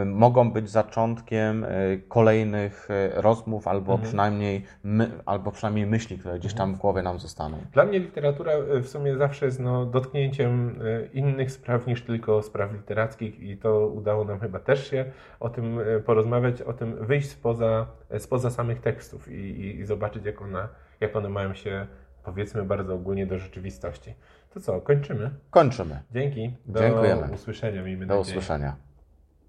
e, 0.00 0.04
mogą 0.04 0.50
być 0.52 0.70
zaczątkiem 0.70 1.64
e, 1.64 1.68
kolejnych 2.08 2.88
e, 2.90 3.20
rozmów 3.20 3.68
albo, 3.68 3.98
przynajmniej 3.98 4.64
my, 4.84 5.10
albo 5.26 5.50
przynajmniej 5.52 5.86
myśli, 5.86 6.18
które 6.18 6.38
gdzieś 6.38 6.54
tam 6.54 6.74
w 6.74 6.78
głowie 6.78 7.02
nam 7.02 7.18
zostaną. 7.18 7.56
Dla 7.72 7.84
mnie 7.84 7.98
literatura 7.98 8.52
e, 8.52 8.80
w 8.80 8.88
sumie 8.88 9.16
zawsze 9.16 9.46
jest 9.46 9.60
no, 9.60 9.86
dotknięciem 9.86 10.80
e, 10.84 11.06
innych 11.06 11.50
spraw 11.52 11.86
niż 11.86 12.02
tylko 12.02 12.42
spraw 12.42 12.72
literackich 12.72 13.40
i 13.40 13.56
to 13.56 13.86
udało 13.86 14.24
nam 14.24 14.40
chyba 14.40 14.58
też 14.58 14.90
się 14.90 15.04
o 15.40 15.48
tym 15.48 15.78
e, 15.78 16.00
porozmawiać, 16.10 16.62
o 16.62 16.72
tym 16.72 17.06
wyjść 17.06 17.30
spoza, 17.30 17.86
spoza 18.18 18.50
samych 18.50 18.80
tekstów 18.80 19.28
i, 19.28 19.34
i, 19.34 19.80
i 19.80 19.84
zobaczyć 19.84 20.24
jak 20.24 20.42
one, 20.42 20.68
jak 21.00 21.16
one 21.16 21.28
mają 21.28 21.54
się 21.54 21.86
powiedzmy 22.24 22.64
bardzo 22.64 22.94
ogólnie 22.94 23.26
do 23.26 23.38
rzeczywistości. 23.38 24.14
To 24.54 24.60
co, 24.60 24.80
kończymy? 24.80 25.30
Kończymy. 25.50 26.02
Dzięki. 26.10 26.56
Do 26.66 26.80
Dziękujemy. 26.80 27.28
usłyszenia, 27.34 27.82
miejmy 27.82 28.06
Do 28.06 28.16
nadzieję. 28.16 28.38
usłyszenia. 28.38 28.76